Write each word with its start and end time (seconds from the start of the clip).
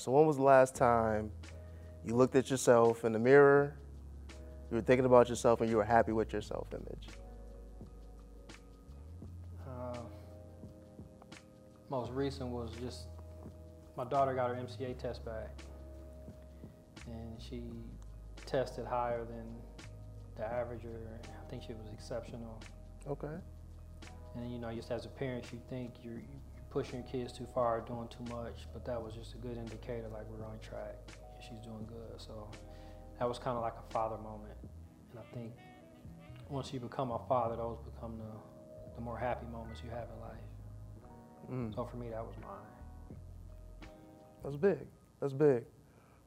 So 0.00 0.12
when 0.12 0.26
was 0.26 0.36
the 0.36 0.44
last 0.44 0.76
time 0.76 1.32
you 2.04 2.14
looked 2.14 2.36
at 2.36 2.48
yourself 2.50 3.04
in 3.04 3.10
the 3.10 3.18
mirror, 3.18 3.74
you 4.70 4.76
were 4.76 4.80
thinking 4.80 5.04
about 5.04 5.28
yourself, 5.28 5.60
and 5.60 5.68
you 5.68 5.76
were 5.76 5.84
happy 5.84 6.12
with 6.12 6.32
your 6.32 6.40
self-image? 6.40 7.08
Uh, 9.66 9.98
most 11.90 12.12
recent 12.12 12.48
was 12.48 12.70
just 12.80 13.08
my 13.96 14.04
daughter 14.04 14.34
got 14.34 14.50
her 14.50 14.54
MCA 14.54 14.96
test 14.96 15.24
back, 15.24 15.58
and 17.08 17.42
she 17.42 17.64
tested 18.46 18.86
higher 18.86 19.24
than 19.24 19.46
the 20.36 20.44
average, 20.44 20.84
or 20.84 21.00
I 21.24 21.50
think 21.50 21.64
she 21.64 21.72
was 21.72 21.88
exceptional. 21.92 22.62
Okay. 23.08 23.34
And 24.36 24.52
you 24.52 24.60
know, 24.60 24.72
just 24.72 24.92
as 24.92 25.06
a 25.06 25.08
parent, 25.08 25.46
you 25.52 25.60
think 25.68 25.94
you're, 26.04 26.14
you're 26.14 26.47
pushing 26.78 27.00
your 27.00 27.08
kids 27.08 27.32
too 27.32 27.46
far, 27.52 27.78
or 27.78 27.80
doing 27.80 28.06
too 28.06 28.32
much, 28.32 28.68
but 28.72 28.84
that 28.84 29.02
was 29.02 29.12
just 29.12 29.34
a 29.34 29.36
good 29.38 29.56
indicator, 29.56 30.06
like 30.12 30.22
we're 30.30 30.46
on 30.46 30.56
track. 30.60 30.94
and 31.08 31.42
She's 31.42 31.58
doing 31.64 31.84
good, 31.88 32.20
so 32.20 32.48
that 33.18 33.28
was 33.28 33.36
kind 33.36 33.56
of 33.56 33.64
like 33.64 33.72
a 33.72 33.92
father 33.92 34.16
moment. 34.18 34.54
And 35.10 35.18
I 35.18 35.34
think 35.34 35.54
once 36.48 36.72
you 36.72 36.78
become 36.78 37.10
a 37.10 37.18
father, 37.28 37.56
those 37.56 37.78
become 37.80 38.16
the, 38.16 38.94
the 38.94 39.00
more 39.00 39.18
happy 39.18 39.46
moments 39.50 39.82
you 39.84 39.90
have 39.90 40.06
in 40.14 40.20
life. 40.20 41.70
Mm. 41.72 41.74
So 41.74 41.84
for 41.84 41.96
me, 41.96 42.10
that 42.10 42.24
was 42.24 42.36
mine. 42.40 43.88
That's 44.44 44.54
big. 44.54 44.86
That's 45.20 45.32
big. 45.32 45.64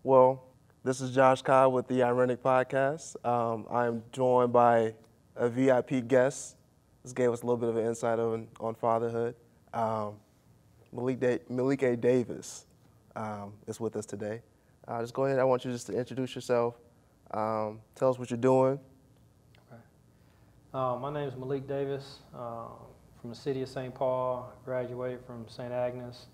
Well, 0.03 0.44
this 0.83 0.99
is 0.99 1.16
Josh 1.16 1.41
Cobb 1.44 1.72
with 1.72 1.88
the 1.88 2.03
Ironic 2.03 2.44
Podcast. 2.44 3.16
Um, 3.25 3.67
I'm 3.72 4.03
joined 4.11 4.52
by 4.52 4.95
a 5.38 5.47
VIP 5.47 6.09
guest. 6.09 6.58
This 7.03 7.13
gave 7.13 7.31
us 7.31 7.41
a 7.41 7.45
little 7.45 7.55
bit 7.55 7.70
of 7.70 7.77
an 7.77 7.86
insight 7.86 8.20
on, 8.20 8.49
on 8.59 8.75
fatherhood. 8.75 9.36
Um, 9.73 10.16
Malik, 10.91 11.20
da- 11.20 11.40
Malik 11.50 11.84
A. 11.84 11.95
Davis 11.95 12.66
um, 13.16 13.54
is 13.68 13.80
with 13.80 13.95
us 13.95 14.05
today. 14.05 14.41
Uh, 14.88 15.02
just 15.02 15.14
go 15.14 15.26
ahead. 15.26 15.40
I 15.40 15.44
want 15.44 15.64
you 15.64 15.72
just 15.72 15.88
to 15.88 15.94
introduce 15.94 16.36
yourself. 16.36 16.76
Um, 17.31 17.80
tell 17.95 18.09
us 18.09 18.20
what 18.20 18.30
you're 18.30 18.38
doing. 18.38 18.80
Uh, 20.73 20.98
my 21.02 21.11
name 21.11 21.28
is 21.28 21.36
Malik 21.36 21.67
Davis 21.67 22.20
uh, 22.33 22.67
from 23.20 23.30
the 23.30 23.36
city 23.36 23.61
of 23.61 23.70
St. 23.70 23.94
Paul. 23.94 24.52
Graduated 24.66 25.20
from 25.25 25.45
St. 25.48 25.72
Agnes. 25.72 26.28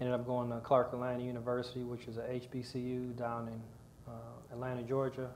Ended 0.00 0.14
up 0.14 0.26
going 0.26 0.50
to 0.50 0.58
Clark 0.58 0.92
Atlanta 0.92 1.22
University, 1.22 1.82
which 1.82 2.06
is 2.06 2.16
a 2.16 2.22
HBCU 2.22 3.16
down 3.16 3.48
in 3.48 3.60
uh, 4.08 4.52
Atlanta, 4.52 4.82
Georgia. 4.82 5.30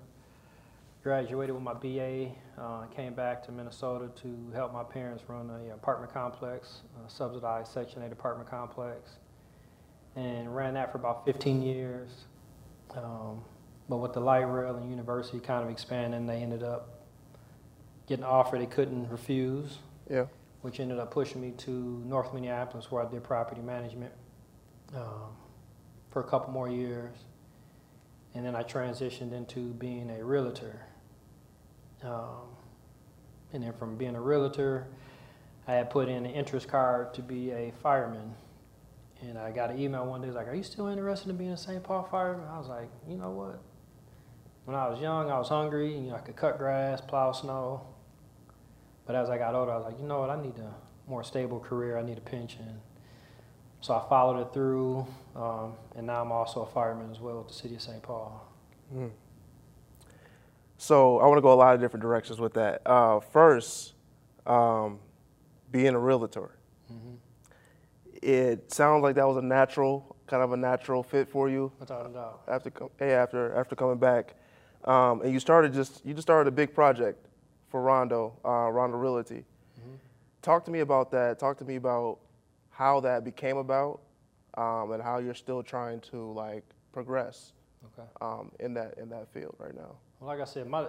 Graduated 1.12 1.54
with 1.54 1.64
my 1.64 1.72
BA. 1.72 2.32
Uh, 2.60 2.84
came 2.94 3.14
back 3.14 3.42
to 3.46 3.50
Minnesota 3.50 4.10
to 4.20 4.50
help 4.52 4.74
my 4.74 4.82
parents 4.84 5.24
run 5.26 5.48
a 5.48 5.72
apartment 5.72 6.12
complex, 6.12 6.82
a 7.02 7.08
subsidized 7.08 7.72
Section 7.72 8.02
8 8.02 8.12
apartment 8.12 8.50
complex, 8.50 9.12
and 10.16 10.54
ran 10.54 10.74
that 10.74 10.92
for 10.92 10.98
about 10.98 11.24
15 11.24 11.62
years. 11.62 12.10
Um, 12.94 13.42
but 13.88 13.96
with 13.96 14.12
the 14.12 14.20
light 14.20 14.40
rail 14.42 14.76
and 14.76 14.90
university 14.90 15.40
kind 15.40 15.64
of 15.64 15.70
expanding, 15.70 16.26
they 16.26 16.42
ended 16.42 16.62
up 16.62 17.06
getting 18.06 18.22
an 18.24 18.28
offer 18.30 18.58
they 18.58 18.66
couldn't 18.66 19.08
refuse, 19.08 19.78
Yeah. 20.10 20.26
which 20.60 20.78
ended 20.78 20.98
up 20.98 21.10
pushing 21.10 21.40
me 21.40 21.52
to 21.52 21.70
North 22.04 22.34
Minneapolis, 22.34 22.90
where 22.92 23.02
I 23.02 23.10
did 23.10 23.24
property 23.24 23.62
management 23.62 24.12
um, 24.94 25.34
for 26.10 26.20
a 26.20 26.28
couple 26.28 26.52
more 26.52 26.68
years. 26.68 27.16
And 28.34 28.44
then 28.44 28.54
I 28.54 28.62
transitioned 28.62 29.32
into 29.32 29.72
being 29.72 30.10
a 30.10 30.22
realtor. 30.22 30.82
Um, 32.02 32.48
and 33.52 33.62
then 33.62 33.72
from 33.72 33.96
being 33.96 34.14
a 34.14 34.20
realtor, 34.20 34.86
I 35.66 35.74
had 35.74 35.90
put 35.90 36.08
in 36.08 36.24
an 36.26 36.32
interest 36.32 36.68
card 36.68 37.14
to 37.14 37.22
be 37.22 37.50
a 37.50 37.72
fireman. 37.82 38.34
And 39.20 39.36
I 39.36 39.50
got 39.50 39.70
an 39.70 39.80
email 39.80 40.06
one 40.06 40.20
day, 40.20 40.30
like, 40.30 40.46
Are 40.46 40.54
you 40.54 40.62
still 40.62 40.86
interested 40.86 41.28
in 41.30 41.36
being 41.36 41.50
a 41.50 41.56
St. 41.56 41.82
Paul 41.82 42.06
fireman? 42.10 42.46
I 42.48 42.58
was 42.58 42.68
like, 42.68 42.88
You 43.08 43.16
know 43.16 43.30
what? 43.30 43.60
When 44.64 44.76
I 44.76 44.88
was 44.88 45.00
young, 45.00 45.30
I 45.30 45.38
was 45.38 45.48
hungry. 45.48 45.94
You 45.94 46.10
know, 46.10 46.16
I 46.16 46.18
could 46.18 46.36
cut 46.36 46.58
grass, 46.58 47.00
plow 47.00 47.32
snow. 47.32 47.86
But 49.06 49.16
as 49.16 49.30
I 49.30 49.38
got 49.38 49.54
older, 49.54 49.72
I 49.72 49.76
was 49.76 49.86
like, 49.86 49.98
you 49.98 50.06
know 50.06 50.20
what? 50.20 50.28
I 50.28 50.40
need 50.40 50.58
a 50.58 50.74
more 51.08 51.24
stable 51.24 51.58
career. 51.58 51.96
I 51.96 52.02
need 52.02 52.18
a 52.18 52.20
pension. 52.20 52.80
So 53.80 53.94
I 53.94 54.06
followed 54.08 54.40
it 54.42 54.52
through, 54.52 55.06
um, 55.34 55.72
and 55.96 56.06
now 56.06 56.20
I'm 56.20 56.32
also 56.32 56.62
a 56.62 56.66
fireman 56.66 57.10
as 57.10 57.18
well 57.20 57.38
with 57.38 57.48
the 57.48 57.54
city 57.54 57.76
of 57.76 57.80
St. 57.80 58.02
Paul. 58.02 58.46
Mm. 58.94 59.10
So 60.78 61.18
I 61.18 61.26
want 61.26 61.38
to 61.38 61.42
go 61.42 61.52
a 61.52 61.54
lot 61.54 61.74
of 61.74 61.80
different 61.80 62.02
directions 62.02 62.40
with 62.40 62.54
that. 62.54 62.82
Uh, 62.86 63.18
first, 63.20 63.94
um, 64.46 65.00
being 65.72 65.94
a 65.94 65.98
realtor. 65.98 66.50
Mm-hmm. 66.90 67.14
It 68.22 68.72
sounds 68.72 69.02
like 69.02 69.16
that 69.16 69.26
was 69.26 69.36
a 69.36 69.42
natural, 69.42 70.16
kind 70.26 70.42
of 70.42 70.52
a 70.52 70.56
natural 70.56 71.02
fit 71.02 71.28
for 71.28 71.48
you 71.48 71.70
Without 71.78 72.06
a 72.08 72.12
doubt. 72.12 72.42
after 72.48 72.72
hey, 72.98 73.12
after 73.12 73.54
after 73.54 73.76
coming 73.76 73.98
back, 73.98 74.34
um, 74.84 75.20
and 75.22 75.32
you 75.32 75.40
started 75.40 75.72
just 75.72 76.04
you 76.06 76.14
just 76.14 76.26
started 76.26 76.48
a 76.48 76.52
big 76.52 76.74
project 76.74 77.26
for 77.68 77.82
Rondo, 77.82 78.34
uh, 78.44 78.70
Rondo 78.70 78.96
Realty. 78.96 79.44
Mm-hmm. 79.80 79.94
Talk 80.42 80.64
to 80.64 80.70
me 80.70 80.80
about 80.80 81.10
that. 81.10 81.38
Talk 81.38 81.58
to 81.58 81.64
me 81.64 81.76
about 81.76 82.18
how 82.70 83.00
that 83.00 83.24
became 83.24 83.56
about, 83.58 84.00
um, 84.56 84.92
and 84.92 85.02
how 85.02 85.18
you're 85.18 85.34
still 85.34 85.62
trying 85.62 86.00
to 86.00 86.32
like 86.32 86.64
progress 86.92 87.52
Okay. 87.98 88.08
um, 88.20 88.50
in 88.60 88.74
that 88.74 88.96
in 88.98 89.08
that 89.10 89.28
field 89.32 89.54
right 89.58 89.74
now. 89.74 89.96
Well, 90.20 90.28
like 90.28 90.40
I 90.40 90.44
said, 90.44 90.66
my 90.68 90.86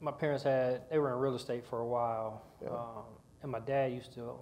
my 0.00 0.10
parents 0.10 0.42
had 0.42 0.82
they 0.90 0.98
were 0.98 1.12
in 1.12 1.18
real 1.18 1.34
estate 1.34 1.64
for 1.64 1.80
a 1.80 1.86
while, 1.86 2.42
Yeah. 2.62 2.70
um, 2.70 3.04
and 3.42 3.50
my 3.52 3.60
dad 3.60 3.92
used 3.92 4.12
to, 4.14 4.34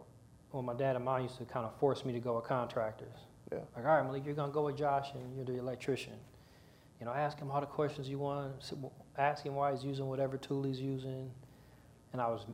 well, 0.53 0.63
my 0.63 0.75
dad 0.75 0.97
and 0.97 1.05
mom 1.05 1.23
used 1.23 1.37
to 1.39 1.45
kind 1.45 1.67
of 1.67 1.75
force 1.77 2.05
me 2.05 2.13
to 2.15 2.21
go 2.21 2.37
with 2.37 2.45
contractors. 2.45 3.17
Yeah. 3.53 3.59
Like, 3.77 3.85
all 3.85 3.97
right, 3.97 4.03
Malik, 4.05 4.25
you're 4.25 4.35
gonna 4.35 4.53
go 4.53 4.65
with 4.65 4.77
Josh, 4.77 5.13
and 5.15 5.37
you're 5.37 5.45
the 5.45 5.59
electrician. 5.59 6.15
You 6.99 7.07
know, 7.07 7.13
ask 7.13 7.39
him 7.39 7.51
all 7.51 7.61
the 7.61 7.67
questions 7.67 8.09
you 8.09 8.19
want. 8.19 8.73
Ask 9.17 9.45
him 9.45 9.55
why 9.55 9.73
he's 9.73 9.85
using 9.85 10.07
whatever 10.07 10.37
tool 10.39 10.63
he's 10.65 10.81
using. 10.81 11.31
And 12.13 12.21
I 12.21 12.29
was 12.29 12.47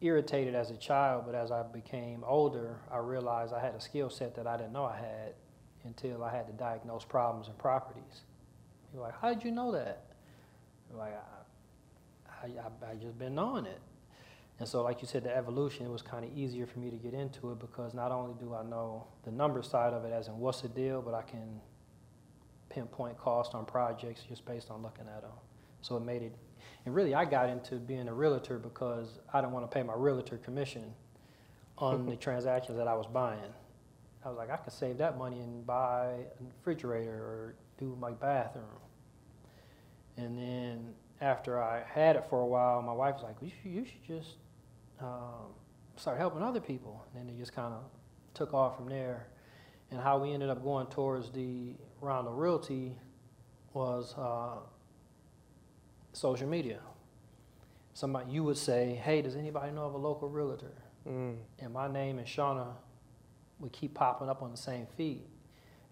irritated 0.00 0.54
as 0.54 0.70
a 0.70 0.76
child, 0.76 1.24
but 1.26 1.34
as 1.34 1.50
I 1.50 1.62
became 1.62 2.24
older, 2.24 2.76
I 2.90 2.98
realized 2.98 3.52
I 3.52 3.60
had 3.60 3.74
a 3.74 3.80
skill 3.80 4.10
set 4.10 4.34
that 4.36 4.46
I 4.46 4.56
didn't 4.56 4.72
know 4.72 4.84
I 4.84 4.96
had 4.96 5.34
until 5.84 6.22
I 6.24 6.30
had 6.34 6.46
to 6.48 6.52
diagnose 6.52 7.04
problems 7.04 7.48
in 7.48 7.54
properties. 7.54 8.22
You're 8.92 9.02
like, 9.02 9.18
how 9.20 9.32
did 9.32 9.44
you 9.44 9.52
know 9.52 9.70
that? 9.72 10.04
Like, 10.94 11.14
I, 11.14 12.46
I, 12.46 12.46
I, 12.46 12.92
I 12.92 12.94
just 12.94 13.18
been 13.18 13.34
knowing 13.34 13.66
it. 13.66 13.80
And 14.58 14.68
so, 14.68 14.82
like 14.82 15.02
you 15.02 15.08
said, 15.08 15.24
the 15.24 15.36
evolution, 15.36 15.84
it 15.84 15.90
was 15.90 16.02
kind 16.02 16.24
of 16.24 16.36
easier 16.36 16.66
for 16.66 16.78
me 16.78 16.90
to 16.90 16.96
get 16.96 17.12
into 17.12 17.50
it 17.52 17.58
because 17.58 17.92
not 17.92 18.10
only 18.10 18.34
do 18.40 18.54
I 18.54 18.62
know 18.62 19.06
the 19.24 19.30
number 19.30 19.62
side 19.62 19.92
of 19.92 20.04
it, 20.04 20.12
as 20.12 20.28
in 20.28 20.38
what's 20.38 20.62
the 20.62 20.68
deal, 20.68 21.02
but 21.02 21.12
I 21.12 21.22
can 21.22 21.60
pinpoint 22.70 23.18
cost 23.18 23.54
on 23.54 23.66
projects 23.66 24.22
just 24.28 24.46
based 24.46 24.70
on 24.70 24.82
looking 24.82 25.06
at 25.14 25.22
them. 25.22 25.30
So 25.82 25.96
it 25.96 26.04
made 26.04 26.22
it, 26.22 26.34
and 26.86 26.94
really 26.94 27.14
I 27.14 27.26
got 27.26 27.50
into 27.50 27.76
being 27.76 28.08
a 28.08 28.14
realtor 28.14 28.58
because 28.58 29.18
I 29.32 29.40
didn't 29.40 29.52
want 29.52 29.70
to 29.70 29.74
pay 29.74 29.82
my 29.82 29.94
realtor 29.94 30.38
commission 30.38 30.94
on 31.76 32.06
the 32.06 32.16
transactions 32.26 32.78
that 32.78 32.88
I 32.88 32.94
was 32.94 33.06
buying. 33.06 33.52
I 34.24 34.28
was 34.28 34.38
like, 34.38 34.50
I 34.50 34.56
could 34.56 34.72
save 34.72 34.98
that 34.98 35.18
money 35.18 35.40
and 35.40 35.66
buy 35.66 36.14
a 36.40 36.44
refrigerator 36.44 37.12
or 37.12 37.54
do 37.78 37.96
my 38.00 38.10
bathroom. 38.10 38.64
And 40.16 40.38
then 40.38 40.94
after 41.20 41.62
I 41.62 41.82
had 41.88 42.16
it 42.16 42.24
for 42.28 42.40
a 42.40 42.46
while, 42.46 42.82
my 42.82 42.92
wife 42.92 43.16
was 43.16 43.24
like, 43.24 43.36
you 43.40 43.50
should, 43.50 43.70
you 43.70 43.84
should 43.84 44.04
just 44.06 44.36
um, 45.00 45.52
start 45.96 46.18
helping 46.18 46.42
other 46.42 46.60
people. 46.60 47.04
And 47.14 47.28
then 47.28 47.34
it 47.34 47.38
just 47.38 47.54
kind 47.54 47.72
of 47.72 47.82
took 48.34 48.54
off 48.54 48.76
from 48.76 48.88
there. 48.88 49.28
And 49.90 50.00
how 50.00 50.18
we 50.18 50.32
ended 50.32 50.50
up 50.50 50.62
going 50.62 50.86
towards 50.86 51.30
the 51.30 51.74
Rondo 52.00 52.32
Realty 52.32 52.96
was 53.72 54.14
uh, 54.18 54.58
social 56.12 56.48
media. 56.48 56.80
Somebody 57.94 58.30
you 58.32 58.42
would 58.44 58.58
say, 58.58 59.00
"Hey, 59.02 59.22
does 59.22 59.36
anybody 59.36 59.72
know 59.72 59.84
of 59.84 59.94
a 59.94 59.98
local 59.98 60.28
realtor?" 60.28 60.72
Mm. 61.08 61.36
And 61.60 61.72
my 61.72 61.86
name 61.86 62.18
and 62.18 62.26
Shauna 62.26 62.66
would 63.60 63.72
keep 63.72 63.94
popping 63.94 64.28
up 64.28 64.42
on 64.42 64.50
the 64.50 64.56
same 64.56 64.86
feed, 64.96 65.24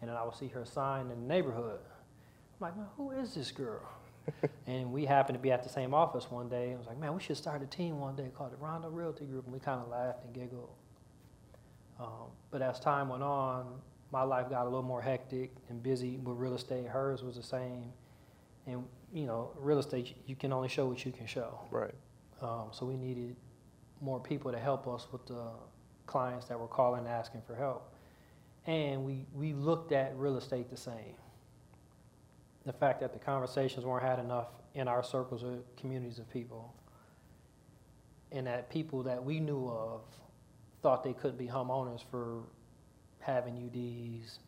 and 0.01 0.11
then 0.11 0.17
I 0.17 0.25
would 0.25 0.35
see 0.35 0.49
her 0.49 0.65
sign 0.65 1.11
in 1.11 1.21
the 1.21 1.27
neighborhood. 1.27 1.79
I'm 1.81 2.61
like, 2.61 2.77
"Man, 2.77 2.87
who 2.97 3.13
is 3.13 3.35
this 3.35 3.53
girl?" 3.53 3.89
and 4.67 4.93
we 4.93 5.05
happened 5.05 5.37
to 5.37 5.43
be 5.43 5.51
at 5.51 5.63
the 5.63 5.69
same 5.69 5.95
office 5.95 6.31
one 6.31 6.49
day. 6.49 6.73
I 6.73 6.77
was 6.77 6.87
like, 6.87 6.99
"Man, 6.99 7.15
we 7.15 7.21
should 7.21 7.37
start 7.37 7.63
a 7.63 7.67
team 7.67 8.01
one 8.01 8.17
day 8.17 8.31
called 8.35 8.53
the 8.53 8.57
Rondo 8.57 8.89
Realty 8.89 9.25
Group." 9.27 9.45
And 9.45 9.53
we 9.53 9.61
kind 9.61 9.81
of 9.81 9.89
laughed 9.89 10.25
and 10.25 10.35
giggled. 10.35 10.71
Um, 11.99 12.31
but 12.51 12.63
as 12.63 12.81
time 12.81 13.09
went 13.09 13.23
on, 13.23 13.67
my 14.11 14.23
life 14.23 14.49
got 14.49 14.63
a 14.63 14.65
little 14.65 14.83
more 14.83 15.03
hectic 15.03 15.53
and 15.69 15.83
busy 15.83 16.19
with 16.19 16.37
real 16.37 16.55
estate. 16.55 16.87
Hers 16.87 17.23
was 17.23 17.37
the 17.37 17.43
same. 17.43 17.93
And, 18.67 18.85
you 19.13 19.27
know, 19.27 19.51
real 19.59 19.79
estate, 19.79 20.17
you 20.27 20.37
can 20.37 20.53
only 20.53 20.69
show 20.69 20.87
what 20.87 21.05
you 21.05 21.13
can 21.13 21.27
show. 21.27 21.59
Right. 21.71 21.95
Um, 22.41 22.69
so 22.73 22.87
we 22.87 22.97
needed 22.97 23.37
more 24.01 24.21
people 24.21 24.53
to 24.53 24.59
help 24.59 24.87
us 24.87 25.07
with 25.13 25.27
the 25.27 25.49
clients 26.07 26.47
that 26.47 26.59
were 26.59 26.69
calling 26.69 27.01
and 27.01 27.09
asking 27.09 27.43
for 27.47 27.55
help. 27.55 27.93
And 28.67 29.05
we, 29.05 29.27
we 29.35 29.53
looked 29.53 29.93
at 29.93 30.17
real 30.17 30.37
estate 30.37 30.71
the 30.71 30.77
same. 30.77 31.17
The 32.67 32.73
fact 32.73 33.01
that 33.01 33.13
the 33.13 33.19
conversations 33.19 33.85
weren't 33.85 34.05
had 34.05 34.19
enough 34.19 34.49
in 34.75 34.89
our 34.89 35.03
circles 35.03 35.45
or 35.45 35.59
communities 35.77 36.19
of 36.19 36.31
people, 36.31 36.75
and 38.33 38.47
that 38.47 38.71
people 38.71 39.03
that 39.03 39.23
we 39.23 39.39
knew 39.39 39.69
of 39.69 40.01
thought 40.83 41.05
they 41.05 41.13
couldn't 41.13 41.39
be 41.39 41.47
homeowners 41.47 42.03
for 42.11 42.43
having 43.21 43.55
UDs, 43.55 44.39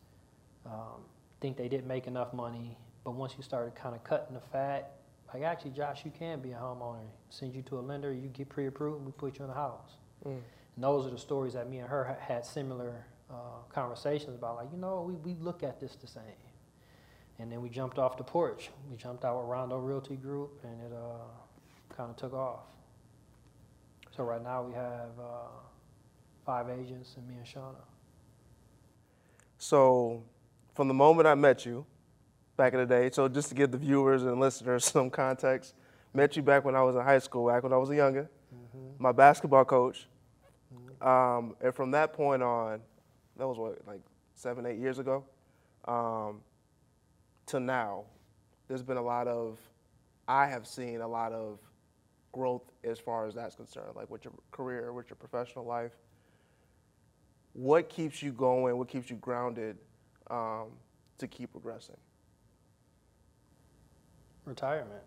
um, 0.65 1.01
think 1.41 1.57
they 1.57 1.67
didn't 1.67 1.87
make 1.87 2.07
enough 2.07 2.33
money. 2.33 2.77
But 3.03 3.11
once 3.11 3.33
you 3.37 3.43
started 3.43 3.75
kind 3.75 3.95
of 3.95 4.03
cutting 4.03 4.33
the 4.33 4.41
fat, 4.41 4.97
like 5.33 5.43
actually, 5.43 5.71
Josh, 5.71 6.03
you 6.05 6.11
can 6.11 6.39
be 6.39 6.51
a 6.51 6.55
homeowner. 6.55 7.05
Send 7.29 7.53
you 7.53 7.61
to 7.63 7.79
a 7.79 7.81
lender, 7.81 8.13
you 8.13 8.29
get 8.29 8.49
pre-approved, 8.49 8.97
and 8.97 9.05
we 9.05 9.11
put 9.11 9.39
you 9.39 9.45
in 9.45 9.51
a 9.51 9.53
house. 9.53 9.97
Mm. 10.25 10.39
And 10.75 10.83
those 10.83 11.05
are 11.05 11.09
the 11.09 11.17
stories 11.17 11.53
that 11.53 11.69
me 11.69 11.79
and 11.79 11.89
her 11.89 12.03
ha- 12.05 12.15
had 12.19 12.45
similar 12.45 13.05
uh, 13.29 13.33
conversations 13.69 14.35
about. 14.35 14.55
Like, 14.55 14.71
you 14.71 14.77
know, 14.77 15.01
we, 15.01 15.15
we 15.15 15.39
look 15.41 15.63
at 15.63 15.79
this 15.79 15.95
the 15.95 16.07
same. 16.07 16.23
And 17.39 17.51
then 17.51 17.61
we 17.61 17.69
jumped 17.69 17.99
off 17.99 18.17
the 18.17 18.23
porch. 18.23 18.69
We 18.89 18.97
jumped 18.97 19.23
out 19.23 19.39
with 19.39 19.47
Rondo 19.47 19.77
Realty 19.77 20.15
Group, 20.15 20.59
and 20.63 20.81
it 20.81 20.91
uh, 20.91 21.95
kind 21.95 22.09
of 22.09 22.15
took 22.15 22.33
off. 22.33 22.61
So 24.15 24.23
right 24.23 24.41
now 24.41 24.63
we 24.63 24.73
have 24.73 25.11
uh, 25.19 25.47
five 26.45 26.69
agents 26.69 27.13
and 27.17 27.27
me 27.27 27.35
and 27.35 27.45
Shauna. 27.45 27.75
So, 29.59 30.23
from 30.75 30.87
the 30.87 30.93
moment 30.93 31.27
I 31.27 31.35
met 31.35 31.65
you 31.65 31.85
back 32.55 32.73
in 32.73 32.79
the 32.79 32.85
day, 32.85 33.09
so 33.11 33.27
just 33.27 33.49
to 33.49 33.55
give 33.55 33.71
the 33.71 33.77
viewers 33.77 34.23
and 34.23 34.39
listeners 34.39 34.85
some 34.91 35.09
context, 35.09 35.75
met 36.13 36.35
you 36.35 36.41
back 36.41 36.65
when 36.65 36.75
I 36.75 36.81
was 36.81 36.95
in 36.95 37.01
high 37.01 37.19
school, 37.19 37.47
back 37.47 37.63
when 37.63 37.73
I 37.73 37.77
was 37.77 37.89
a 37.89 37.95
younger, 37.95 38.29
my 38.97 39.11
basketball 39.11 39.65
coach. 39.65 40.07
Um, 41.01 41.55
and 41.61 41.73
from 41.75 41.91
that 41.91 42.13
point 42.13 42.41
on, 42.41 42.81
that 43.37 43.47
was 43.47 43.57
what, 43.57 43.79
like 43.87 44.01
seven, 44.33 44.65
eight 44.65 44.79
years 44.79 44.97
ago, 44.97 45.23
um, 45.87 46.41
to 47.47 47.59
now, 47.59 48.03
there's 48.67 48.83
been 48.83 48.97
a 48.97 49.01
lot 49.01 49.27
of, 49.27 49.59
I 50.27 50.47
have 50.47 50.67
seen 50.67 51.01
a 51.01 51.07
lot 51.07 51.31
of 51.31 51.59
growth 52.31 52.63
as 52.83 52.99
far 52.99 53.25
as 53.27 53.35
that's 53.35 53.55
concerned, 53.55 53.95
like 53.95 54.09
with 54.09 54.25
your 54.25 54.33
career, 54.51 54.93
with 54.93 55.09
your 55.09 55.17
professional 55.17 55.65
life 55.65 55.93
what 57.57 57.89
keeps 57.89 58.21
you 58.21 58.31
going? 58.31 58.77
What 58.77 58.87
keeps 58.87 59.09
you 59.09 59.15
grounded 59.15 59.77
um, 60.29 60.67
to 61.17 61.27
keep 61.27 61.51
progressing? 61.51 61.97
Retirement. 64.45 65.01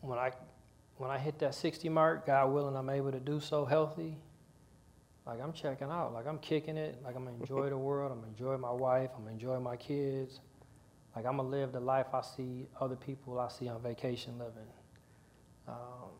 When 0.00 0.18
I 0.18 0.32
when 0.96 1.10
I 1.10 1.18
hit 1.18 1.38
that 1.38 1.54
60 1.54 1.88
mark, 1.88 2.26
God 2.26 2.52
willing, 2.52 2.76
I'm 2.76 2.90
able 2.90 3.12
to 3.12 3.20
do 3.20 3.40
so 3.40 3.64
healthy. 3.64 4.16
Like 5.26 5.40
I'm 5.40 5.52
checking 5.52 5.90
out. 5.90 6.12
Like 6.12 6.26
I'm 6.26 6.38
kicking 6.38 6.76
it. 6.76 7.00
Like 7.02 7.16
I'm 7.16 7.24
gonna 7.24 7.36
enjoy 7.36 7.70
the 7.70 7.78
world. 7.78 8.12
I'm 8.12 8.18
gonna 8.18 8.30
enjoy 8.30 8.56
my 8.58 8.72
wife. 8.72 9.10
I'm 9.16 9.22
gonna 9.22 9.32
enjoy 9.32 9.58
my 9.58 9.76
kids. 9.76 10.40
Like 11.16 11.24
I'm 11.26 11.36
gonna 11.36 11.48
live 11.48 11.72
the 11.72 11.80
life 11.80 12.06
I 12.12 12.20
see 12.20 12.66
other 12.80 12.96
people 12.96 13.38
I 13.38 13.48
see 13.48 13.68
on 13.68 13.80
vacation 13.82 14.38
living. 14.38 14.68
Um, 15.66 16.10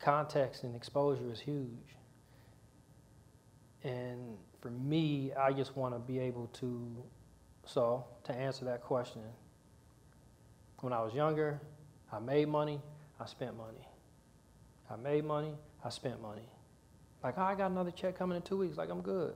context 0.00 0.64
and 0.64 0.74
exposure 0.74 1.30
is 1.30 1.38
huge. 1.38 1.96
And 3.84 4.36
for 4.60 4.70
me, 4.70 5.32
I 5.38 5.52
just 5.52 5.76
want 5.76 5.94
to 5.94 6.00
be 6.00 6.18
able 6.18 6.48
to. 6.54 7.04
So 7.66 8.04
to 8.24 8.32
answer 8.32 8.64
that 8.64 8.82
question, 8.82 9.22
when 10.80 10.92
I 10.92 11.02
was 11.02 11.14
younger, 11.14 11.60
I 12.12 12.18
made 12.18 12.48
money. 12.48 12.80
I 13.20 13.26
spent 13.26 13.56
money. 13.56 13.86
I 14.90 14.96
made 14.96 15.24
money. 15.24 15.54
I 15.84 15.90
spent 15.90 16.20
money. 16.20 16.48
Like, 17.22 17.34
oh, 17.36 17.42
I 17.42 17.54
got 17.54 17.70
another 17.70 17.90
check 17.90 18.18
coming 18.18 18.36
in 18.36 18.42
two 18.42 18.56
weeks. 18.56 18.76
Like, 18.76 18.90
I'm 18.90 19.02
good. 19.02 19.34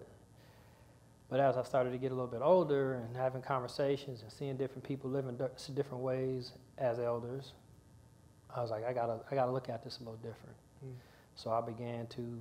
But 1.29 1.41
as 1.41 1.57
I 1.57 1.63
started 1.63 1.91
to 1.91 1.99
get 1.99 2.13
a 2.13 2.15
little 2.15 2.31
bit 2.31 2.43
older 2.43 2.95
and 2.95 3.17
having 3.17 3.43
conversations 3.43 4.23
and 4.23 4.31
seeing 4.31 4.57
different 4.57 4.85
people 4.85 5.11
living 5.11 5.39
different 5.75 6.03
ways 6.03 6.53
as 6.79 6.99
elders, 6.99 7.53
I 8.55 8.61
was 8.61 8.71
like, 8.71 8.85
I 8.85 8.93
gotta, 8.93 9.21
I 9.31 9.35
gotta 9.35 9.51
look 9.51 9.69
at 9.69 9.83
this 9.83 9.99
a 9.99 10.01
little 10.01 10.17
different. 10.17 10.57
Mm. 10.85 10.93
So 11.35 11.51
I 11.51 11.61
began 11.61 12.07
to 12.09 12.41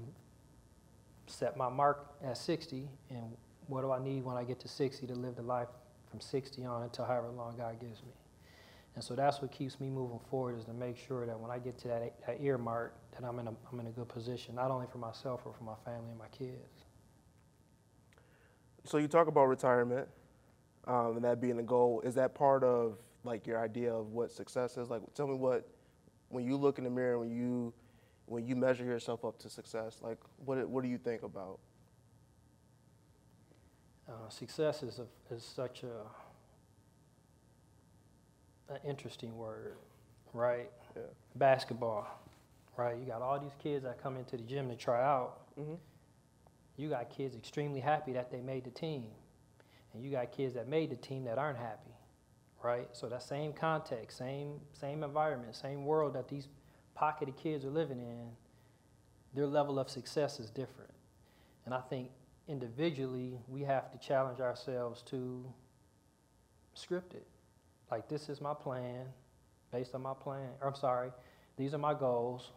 set 1.28 1.58
my 1.58 1.70
mark 1.70 2.14
at 2.24 2.38
60, 2.38 2.88
and 3.10 3.36
what 3.68 3.82
do 3.82 3.92
I 3.92 4.00
need 4.04 4.24
when 4.24 4.38
I 4.38 4.44
get 4.44 4.60
to 4.62 4.68
60 4.68 5.08
to 5.08 5.14
live 5.14 5.36
the 5.36 5.42
life 5.42 5.70
from 6.10 6.20
60 6.20 6.64
on 6.66 6.84
until 6.84 7.06
however 7.06 7.30
long 7.30 7.56
God 7.58 7.80
gives 7.80 8.02
me. 8.04 8.12
And 8.96 9.04
so 9.04 9.16
that's 9.16 9.42
what 9.42 9.52
keeps 9.52 9.80
me 9.80 9.90
moving 9.90 10.20
forward 10.30 10.58
is 10.58 10.66
to 10.66 10.74
make 10.74 10.98
sure 10.98 11.26
that 11.26 11.40
when 11.40 11.50
I 11.50 11.58
get 11.58 11.78
to 11.80 11.88
that, 11.88 12.14
that 12.28 12.42
earmark, 12.42 12.94
that 13.14 13.26
I'm 13.28 13.40
in, 13.40 13.48
a, 13.48 13.54
I'm 13.72 13.80
in 13.80 13.88
a 13.88 13.92
good 13.92 14.08
position, 14.08 14.56
not 14.56 14.70
only 14.70 14.86
for 14.92 15.00
myself, 15.00 15.42
but 15.44 15.56
for 15.58 15.64
my 15.64 15.76
family 15.84 16.12
and 16.12 16.20
my 16.20 16.28
kids. 16.28 16.86
So 18.84 18.98
you 18.98 19.08
talk 19.08 19.28
about 19.28 19.46
retirement 19.46 20.08
um, 20.86 21.16
and 21.16 21.26
that 21.26 21.42
being 21.42 21.58
the 21.58 21.64
goal. 21.64 22.02
Is 22.06 22.14
that 22.16 22.36
part 22.36 22.64
of 22.64 22.98
like 23.24 23.48
your 23.48 23.60
idea 23.60 23.92
of 23.94 24.12
what 24.12 24.32
success 24.32 24.78
is? 24.78 24.90
Like, 24.90 25.02
tell 25.16 25.28
me 25.28 25.36
what 25.36 25.68
when 26.30 26.46
you 26.46 26.58
look 26.58 26.78
in 26.78 26.84
the 26.84 26.90
mirror, 26.90 27.18
when 27.18 27.32
you 27.32 27.74
when 28.26 28.46
you 28.46 28.56
measure 28.56 28.86
yourself 28.86 29.26
up 29.26 29.40
to 29.40 29.50
success, 29.50 30.00
like 30.02 30.18
what 30.46 30.68
what 30.70 30.84
do 30.84 30.90
you 30.90 30.98
think 30.98 31.24
about? 31.24 31.60
Uh, 34.08 34.28
success 34.28 34.84
is, 34.84 35.00
a, 35.00 35.34
is 35.34 35.44
such 35.44 35.84
a 35.84 36.04
an 38.70 38.78
interesting 38.88 39.38
word, 39.38 39.76
right? 40.34 40.70
Yeah. 40.96 41.04
Basketball, 41.36 42.08
right? 42.78 42.98
You 42.98 43.06
got 43.06 43.22
all 43.22 43.40
these 43.40 43.56
kids 43.62 43.84
that 43.84 44.02
come 44.02 44.18
into 44.18 44.38
the 44.38 44.44
gym 44.44 44.70
to 44.70 44.76
try 44.76 45.04
out. 45.04 45.40
Mm-hmm. 45.60 45.76
You 46.78 46.90
got 46.90 47.10
kids 47.10 47.36
extremely 47.36 47.80
happy 47.80 48.14
that 48.14 48.32
they 48.32 48.42
made 48.42 48.64
the 48.64 48.72
team, 48.72 49.06
and 49.94 50.04
you 50.04 50.12
got 50.12 50.32
kids 50.32 50.56
that 50.56 50.68
made 50.68 50.90
the 50.90 50.96
team 50.96 51.24
that 51.26 51.38
aren't 51.38 51.60
happy, 51.60 51.92
right? 52.64 52.88
So 52.94 53.08
that 53.10 53.22
same 53.22 53.54
context, 53.54 54.18
same 54.18 54.60
same 54.74 55.04
environment, 55.04 55.56
same 55.56 55.86
world 55.86 56.16
that 56.16 56.28
these 56.28 56.48
pocketed 56.96 57.36
kids 57.36 57.66
are 57.66 57.70
living 57.70 58.00
in, 58.00 58.30
their 59.34 59.48
level 59.48 59.80
of 59.80 59.90
success 59.90 60.40
is 60.40 60.50
different. 60.50 60.92
And 61.66 61.74
I 61.74 61.82
think 61.82 62.10
individually 62.48 63.40
we 63.48 63.62
have 63.62 63.92
to 63.92 63.98
challenge 63.98 64.40
ourselves 64.40 65.02
to 65.04 65.46
script 66.74 67.14
it. 67.14 67.26
Like 67.94 68.10
this 68.10 68.28
is 68.28 68.42
my 68.42 68.56
plan, 68.56 69.06
based 69.72 69.94
on 69.94 70.02
my 70.02 70.16
plan. 70.16 70.50
Or 70.62 70.68
I'm 70.68 70.74
sorry, 70.74 71.12
these 71.58 71.76
are 71.76 71.78
my 71.78 71.94
goals. 71.94 72.50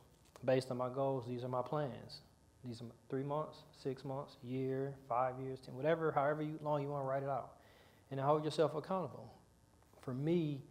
Based 0.46 0.70
on 0.70 0.78
my 0.78 0.88
goals, 0.88 1.26
these 1.28 1.44
are 1.44 1.48
my 1.48 1.60
plans. 1.60 2.22
These 2.64 2.80
are 2.80 2.86
three 3.10 3.22
months, 3.22 3.58
six 3.82 4.02
months, 4.02 4.38
year, 4.42 4.94
five 5.10 5.34
years, 5.38 5.58
ten, 5.60 5.74
whatever, 5.74 6.10
however 6.10 6.40
you, 6.42 6.58
long 6.62 6.80
you 6.80 6.88
want 6.88 7.04
to 7.04 7.06
write 7.06 7.22
it 7.22 7.28
out, 7.28 7.58
and 8.10 8.18
hold 8.18 8.46
yourself 8.46 8.74
accountable. 8.74 9.30
For 10.00 10.14
me, 10.14 10.62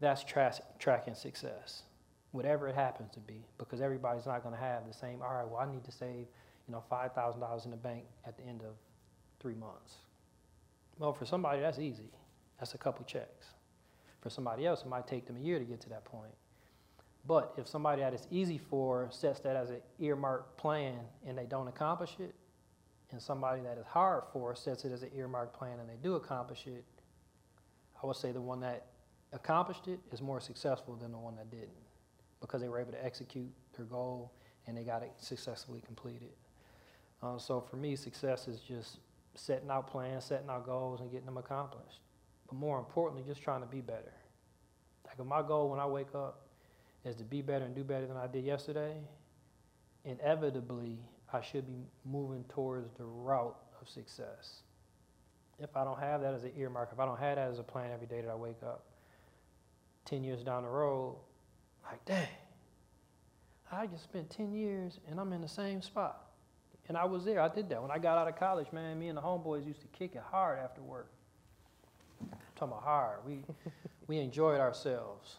that's 0.00 0.24
tra- 0.24 0.58
tracking 0.80 1.14
success, 1.14 1.84
whatever 2.32 2.66
it 2.66 2.74
happens 2.74 3.12
to 3.12 3.20
be, 3.20 3.44
because 3.56 3.80
everybody's 3.80 4.26
not 4.26 4.42
going 4.42 4.56
to 4.56 4.60
have 4.60 4.84
the 4.84 4.92
same. 4.92 5.22
All 5.22 5.32
right, 5.32 5.46
well, 5.46 5.60
I 5.60 5.72
need 5.72 5.84
to 5.84 5.92
save, 5.92 6.26
you 6.66 6.72
know, 6.72 6.82
five 6.90 7.12
thousand 7.12 7.40
dollars 7.40 7.66
in 7.66 7.70
the 7.70 7.76
bank 7.76 8.02
at 8.26 8.36
the 8.36 8.42
end 8.42 8.62
of 8.62 8.74
three 9.38 9.54
months. 9.54 9.98
Well, 10.98 11.12
for 11.12 11.24
somebody, 11.24 11.60
that's 11.60 11.78
easy. 11.78 12.10
That's 12.58 12.74
a 12.74 12.78
couple 12.78 13.04
checks. 13.04 13.46
For 14.22 14.30
somebody 14.30 14.66
else, 14.66 14.82
it 14.82 14.88
might 14.88 15.06
take 15.06 15.26
them 15.26 15.36
a 15.36 15.40
year 15.40 15.58
to 15.58 15.64
get 15.64 15.80
to 15.82 15.88
that 15.90 16.04
point. 16.04 16.32
But 17.26 17.52
if 17.56 17.68
somebody 17.68 18.02
that 18.02 18.14
is 18.14 18.26
easy 18.30 18.58
for 18.58 19.08
sets 19.10 19.40
that 19.40 19.56
as 19.56 19.70
an 19.70 19.80
earmarked 20.00 20.56
plan 20.56 20.98
and 21.26 21.36
they 21.36 21.44
don't 21.44 21.68
accomplish 21.68 22.16
it, 22.18 22.34
and 23.10 23.20
somebody 23.20 23.60
that 23.62 23.76
is 23.76 23.84
hard 23.86 24.24
for 24.32 24.54
sets 24.54 24.84
it 24.84 24.92
as 24.92 25.02
an 25.02 25.10
earmarked 25.14 25.56
plan 25.56 25.78
and 25.78 25.88
they 25.88 25.98
do 26.02 26.14
accomplish 26.14 26.66
it, 26.66 26.84
I 28.02 28.06
would 28.06 28.16
say 28.16 28.32
the 28.32 28.40
one 28.40 28.60
that 28.60 28.86
accomplished 29.32 29.86
it 29.86 30.00
is 30.12 30.22
more 30.22 30.40
successful 30.40 30.96
than 30.96 31.12
the 31.12 31.18
one 31.18 31.36
that 31.36 31.50
didn't 31.50 31.70
because 32.40 32.60
they 32.60 32.68
were 32.68 32.80
able 32.80 32.92
to 32.92 33.04
execute 33.04 33.50
their 33.76 33.86
goal 33.86 34.32
and 34.66 34.76
they 34.76 34.82
got 34.82 35.02
it 35.02 35.12
successfully 35.18 35.82
completed. 35.84 36.30
Uh, 37.22 37.38
so 37.38 37.60
for 37.60 37.76
me, 37.76 37.94
success 37.94 38.48
is 38.48 38.60
just 38.60 38.98
setting 39.34 39.70
out 39.70 39.86
plans, 39.86 40.24
setting 40.24 40.50
out 40.50 40.66
goals, 40.66 41.00
and 41.00 41.10
getting 41.10 41.26
them 41.26 41.36
accomplished. 41.36 42.00
But 42.52 42.58
more 42.58 42.78
importantly, 42.78 43.24
just 43.26 43.42
trying 43.42 43.62
to 43.62 43.66
be 43.66 43.80
better. 43.80 44.12
Like 45.06 45.26
my 45.26 45.40
goal 45.40 45.70
when 45.70 45.80
I 45.80 45.86
wake 45.86 46.14
up 46.14 46.48
is 47.02 47.16
to 47.16 47.24
be 47.24 47.40
better 47.40 47.64
and 47.64 47.74
do 47.74 47.82
better 47.82 48.06
than 48.06 48.18
I 48.18 48.26
did 48.26 48.44
yesterday, 48.44 48.94
inevitably 50.04 50.98
I 51.32 51.40
should 51.40 51.66
be 51.66 51.86
moving 52.04 52.44
towards 52.50 52.90
the 52.98 53.04
route 53.04 53.56
of 53.80 53.88
success. 53.88 54.64
If 55.60 55.74
I 55.78 55.84
don't 55.84 55.98
have 55.98 56.20
that 56.20 56.34
as 56.34 56.44
an 56.44 56.52
earmark, 56.54 56.90
if 56.92 57.00
I 57.00 57.06
don't 57.06 57.18
have 57.18 57.36
that 57.36 57.48
as 57.48 57.58
a 57.58 57.62
plan 57.62 57.90
every 57.90 58.06
day 58.06 58.20
that 58.20 58.30
I 58.30 58.34
wake 58.34 58.62
up, 58.62 58.84
10 60.04 60.22
years 60.22 60.44
down 60.44 60.64
the 60.64 60.68
road, 60.68 61.16
like, 61.90 62.04
dang, 62.04 62.28
I 63.70 63.86
just 63.86 64.04
spent 64.04 64.28
10 64.28 64.52
years 64.52 65.00
and 65.08 65.18
I'm 65.18 65.32
in 65.32 65.40
the 65.40 65.48
same 65.48 65.80
spot. 65.80 66.26
And 66.88 66.98
I 66.98 67.06
was 67.06 67.24
there, 67.24 67.40
I 67.40 67.48
did 67.48 67.70
that. 67.70 67.80
When 67.80 67.90
I 67.90 67.96
got 67.96 68.18
out 68.18 68.28
of 68.28 68.36
college, 68.36 68.70
man, 68.72 68.98
me 68.98 69.08
and 69.08 69.16
the 69.16 69.22
homeboys 69.22 69.66
used 69.66 69.80
to 69.80 69.86
kick 69.86 70.16
it 70.16 70.22
hard 70.30 70.58
after 70.58 70.82
work. 70.82 71.10
I'm 72.62 72.68
talking 72.68 72.78
about 72.78 72.88
hard. 72.88 73.18
We, 73.26 73.44
we 74.06 74.18
enjoyed 74.18 74.60
ourselves 74.60 75.36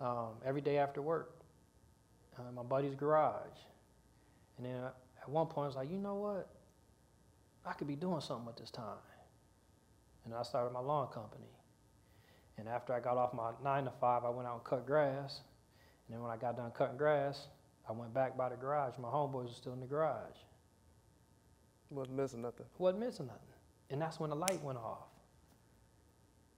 um, 0.00 0.30
every 0.44 0.62
day 0.62 0.78
after 0.78 1.02
work. 1.02 1.34
Uh, 2.38 2.50
my 2.54 2.62
buddy's 2.62 2.94
garage. 2.94 3.58
And 4.56 4.66
then 4.66 4.84
at 5.20 5.28
one 5.28 5.46
point, 5.46 5.64
I 5.64 5.66
was 5.66 5.76
like, 5.76 5.90
you 5.90 5.98
know 5.98 6.14
what? 6.14 6.48
I 7.66 7.72
could 7.74 7.88
be 7.88 7.96
doing 7.96 8.20
something 8.20 8.46
with 8.46 8.56
this 8.56 8.70
time. 8.70 8.96
And 10.24 10.34
I 10.34 10.42
started 10.42 10.72
my 10.72 10.80
lawn 10.80 11.08
company. 11.08 11.44
And 12.56 12.68
after 12.68 12.94
I 12.94 13.00
got 13.00 13.16
off 13.16 13.34
my 13.34 13.52
nine 13.62 13.84
to 13.84 13.92
five, 14.00 14.24
I 14.24 14.30
went 14.30 14.48
out 14.48 14.54
and 14.54 14.64
cut 14.64 14.86
grass. 14.86 15.40
And 16.06 16.14
then 16.14 16.22
when 16.22 16.30
I 16.30 16.36
got 16.36 16.56
done 16.56 16.70
cutting 16.70 16.96
grass, 16.96 17.48
I 17.88 17.92
went 17.92 18.14
back 18.14 18.36
by 18.36 18.48
the 18.48 18.56
garage. 18.56 18.94
My 18.98 19.08
homeboys 19.08 19.44
were 19.44 19.54
still 19.54 19.72
in 19.72 19.80
the 19.80 19.86
garage. 19.86 20.36
Wasn't 21.90 22.16
missing 22.16 22.42
nothing. 22.42 22.66
Wasn't 22.78 23.04
missing 23.04 23.26
nothing. 23.26 23.40
And 23.90 24.00
that's 24.00 24.20
when 24.20 24.30
the 24.30 24.36
light 24.36 24.62
went 24.62 24.78
off. 24.78 25.09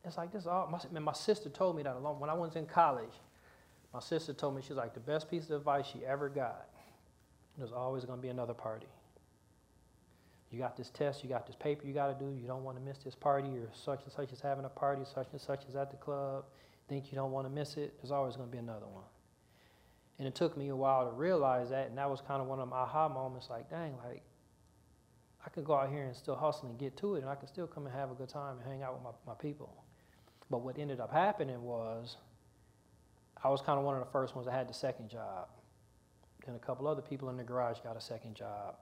It's 0.04 0.16
like 0.16 0.32
this 0.32 0.46
all 0.46 0.68
my, 0.68 0.78
man, 0.90 1.02
my 1.02 1.12
sister 1.12 1.48
told 1.48 1.76
me 1.76 1.82
that 1.84 1.94
alone 1.94 2.18
when 2.18 2.30
I 2.30 2.34
was 2.34 2.56
in 2.56 2.66
college. 2.66 3.12
My 3.94 4.00
sister 4.00 4.32
told 4.32 4.56
me 4.56 4.62
she's 4.62 4.76
like 4.76 4.94
the 4.94 5.00
best 5.00 5.30
piece 5.30 5.44
of 5.44 5.52
advice 5.52 5.86
she 5.86 6.04
ever 6.04 6.28
got. 6.28 6.68
There's 7.58 7.72
always 7.72 8.04
going 8.04 8.18
to 8.18 8.22
be 8.22 8.30
another 8.30 8.54
party. 8.54 8.86
You 10.50 10.58
got 10.58 10.76
this 10.76 10.90
test, 10.90 11.22
you 11.22 11.30
got 11.30 11.46
this 11.46 11.56
paper 11.56 11.86
you 11.86 11.94
got 11.94 12.18
to 12.18 12.24
do. 12.24 12.32
You 12.32 12.46
don't 12.46 12.64
want 12.64 12.76
to 12.78 12.82
miss 12.82 12.98
this 12.98 13.14
party, 13.14 13.48
or 13.48 13.68
such 13.72 14.02
and 14.04 14.12
such 14.12 14.32
is 14.32 14.40
having 14.40 14.64
a 14.64 14.68
party, 14.68 15.02
such 15.04 15.28
and 15.32 15.40
such 15.40 15.64
is 15.68 15.76
at 15.76 15.90
the 15.90 15.96
club. 15.96 16.44
Think 16.88 17.10
you 17.10 17.16
don't 17.16 17.32
want 17.32 17.46
to 17.46 17.50
miss 17.50 17.76
it. 17.76 17.94
There's 18.00 18.10
always 18.10 18.36
going 18.36 18.48
to 18.48 18.52
be 18.52 18.58
another 18.58 18.86
one. 18.86 19.04
And 20.18 20.28
it 20.28 20.34
took 20.34 20.56
me 20.56 20.68
a 20.68 20.76
while 20.76 21.06
to 21.06 21.12
realize 21.12 21.70
that, 21.70 21.88
and 21.88 21.96
that 21.96 22.10
was 22.10 22.20
kind 22.20 22.42
of 22.42 22.48
one 22.48 22.60
of 22.60 22.68
my 22.68 22.76
aha 22.76 23.08
moments. 23.08 23.48
Like, 23.48 23.70
dang, 23.70 23.94
like 24.04 24.22
I 25.44 25.48
could 25.48 25.64
go 25.64 25.74
out 25.74 25.90
here 25.90 26.04
and 26.04 26.14
still 26.14 26.36
hustle 26.36 26.68
and 26.68 26.78
get 26.78 26.96
to 26.98 27.14
it, 27.14 27.20
and 27.20 27.30
I 27.30 27.34
could 27.34 27.48
still 27.48 27.66
come 27.66 27.86
and 27.86 27.94
have 27.94 28.10
a 28.10 28.14
good 28.14 28.28
time 28.28 28.58
and 28.58 28.66
hang 28.66 28.82
out 28.82 28.92
with 28.94 29.02
my, 29.02 29.32
my 29.32 29.34
people. 29.34 29.82
But 30.52 30.60
what 30.60 30.78
ended 30.78 31.00
up 31.00 31.10
happening 31.10 31.62
was 31.62 32.18
I 33.42 33.48
was 33.48 33.62
kind 33.62 33.78
of 33.78 33.86
one 33.86 33.94
of 33.94 34.04
the 34.04 34.10
first 34.12 34.36
ones 34.36 34.46
that 34.46 34.52
had 34.52 34.68
the 34.68 34.74
second 34.74 35.08
job. 35.08 35.48
Then 36.44 36.54
a 36.56 36.58
couple 36.58 36.86
other 36.86 37.00
people 37.00 37.30
in 37.30 37.38
the 37.38 37.42
garage 37.42 37.78
got 37.82 37.96
a 37.96 38.00
second 38.02 38.34
job. 38.34 38.76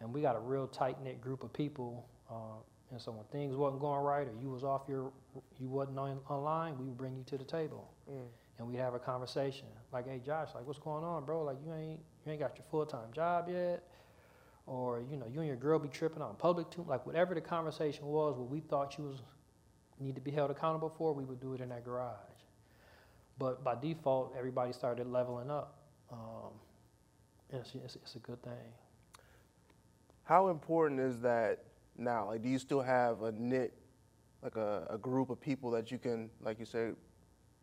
And 0.00 0.12
we 0.12 0.20
got 0.20 0.36
a 0.36 0.38
real 0.38 0.66
tight 0.66 1.02
knit 1.02 1.22
group 1.22 1.42
of 1.42 1.54
people. 1.54 2.06
Uh, 2.30 2.60
and 2.90 3.00
so 3.00 3.12
when 3.12 3.24
things 3.32 3.56
wasn't 3.56 3.80
going 3.80 4.02
right 4.02 4.28
or 4.28 4.34
you 4.38 4.50
was 4.50 4.62
off 4.62 4.82
your, 4.86 5.10
you 5.58 5.70
wasn't 5.70 5.98
on, 5.98 6.18
online, 6.28 6.76
we 6.76 6.84
would 6.84 6.98
bring 6.98 7.16
you 7.16 7.24
to 7.28 7.38
the 7.38 7.44
table. 7.44 7.90
Mm. 8.10 8.26
And 8.58 8.68
we'd 8.68 8.76
have 8.76 8.92
a 8.92 8.98
conversation. 8.98 9.68
Like, 9.94 10.06
hey 10.06 10.20
Josh, 10.24 10.50
like 10.54 10.66
what's 10.66 10.78
going 10.78 11.02
on, 11.02 11.24
bro? 11.24 11.44
Like 11.44 11.56
you 11.64 11.72
ain't 11.72 12.00
you 12.26 12.32
ain't 12.32 12.40
got 12.40 12.56
your 12.56 12.66
full 12.70 12.84
time 12.84 13.10
job 13.14 13.48
yet. 13.48 13.82
Or, 14.66 15.02
you 15.10 15.16
know, 15.16 15.26
you 15.32 15.38
and 15.38 15.46
your 15.46 15.56
girl 15.56 15.78
be 15.78 15.88
tripping 15.88 16.20
on 16.20 16.34
public 16.34 16.68
too 16.70 16.84
like 16.86 17.06
whatever 17.06 17.34
the 17.34 17.40
conversation 17.40 18.04
was, 18.04 18.36
what 18.36 18.50
we 18.50 18.60
thought 18.60 18.98
you 18.98 19.04
was 19.04 19.22
need 20.00 20.14
to 20.14 20.20
be 20.20 20.30
held 20.30 20.50
accountable 20.50 20.92
for, 20.96 21.12
we 21.12 21.24
would 21.24 21.40
do 21.40 21.54
it 21.54 21.60
in 21.60 21.68
that 21.70 21.84
garage. 21.84 22.16
But 23.38 23.64
by 23.64 23.74
default, 23.74 24.34
everybody 24.36 24.72
started 24.72 25.06
leveling 25.06 25.50
up. 25.50 25.78
Um, 26.10 26.52
and 27.50 27.60
it's, 27.60 27.74
it's, 27.84 27.96
it's, 27.96 28.14
a 28.16 28.18
good 28.18 28.42
thing. 28.42 28.72
How 30.24 30.48
important 30.48 31.00
is 31.00 31.20
that 31.20 31.64
now? 31.96 32.26
Like, 32.26 32.42
do 32.42 32.48
you 32.48 32.58
still 32.58 32.80
have 32.80 33.22
a 33.22 33.32
knit, 33.32 33.74
like 34.42 34.56
a, 34.56 34.86
a 34.90 34.98
group 34.98 35.30
of 35.30 35.40
people 35.40 35.70
that 35.72 35.90
you 35.90 35.98
can, 35.98 36.30
like 36.40 36.58
you 36.58 36.64
say, 36.64 36.90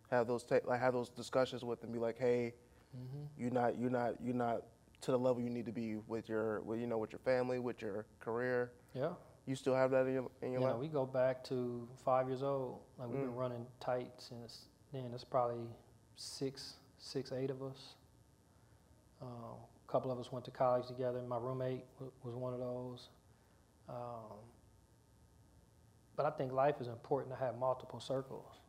have 0.09 0.27
those 0.27 0.43
ta- 0.43 0.59
like 0.65 0.79
have 0.79 0.93
those 0.93 1.09
discussions 1.09 1.63
with 1.63 1.83
and 1.83 1.91
be 1.91 1.99
like, 1.99 2.17
hey, 2.17 2.53
mm-hmm. 2.95 3.25
you're 3.37 3.51
not 3.51 3.77
you're 3.77 3.89
not 3.89 4.13
you're 4.21 4.35
not 4.35 4.63
to 5.01 5.11
the 5.11 5.19
level 5.19 5.41
you 5.41 5.49
need 5.49 5.65
to 5.65 5.71
be 5.71 5.95
with 6.07 6.29
your 6.29 6.61
with 6.61 6.79
you 6.79 6.87
know 6.87 6.97
with 6.97 7.11
your 7.11 7.19
family 7.19 7.59
with 7.59 7.81
your 7.81 8.05
career. 8.19 8.71
Yeah. 8.93 9.09
You 9.45 9.55
still 9.55 9.75
have 9.75 9.91
that 9.91 10.07
in 10.07 10.13
your 10.13 10.31
in 10.41 10.51
your 10.53 10.61
yeah, 10.61 10.67
life? 10.67 10.77
we 10.77 10.87
go 10.87 11.05
back 11.05 11.43
to 11.45 11.87
five 12.05 12.27
years 12.27 12.43
old. 12.43 12.79
Like 12.97 13.09
we've 13.09 13.19
mm. 13.19 13.25
been 13.25 13.35
running 13.35 13.65
tight 13.79 14.11
since 14.17 14.67
then. 14.93 15.11
It's 15.13 15.25
probably 15.25 15.67
six, 16.15 16.75
six, 16.97 17.31
eight 17.33 17.49
of 17.49 17.61
us. 17.61 17.95
Uh, 19.21 19.25
a 19.25 19.91
couple 19.91 20.11
of 20.11 20.19
us 20.19 20.31
went 20.31 20.45
to 20.45 20.51
college 20.51 20.87
together. 20.87 21.21
My 21.27 21.37
roommate 21.37 21.83
w- 21.95 22.11
was 22.23 22.35
one 22.35 22.53
of 22.53 22.59
those. 22.59 23.09
Um, 23.89 24.37
but 26.15 26.25
I 26.25 26.29
think 26.29 26.53
life 26.53 26.75
is 26.79 26.87
important 26.87 27.35
to 27.37 27.43
have 27.43 27.57
multiple 27.57 27.99
circles. 27.99 28.59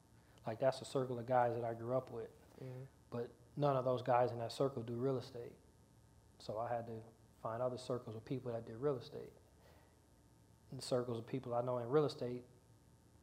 Like 0.47 0.59
that's 0.59 0.81
a 0.81 0.85
circle 0.85 1.19
of 1.19 1.27
guys 1.27 1.55
that 1.55 1.65
I 1.65 1.75
grew 1.75 1.97
up 1.97 2.11
with. 2.11 2.31
Mm-hmm. 2.63 2.83
But 3.11 3.31
none 3.57 3.77
of 3.77 3.85
those 3.85 4.03
guys 4.03 4.33
in 4.33 4.39
that 4.39 4.51
circle 4.51 4.83
do 4.83 4.95
real 4.95 5.19
estate. 5.19 5.53
So 6.39 6.59
I 6.59 6.75
had 6.75 6.87
to 6.87 6.93
find 7.43 7.63
other 7.63 7.79
circles 7.79 8.17
of 8.17 8.25
people 8.25 8.53
that 8.53 8.67
did 8.67 8.77
real 8.77 8.97
estate 8.97 9.31
circles 10.81 11.19
of 11.19 11.27
people 11.27 11.55
I 11.55 11.63
know 11.63 11.79
in 11.79 11.89
real 11.89 12.05
estate 12.05 12.45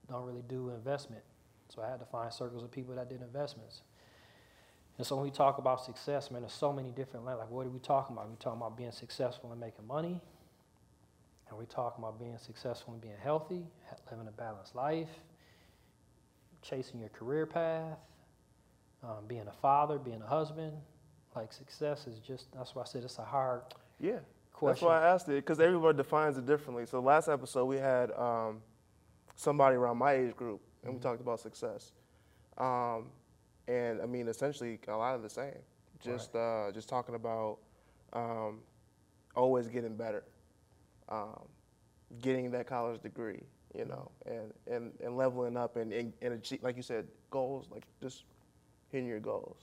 don't 0.10 0.25
really 0.25 0.43
do 0.48 0.70
investment. 0.70 1.24
So 1.70 1.81
I 1.81 1.89
had 1.89 2.00
to 2.00 2.05
find 2.05 2.31
circles 2.34 2.63
of 2.63 2.72
people 2.72 2.96
that 2.96 3.10
did 3.10 3.22
investments. 3.22 3.81
And 4.98 5.08
so 5.08 5.15
when 5.15 5.24
we 5.24 5.31
talk 5.31 5.58
about 5.58 5.84
success, 5.84 6.29
man, 6.29 6.41
there's 6.41 6.53
so 6.53 6.74
many 6.74 6.91
different. 6.91 7.25
Like, 7.25 7.50
what 7.50 7.65
are 7.65 7.70
we 7.70 7.79
talking 7.79 8.15
about? 8.15 8.27
Are 8.27 8.29
we 8.29 8.36
talking 8.36 8.60
about 8.60 8.77
being 8.77 8.91
successful 8.91 9.51
and 9.51 9.60
making 9.60 9.88
money? 9.88 10.20
Are 11.50 11.58
we 11.58 11.65
talking 11.65 12.03
about 12.03 12.20
being 12.20 12.38
successful 12.38 12.93
and 12.93 13.01
being 13.01 13.15
healthy, 13.22 13.63
living 14.10 14.27
a 14.27 14.31
balanced 14.31 14.75
life, 14.75 15.10
chasing 16.62 17.00
your 17.00 17.10
career 17.10 17.46
path, 17.46 17.98
um, 19.03 19.25
being 19.27 19.48
a 19.48 19.53
father, 19.62 19.98
being 19.98 20.22
a 20.22 20.27
husband? 20.27 20.74
Like, 21.36 21.51
success 21.53 22.08
is 22.08 22.20
just, 22.20 22.51
that's 22.53 22.75
why 22.75 22.84
I 22.84 22.86
said 22.86 23.03
it's 23.03 23.17
a 23.17 23.24
hard 23.24 23.62
yeah 24.00 24.20
question. 24.62 24.88
That's 24.88 25.01
why 25.01 25.08
I 25.08 25.13
asked 25.13 25.27
it 25.30 25.36
because 25.36 25.60
everybody 25.60 25.98
defines 25.98 26.38
it 26.38 26.46
differently. 26.46 26.86
So 26.86 27.00
last 27.00 27.27
episode 27.27 27.65
we 27.65 27.77
had 27.77 28.12
um, 28.12 28.62
somebody 29.36 29.75
around 29.75 29.98
my 29.98 30.13
age 30.13 30.36
group, 30.36 30.62
and 30.84 30.89
mm-hmm. 30.91 30.98
we 30.98 31.03
talked 31.03 31.22
about 31.22 31.39
success. 31.39 31.94
Um, 32.58 33.08
and 33.68 34.01
I 34.01 34.06
mean, 34.06 34.27
essentially, 34.27 34.80
a 34.88 34.96
lot 34.96 35.15
of 35.15 35.24
the 35.24 35.30
same. 35.30 35.58
Just 36.03 36.34
right. 36.34 36.68
uh, 36.68 36.72
just 36.72 36.88
talking 36.89 37.15
about 37.15 37.58
um, 38.13 38.60
always 39.36 39.68
getting 39.68 39.96
better, 39.96 40.24
um, 41.10 41.48
getting 42.22 42.51
that 42.51 42.68
college 42.68 43.01
degree, 43.01 43.44
you 43.75 43.86
know, 43.86 44.12
and, 44.25 44.53
and, 44.68 44.91
and 45.03 45.15
leveling 45.15 45.58
up 45.58 45.75
and, 45.75 45.94
and, 45.94 46.13
and 46.22 46.34
achieve, 46.34 46.63
like 46.63 46.75
you 46.75 46.82
said, 46.84 47.08
goals, 47.30 47.68
like 47.72 47.84
just 48.01 48.24
hitting 48.89 49.08
your 49.08 49.20
goals. 49.20 49.58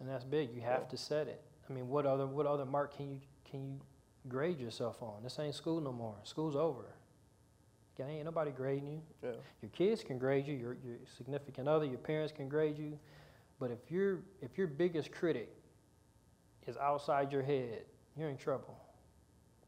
And 0.00 0.08
that's 0.08 0.24
big. 0.24 0.54
You 0.54 0.62
have 0.62 0.82
yeah. 0.84 0.88
to 0.88 0.96
set 0.96 1.28
it. 1.28 1.42
I 1.68 1.72
mean, 1.72 1.88
what 1.88 2.06
other 2.06 2.26
what 2.26 2.46
other 2.46 2.64
mark 2.64 2.96
can 2.96 3.10
you 3.10 3.20
can 3.48 3.64
you 3.64 3.80
grade 4.28 4.60
yourself 4.60 5.02
on. 5.02 5.22
This 5.22 5.38
ain't 5.38 5.54
school 5.54 5.80
no 5.80 5.92
more. 5.92 6.16
School's 6.24 6.56
over. 6.56 6.86
Okay, 7.94 8.10
ain't 8.10 8.24
nobody 8.24 8.50
grading 8.50 8.88
you. 8.88 9.02
Yeah. 9.22 9.30
Your 9.60 9.70
kids 9.70 10.02
can 10.02 10.18
grade 10.18 10.46
you. 10.46 10.54
Your, 10.54 10.76
your 10.84 10.96
significant 11.16 11.68
other, 11.68 11.84
your 11.84 11.98
parents 11.98 12.32
can 12.32 12.48
grade 12.48 12.78
you. 12.78 12.98
But 13.60 13.70
if 13.70 13.90
your 13.90 14.20
if 14.40 14.56
your 14.56 14.66
biggest 14.66 15.12
critic 15.12 15.54
is 16.66 16.76
outside 16.76 17.32
your 17.32 17.42
head, 17.42 17.82
you're 18.16 18.30
in 18.30 18.36
trouble 18.36 18.76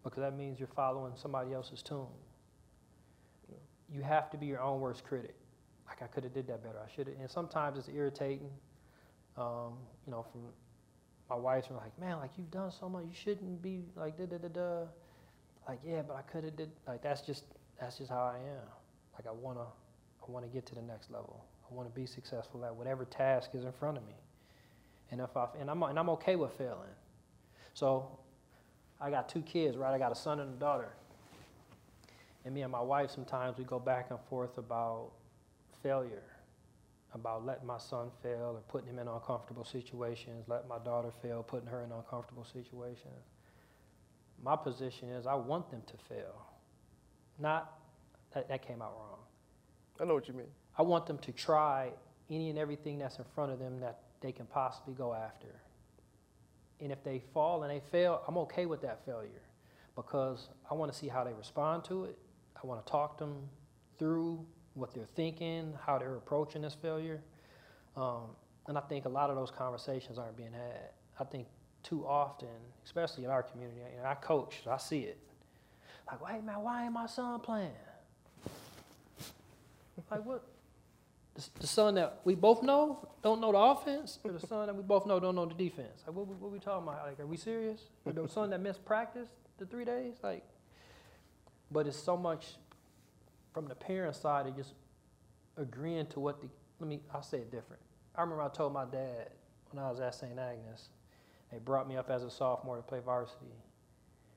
because 0.03 0.21
that 0.21 0.37
means 0.37 0.59
you're 0.59 0.69
following 0.69 1.13
somebody 1.17 1.53
else's 1.53 1.83
tune. 1.83 2.07
Yeah. 3.49 3.57
You 3.95 4.03
have 4.03 4.31
to 4.31 4.37
be 4.37 4.47
your 4.47 4.61
own 4.61 4.81
worst 4.81 5.05
critic. 5.05 5.35
Like 5.87 6.03
I 6.03 6.07
could 6.07 6.25
have 6.25 6.33
did 6.33 6.47
that 6.49 6.63
better. 6.63 6.79
I 6.79 6.91
should 6.95 7.09
have. 7.09 7.17
And 7.21 7.31
sometimes 7.31 7.79
it's 7.79 7.89
irritating. 7.89 8.51
Um, 9.37 9.75
you 10.07 10.13
know, 10.13 10.25
from 10.31 10.43
my 11.31 11.37
wife's 11.37 11.71
like, 11.71 11.99
man, 11.99 12.19
like 12.19 12.31
you've 12.37 12.51
done 12.51 12.71
so 12.71 12.89
much, 12.89 13.05
you 13.05 13.15
shouldn't 13.15 13.63
be 13.63 13.83
like 13.97 14.17
da 14.17 14.27
da 14.27 14.37
da 14.37 14.49
da. 14.49 14.81
Like, 15.67 15.81
yeah, 15.85 16.03
but 16.07 16.17
I 16.17 16.23
could 16.23 16.45
have 16.45 16.57
did 16.57 16.71
like 16.87 17.03
that's 17.03 17.23
just 17.23 17.45
that's 17.81 17.99
just 17.99 18.11
how 18.11 18.33
I 18.35 18.37
am. 18.37 18.69
Like 19.15 19.27
I 19.27 19.33
wanna 19.33 19.63
I 19.65 20.31
wanna 20.31 20.49
get 20.49 20.67
to 20.67 20.75
the 20.75 20.83
next 20.83 21.11
level. 21.11 21.45
I 21.71 21.75
wanna 21.75 21.91
be 21.91 22.07
successful 22.07 22.65
at 22.65 22.75
whatever 22.75 23.05
task 23.05 23.51
is 23.55 23.65
in 23.65 23.73
front 23.73 23.97
of 23.97 24.07
me. 24.07 24.15
And 25.11 25.21
if 25.21 25.37
I 25.37 25.47
and 25.59 25.71
I'm 25.71 25.83
and 25.83 25.99
I'm 25.99 26.11
okay 26.11 26.37
with 26.37 26.53
failing. 26.53 26.95
So 27.73 28.19
I 29.01 29.11
got 29.11 29.29
two 29.29 29.43
kids, 29.43 29.77
right? 29.77 29.93
I 29.93 29.99
got 29.99 30.13
a 30.13 30.17
son 30.17 30.41
and 30.41 30.55
a 30.55 30.59
daughter. 30.59 30.93
And 32.45 32.55
me 32.55 32.61
and 32.61 32.71
my 32.71 32.81
wife 32.81 33.11
sometimes 33.11 33.57
we 33.57 33.65
go 33.65 33.79
back 33.79 34.11
and 34.11 34.19
forth 34.29 34.59
about 34.59 35.13
failure 35.83 36.23
about 37.15 37.47
letting 37.47 37.67
my 37.67 37.79
son 37.79 38.11
fail 38.23 38.55
or 38.57 38.61
putting 38.69 38.89
him 38.89 38.99
in 38.99 39.09
uncomfortable 39.09 39.65
situations, 39.65 40.45
letting 40.49 40.69
my 40.69 40.79
daughter 40.79 41.11
fail, 41.23 41.43
putting 41.43 41.69
her 41.69 41.83
in 41.83 41.93
uncomfortable 41.93 42.45
situations. 42.45 43.29
My 44.43 44.57
position 44.57 45.11
is 45.11 45.27
I 45.27 45.35
want 45.35 45.71
them 45.71 45.83
to 45.87 45.95
fail. 46.09 46.47
Not, 47.39 47.73
that, 48.35 48.49
that 48.49 48.67
came 48.67 48.83
out 48.83 48.95
wrong. 48.99 49.19
I 50.01 50.05
know 50.05 50.15
what 50.15 50.29
you 50.29 50.35
mean. 50.35 50.51
I 50.77 50.83
want 50.83 51.07
them 51.07 51.19
to 51.19 51.33
try 51.33 51.91
any 52.31 52.51
and 52.51 52.59
everything 52.59 52.99
that's 52.99 53.19
in 53.19 53.25
front 53.35 53.53
of 53.53 53.59
them 53.59 53.81
that 53.81 54.01
they 54.21 54.33
can 54.33 54.47
possibly 54.47 54.95
go 54.95 55.15
after. 55.15 55.61
And 56.81 56.91
if 56.91 57.03
they 57.05 57.23
fall 57.33 57.63
and 57.63 57.71
they 57.71 57.81
fail, 57.93 58.23
I'm 58.27 58.37
okay 58.39 58.67
with 58.67 58.83
that 58.83 59.05
failure 59.07 59.43
because 59.95 60.49
I 60.71 60.75
want 60.75 60.93
to 60.93 60.99
see 60.99 61.09
how 61.09 61.23
they 61.23 61.33
respond 61.33 61.85
to 61.85 62.05
it. 62.05 62.19
I 62.61 62.67
want 62.67 62.85
to 62.85 62.91
talk 62.91 63.19
them 63.19 63.49
through 63.99 64.45
what 64.75 64.93
they're 64.93 65.09
thinking, 65.15 65.75
how 65.85 65.99
they're 65.99 66.17
approaching 66.17 66.63
this 66.63 66.75
failure. 66.75 67.21
Um, 67.97 68.31
and 68.67 68.77
I 68.77 68.81
think 68.83 69.05
a 69.05 69.09
lot 69.09 69.31
of 69.31 69.37
those 69.37 69.51
conversations 69.51 70.19
aren't 70.19 70.37
being 70.37 70.53
had. 70.53 70.91
I 71.19 71.25
think 71.25 71.47
too 71.83 72.05
often, 72.07 72.49
especially 72.85 73.25
in 73.25 73.31
our 73.31 73.43
community, 73.43 73.81
and 73.97 74.07
I 74.07 74.15
coach, 74.15 74.61
so 74.65 74.71
I 74.71 74.79
see 74.79 75.01
it. 75.01 75.19
Like, 76.11 76.19
hey 76.29 76.41
man, 76.41 76.63
why 76.63 76.85
ain't 76.85 76.93
my 76.93 77.07
son 77.07 77.41
playing? 77.41 77.71
like 80.11 80.25
what? 80.25 80.45
The, 81.35 81.43
the, 81.61 81.67
son 81.67 81.97
that 81.97 82.21
we 82.25 82.35
both 82.35 82.63
know 82.63 83.09
don't 83.23 83.41
know 83.41 83.53
the 83.53 83.59
offense, 83.59 84.19
or 84.23 84.33
the 84.33 84.47
son 84.47 84.67
that 84.67 84.77
we 84.77 84.83
both 84.83 85.07
know 85.07 85.19
don't 85.19 85.35
know 85.35 85.47
the 85.47 85.55
defense. 85.55 86.03
Like, 86.07 86.15
what, 86.15 86.27
what, 86.27 86.51
we 86.51 86.59
talking 86.59 86.87
about? 86.87 87.07
Like, 87.07 87.19
are 87.19 87.27
we 87.27 87.37
serious? 87.37 87.81
The 88.05 88.29
son 88.29 88.51
that 88.51 88.61
missed 88.61 88.85
practice 88.85 89.29
the 89.59 89.67
three 89.67 89.85
days? 89.85 90.15
Like, 90.23 90.45
but 91.71 91.87
it's 91.87 91.99
so 91.99 92.17
much 92.17 92.55
from 93.55 93.67
the 93.67 93.75
parent 93.75 94.17
side 94.17 94.47
of 94.47 94.57
just 94.57 94.75
agreeing 95.57 96.07
to 96.09 96.21
what 96.21 96.43
the, 96.43 96.49
let 96.81 96.89
me, 96.89 97.01
I'll 97.15 97.23
say 97.23 97.39
it 97.39 97.51
different. 97.51 97.81
I 98.17 98.21
remember 98.21 98.43
I 98.43 98.49
told 98.49 98.73
my 98.73 98.85
dad 98.85 99.31
when 99.71 99.83
I 99.83 99.89
was 99.89 100.01
at 100.01 100.15
St. 100.15 100.39
Agnes, 100.39 100.89
they 101.51 101.59
brought 101.59 101.89
me 101.89 101.97
up 101.97 102.11
as 102.11 102.25
a 102.25 102.31
sophomore 102.31 102.77
to 102.77 102.83
play 102.83 102.99
varsity. 103.03 103.47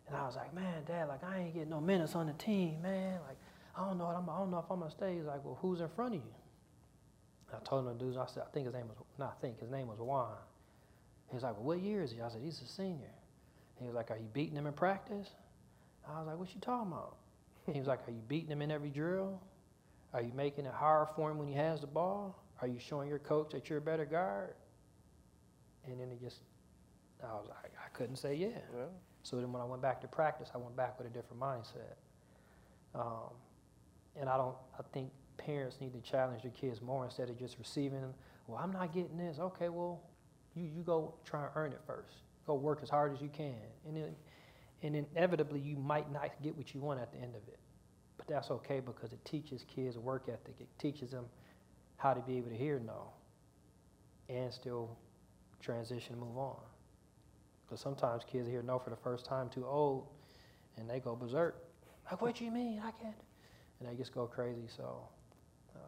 And 0.07 0.15
I 0.15 0.25
was 0.25 0.35
like, 0.35 0.53
man, 0.53 0.83
dad, 0.87 1.09
like 1.09 1.23
I 1.23 1.39
ain't 1.39 1.53
getting 1.53 1.69
no 1.69 1.81
minutes 1.81 2.15
on 2.15 2.27
the 2.27 2.33
team, 2.33 2.81
man. 2.81 3.19
Like 3.27 3.37
I 3.75 3.85
don't 3.85 3.97
know. 3.97 4.05
I'm, 4.05 4.29
I 4.29 4.37
don't 4.37 4.49
know 4.49 4.59
if 4.59 4.65
I'm 4.71 4.79
gonna 4.79 4.91
stay. 4.91 5.15
He's 5.15 5.25
like, 5.25 5.43
well, 5.43 5.57
who's 5.61 5.81
in 5.81 5.89
front 5.89 6.15
of 6.15 6.21
you? 6.21 6.33
I 7.53 7.59
told 7.63 7.85
him 7.85 7.97
the 7.97 8.03
dude. 8.03 8.17
I 8.17 8.25
said, 8.25 8.43
I 8.45 8.51
think 8.51 8.65
his 8.65 8.73
name 8.73 8.87
was 8.87 8.97
not. 9.17 9.37
I 9.37 9.41
think 9.41 9.59
his 9.59 9.69
name 9.69 9.87
was 9.87 9.99
Juan. 9.99 10.35
He 11.29 11.35
was 11.35 11.43
like, 11.43 11.53
well, 11.55 11.63
what 11.63 11.79
year 11.79 12.01
is 12.01 12.11
he? 12.11 12.21
I 12.21 12.29
said, 12.29 12.41
he's 12.43 12.61
a 12.61 12.67
senior. 12.67 13.11
He 13.79 13.85
was 13.85 13.95
like, 13.95 14.11
are 14.11 14.17
you 14.17 14.27
beating 14.33 14.55
him 14.55 14.65
in 14.65 14.73
practice? 14.73 15.29
I 16.07 16.19
was 16.19 16.27
like, 16.27 16.37
what 16.37 16.53
you 16.53 16.61
talking 16.61 16.91
about? 16.91 17.15
He 17.73 17.79
was 17.79 17.87
like, 17.87 18.07
are 18.07 18.11
you 18.11 18.21
beating 18.27 18.49
him 18.49 18.61
in 18.61 18.71
every 18.71 18.89
drill? 18.89 19.41
Are 20.13 20.21
you 20.21 20.31
making 20.33 20.65
it 20.65 20.73
hard 20.73 21.09
for 21.15 21.29
him 21.29 21.37
when 21.37 21.47
he 21.47 21.53
has 21.53 21.81
the 21.81 21.87
ball? 21.87 22.41
Are 22.61 22.67
you 22.67 22.79
showing 22.79 23.09
your 23.09 23.19
coach 23.19 23.51
that 23.51 23.69
you're 23.69 23.79
a 23.79 23.81
better 23.81 24.05
guard? 24.05 24.55
And 25.85 25.99
then 25.99 26.09
it 26.11 26.21
just, 26.21 26.41
I 27.23 27.33
was 27.33 27.47
like, 27.49 27.71
I 27.83 27.89
couldn't 27.89 28.15
say 28.15 28.35
yeah. 28.35 28.47
Yeah. 28.47 28.85
So 29.23 29.35
then 29.37 29.51
when 29.51 29.61
I 29.61 29.65
went 29.65 29.81
back 29.81 30.01
to 30.01 30.07
practice, 30.07 30.49
I 30.55 30.57
went 30.57 30.75
back 30.75 30.97
with 30.97 31.07
a 31.07 31.09
different 31.09 31.41
mindset. 31.41 31.95
Um, 32.95 33.31
and 34.19 34.29
I 34.29 34.37
don't, 34.37 34.55
I 34.79 34.83
think 34.93 35.11
parents 35.37 35.77
need 35.79 35.93
to 35.93 36.01
challenge 36.01 36.43
their 36.43 36.51
kids 36.51 36.81
more 36.81 37.05
instead 37.05 37.29
of 37.29 37.37
just 37.37 37.59
receiving, 37.59 38.13
well, 38.47 38.57
I'm 38.57 38.71
not 38.71 38.93
getting 38.93 39.17
this. 39.17 39.37
Okay, 39.39 39.69
well, 39.69 40.01
you, 40.55 40.63
you 40.63 40.81
go 40.81 41.13
try 41.25 41.41
and 41.41 41.51
earn 41.55 41.73
it 41.73 41.81
first. 41.85 42.15
Go 42.45 42.55
work 42.55 42.79
as 42.81 42.89
hard 42.89 43.13
as 43.13 43.21
you 43.21 43.29
can. 43.29 43.55
And 43.85 43.95
then, 43.95 44.15
and 44.83 44.95
inevitably, 44.95 45.59
you 45.59 45.77
might 45.77 46.11
not 46.11 46.31
get 46.43 46.55
what 46.55 46.73
you 46.73 46.81
want 46.81 46.99
at 46.99 47.11
the 47.11 47.17
end 47.17 47.35
of 47.35 47.47
it. 47.47 47.59
But 48.17 48.27
that's 48.27 48.51
okay 48.51 48.79
because 48.79 49.13
it 49.13 49.23
teaches 49.25 49.65
kids 49.67 49.97
work 49.97 50.23
ethic. 50.27 50.55
It 50.59 50.67
teaches 50.77 51.11
them 51.11 51.25
how 51.97 52.13
to 52.13 52.21
be 52.21 52.37
able 52.37 52.49
to 52.49 52.55
hear 52.55 52.79
no 52.79 53.09
and 54.29 54.53
still 54.53 54.97
transition 55.59 56.13
and 56.13 56.21
move 56.21 56.37
on. 56.37 56.57
Because 57.65 57.81
sometimes 57.81 58.23
kids 58.23 58.47
hear 58.47 58.61
no 58.61 58.79
for 58.79 58.89
the 58.89 58.95
first 58.95 59.25
time 59.25 59.49
too 59.49 59.65
old 59.65 60.07
and 60.77 60.89
they 60.89 60.99
go 60.99 61.15
berserk. 61.15 61.63
Like, 62.09 62.21
what 62.21 62.35
do 62.35 62.45
you 62.45 62.51
mean? 62.51 62.79
I 62.83 62.91
can't. 62.91 63.15
And 63.79 63.89
they 63.89 63.95
just 63.95 64.13
go 64.13 64.25
crazy. 64.25 64.67
So 64.75 65.01
uh, 65.75 65.79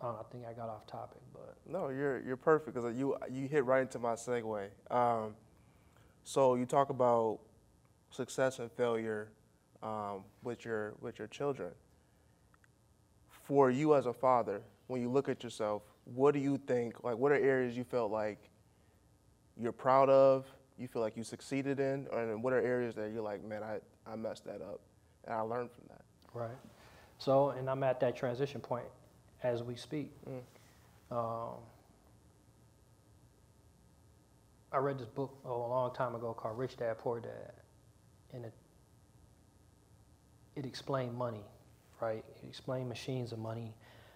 I 0.00 0.04
don't 0.04 0.14
know, 0.14 0.20
I 0.20 0.32
think 0.32 0.44
I 0.46 0.52
got 0.52 0.68
off 0.68 0.86
topic, 0.86 1.20
but 1.32 1.56
No, 1.68 1.88
you're 1.88 2.20
you're 2.20 2.36
perfect 2.36 2.74
because 2.74 2.94
you 2.96 3.16
you 3.30 3.48
hit 3.48 3.64
right 3.64 3.82
into 3.82 3.98
my 3.98 4.14
segue. 4.14 4.68
Um, 4.90 5.34
so 6.24 6.54
you 6.54 6.66
talk 6.66 6.90
about 6.90 7.40
success 8.10 8.58
and 8.58 8.70
failure 8.72 9.28
um, 9.82 10.24
with 10.42 10.64
your 10.64 10.94
with 11.00 11.18
your 11.18 11.28
children. 11.28 11.70
For 13.44 13.70
you 13.70 13.94
as 13.94 14.06
a 14.06 14.12
father, 14.12 14.62
when 14.86 15.00
you 15.00 15.10
look 15.10 15.28
at 15.28 15.42
yourself, 15.42 15.82
what 16.04 16.34
do 16.34 16.40
you 16.40 16.58
think? 16.66 17.02
Like, 17.02 17.16
what 17.16 17.32
are 17.32 17.36
areas 17.36 17.76
you 17.76 17.84
felt 17.84 18.12
like 18.12 18.38
you're 19.56 19.72
proud 19.72 20.08
of? 20.08 20.46
You 20.78 20.88
feel 20.88 21.02
like 21.02 21.16
you 21.16 21.24
succeeded 21.24 21.78
in, 21.80 22.06
and 22.12 22.42
what 22.42 22.52
are 22.52 22.60
areas 22.60 22.94
that 22.94 23.10
you're 23.12 23.22
like, 23.22 23.44
man, 23.44 23.62
I, 23.62 23.78
I 24.10 24.16
messed 24.16 24.44
that 24.46 24.62
up, 24.62 24.80
and 25.24 25.34
I 25.34 25.40
learned 25.40 25.70
from 25.72 25.84
that. 25.88 26.02
Right. 26.32 26.56
So, 27.18 27.50
and 27.50 27.68
I'm 27.68 27.82
at 27.82 28.00
that 28.00 28.16
transition 28.16 28.60
point 28.60 28.86
as 29.42 29.62
we 29.62 29.76
speak. 29.76 30.10
Mm. 30.28 31.16
Um, 31.16 31.56
I 34.72 34.78
read 34.78 34.98
this 34.98 35.08
book 35.08 35.36
oh, 35.44 35.66
a 35.66 35.68
long 35.68 35.92
time 35.92 36.14
ago 36.14 36.32
called 36.32 36.56
Rich 36.56 36.76
Dad 36.76 36.98
Poor 36.98 37.20
Dad, 37.20 37.52
and 38.32 38.44
it 38.44 38.52
it 40.56 40.66
explained 40.66 41.16
money, 41.16 41.44
right? 42.00 42.24
It 42.42 42.48
explained 42.48 42.88
machines 42.88 43.32
of 43.32 43.38
money, 43.38 43.74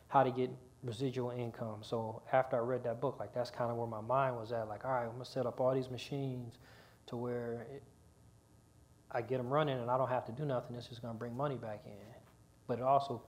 how 0.09 0.23
to 0.23 0.31
get 0.31 0.51
residual 0.83 1.31
income. 1.31 1.79
So 1.83 2.23
after 2.33 2.57
I 2.57 2.61
read 2.61 2.85
that 2.85 3.01
book, 3.01 3.19
like 3.19 3.33
that's 3.33 3.51
kind 3.51 3.71
of 3.71 3.77
where 3.77 3.87
my 3.87 4.01
mind 4.01 4.37
was 4.37 4.53
at. 4.53 4.69
Like, 4.69 4.85
all 4.85 4.93
right, 4.93 5.05
I'm 5.05 5.13
gonna 5.13 5.25
set 5.25 5.47
up 5.47 5.61
all 5.61 5.75
these 5.75 5.91
machines 5.91 6.59
to 7.07 7.17
where 7.17 7.67
it, 7.73 7.83
I 9.11 9.23
get 9.23 9.39
them 9.39 9.49
running 9.49 9.79
and 9.79 9.91
I 9.91 9.97
don't 9.97 10.09
have 10.09 10.27
to 10.27 10.33
do 10.33 10.45
nothing. 10.45 10.77
It's 10.77 10.89
just 10.89 11.01
gonna 11.01 11.15
bring 11.15 11.37
money 11.37 11.57
back 11.57 11.83
in. 11.87 11.93
But 12.67 12.79
it 12.79 12.85
also 12.85 13.23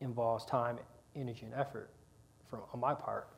involves 0.00 0.44
time, 0.44 0.78
energy, 1.16 1.46
and 1.46 1.54
effort 1.54 1.90
from 2.48 2.60
on 2.72 2.80
my 2.80 2.94
part. 2.94 3.28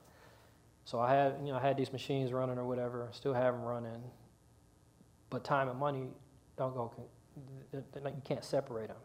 So 0.84 0.98
I 0.98 1.14
had, 1.14 1.36
you 1.44 1.52
know, 1.52 1.58
I 1.58 1.60
had 1.60 1.76
these 1.76 1.92
machines 1.92 2.32
running 2.32 2.58
or 2.58 2.66
whatever. 2.66 3.08
Still 3.12 3.34
have 3.34 3.54
them 3.54 3.62
running, 3.62 4.02
but 5.30 5.44
time 5.44 5.68
and 5.68 5.78
money 5.78 6.08
don't 6.56 6.74
go. 6.74 6.92
You 7.72 8.22
can't 8.24 8.44
separate 8.44 8.88
them. 8.88 8.96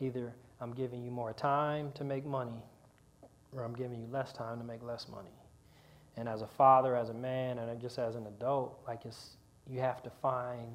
Either 0.00 0.32
I'm 0.60 0.72
giving 0.72 1.02
you 1.02 1.10
more 1.10 1.32
time 1.32 1.92
to 1.92 2.04
make 2.04 2.24
money, 2.24 2.64
or 3.54 3.62
I'm 3.62 3.74
giving 3.74 4.00
you 4.00 4.08
less 4.10 4.32
time 4.32 4.58
to 4.58 4.64
make 4.64 4.82
less 4.82 5.08
money. 5.08 5.34
And 6.16 6.28
as 6.28 6.42
a 6.42 6.46
father, 6.46 6.96
as 6.96 7.08
a 7.08 7.14
man, 7.14 7.58
and 7.58 7.80
just 7.80 7.98
as 7.98 8.16
an 8.16 8.26
adult, 8.26 8.80
like 8.86 9.04
it's 9.04 9.36
you 9.68 9.80
have 9.80 10.02
to 10.02 10.10
find, 10.10 10.68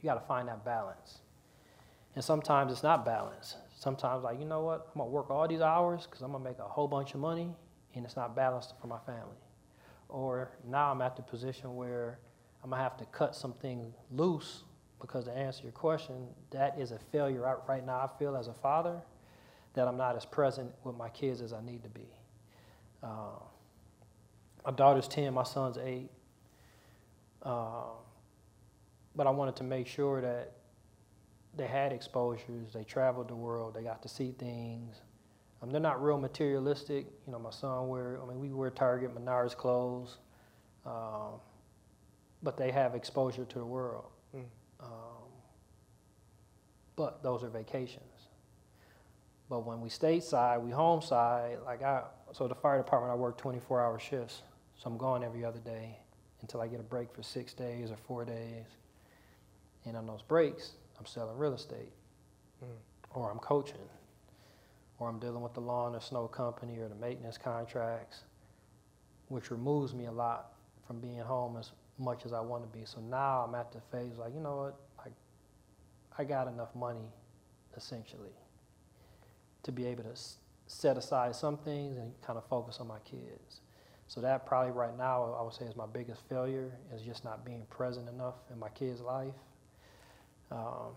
you 0.00 0.08
got 0.08 0.14
to 0.14 0.26
find 0.26 0.48
that 0.48 0.64
balance. 0.64 1.18
And 2.14 2.22
sometimes 2.22 2.72
it's 2.72 2.82
not 2.82 3.04
balanced. 3.04 3.56
Sometimes, 3.78 4.22
like, 4.22 4.38
you 4.38 4.44
know 4.44 4.60
what? 4.60 4.88
I'm 4.94 5.00
to 5.00 5.04
work 5.04 5.30
all 5.30 5.48
these 5.48 5.60
hours 5.60 6.06
because 6.06 6.22
I'm 6.22 6.32
to 6.44 6.48
make 6.48 6.58
a 6.58 6.68
whole 6.68 6.86
bunch 6.86 7.14
of 7.14 7.20
money 7.20 7.50
and 7.94 8.04
it's 8.04 8.16
not 8.16 8.36
balanced 8.36 8.74
for 8.80 8.86
my 8.86 8.98
family. 9.00 9.36
Or 10.08 10.50
now 10.68 10.90
I'm 10.90 11.00
at 11.02 11.16
the 11.16 11.22
position 11.22 11.76
where 11.76 12.18
I'm 12.62 12.70
to 12.70 12.76
have 12.76 12.96
to 12.98 13.04
cut 13.06 13.34
something 13.34 13.92
loose 14.10 14.64
because 15.06 15.24
to 15.24 15.32
answer 15.36 15.64
your 15.64 15.72
question, 15.72 16.14
that 16.50 16.78
is 16.78 16.90
a 16.90 16.98
failure 16.98 17.42
right, 17.42 17.56
right 17.68 17.84
now. 17.84 17.98
I 17.98 18.18
feel 18.18 18.36
as 18.36 18.48
a 18.48 18.54
father 18.54 19.02
that 19.74 19.86
I'm 19.86 19.98
not 19.98 20.16
as 20.16 20.24
present 20.24 20.72
with 20.82 20.96
my 20.96 21.10
kids 21.10 21.42
as 21.42 21.52
I 21.52 21.60
need 21.60 21.82
to 21.82 21.90
be. 21.90 22.08
Uh, 23.02 23.38
my 24.64 24.72
daughter's 24.72 25.06
10, 25.06 25.34
my 25.34 25.42
son's 25.42 25.76
8. 25.76 26.08
Uh, 27.42 27.82
but 29.14 29.26
I 29.26 29.30
wanted 29.30 29.56
to 29.56 29.64
make 29.64 29.86
sure 29.86 30.22
that 30.22 30.52
they 31.54 31.66
had 31.66 31.92
exposures, 31.92 32.72
they 32.72 32.82
traveled 32.82 33.28
the 33.28 33.36
world, 33.36 33.74
they 33.74 33.82
got 33.82 34.00
to 34.02 34.08
see 34.08 34.32
things. 34.38 35.02
Um, 35.62 35.70
they're 35.70 35.82
not 35.82 36.02
real 36.02 36.18
materialistic. 36.18 37.06
You 37.26 37.32
know, 37.32 37.38
my 37.38 37.50
son 37.50 37.88
wear, 37.88 38.18
I 38.22 38.26
mean, 38.26 38.40
we 38.40 38.52
wear 38.52 38.70
Target, 38.70 39.14
Menards 39.14 39.54
clothes, 39.54 40.16
um, 40.86 41.40
but 42.42 42.56
they 42.56 42.70
have 42.70 42.94
exposure 42.94 43.44
to 43.44 43.58
the 43.58 43.66
world. 43.66 44.06
Um, 44.84 44.90
but 46.96 47.22
those 47.22 47.42
are 47.42 47.48
vacations. 47.48 48.28
But 49.48 49.66
when 49.66 49.80
we 49.80 49.88
stateside, 49.88 50.62
we 50.62 50.70
home 50.70 51.02
side, 51.02 51.58
like 51.64 51.82
I, 51.82 52.02
so 52.32 52.48
the 52.48 52.54
fire 52.54 52.78
department, 52.78 53.12
I 53.12 53.16
work 53.16 53.36
24 53.38 53.80
hour 53.80 53.98
shifts. 53.98 54.42
So 54.76 54.90
I'm 54.90 54.96
gone 54.96 55.22
every 55.22 55.44
other 55.44 55.60
day 55.60 55.98
until 56.40 56.60
I 56.60 56.66
get 56.66 56.80
a 56.80 56.84
break 56.84 57.12
for 57.14 57.22
six 57.22 57.52
days 57.54 57.90
or 57.90 57.96
four 57.96 58.24
days. 58.24 58.66
And 59.84 59.96
on 59.96 60.06
those 60.06 60.22
breaks, 60.22 60.72
I'm 60.98 61.06
selling 61.06 61.36
real 61.36 61.54
estate, 61.54 61.92
Mm. 62.62 62.76
or 63.14 63.30
I'm 63.30 63.38
coaching, 63.38 63.88
or 64.98 65.08
I'm 65.08 65.18
dealing 65.18 65.42
with 65.42 65.54
the 65.54 65.60
lawn 65.60 65.94
or 65.94 66.00
snow 66.00 66.28
company 66.28 66.78
or 66.78 66.88
the 66.88 66.94
maintenance 66.94 67.36
contracts, 67.36 68.24
which 69.28 69.50
removes 69.50 69.94
me 69.94 70.06
a 70.06 70.12
lot 70.12 70.52
from 70.86 71.00
being 71.00 71.18
home 71.18 71.56
as 71.56 71.72
much 71.98 72.26
as 72.26 72.32
I 72.32 72.40
want 72.40 72.62
to 72.70 72.78
be. 72.78 72.84
So 72.84 73.00
now 73.00 73.44
I'm 73.46 73.54
at 73.54 73.72
the 73.72 73.80
phase 73.92 74.18
like, 74.18 74.34
you 74.34 74.40
know 74.40 74.56
what, 74.56 74.76
like 75.04 75.14
I 76.18 76.24
got 76.24 76.48
enough 76.48 76.74
money, 76.74 77.08
essentially, 77.76 78.34
to 79.62 79.72
be 79.72 79.86
able 79.86 80.04
to 80.04 80.10
s- 80.10 80.38
set 80.66 80.96
aside 80.96 81.34
some 81.36 81.56
things 81.58 81.96
and 81.96 82.12
kind 82.22 82.38
of 82.38 82.44
focus 82.46 82.78
on 82.80 82.88
my 82.88 82.98
kids. 83.00 83.60
So 84.06 84.20
that 84.20 84.46
probably 84.46 84.72
right 84.72 84.96
now 84.96 85.34
I 85.38 85.42
would 85.42 85.54
say 85.54 85.64
is 85.64 85.76
my 85.76 85.86
biggest 85.86 86.22
failure 86.28 86.70
is 86.94 87.02
just 87.02 87.24
not 87.24 87.44
being 87.44 87.64
present 87.70 88.08
enough 88.08 88.34
in 88.52 88.58
my 88.58 88.68
kids' 88.70 89.00
life. 89.00 89.34
Um, 90.50 90.92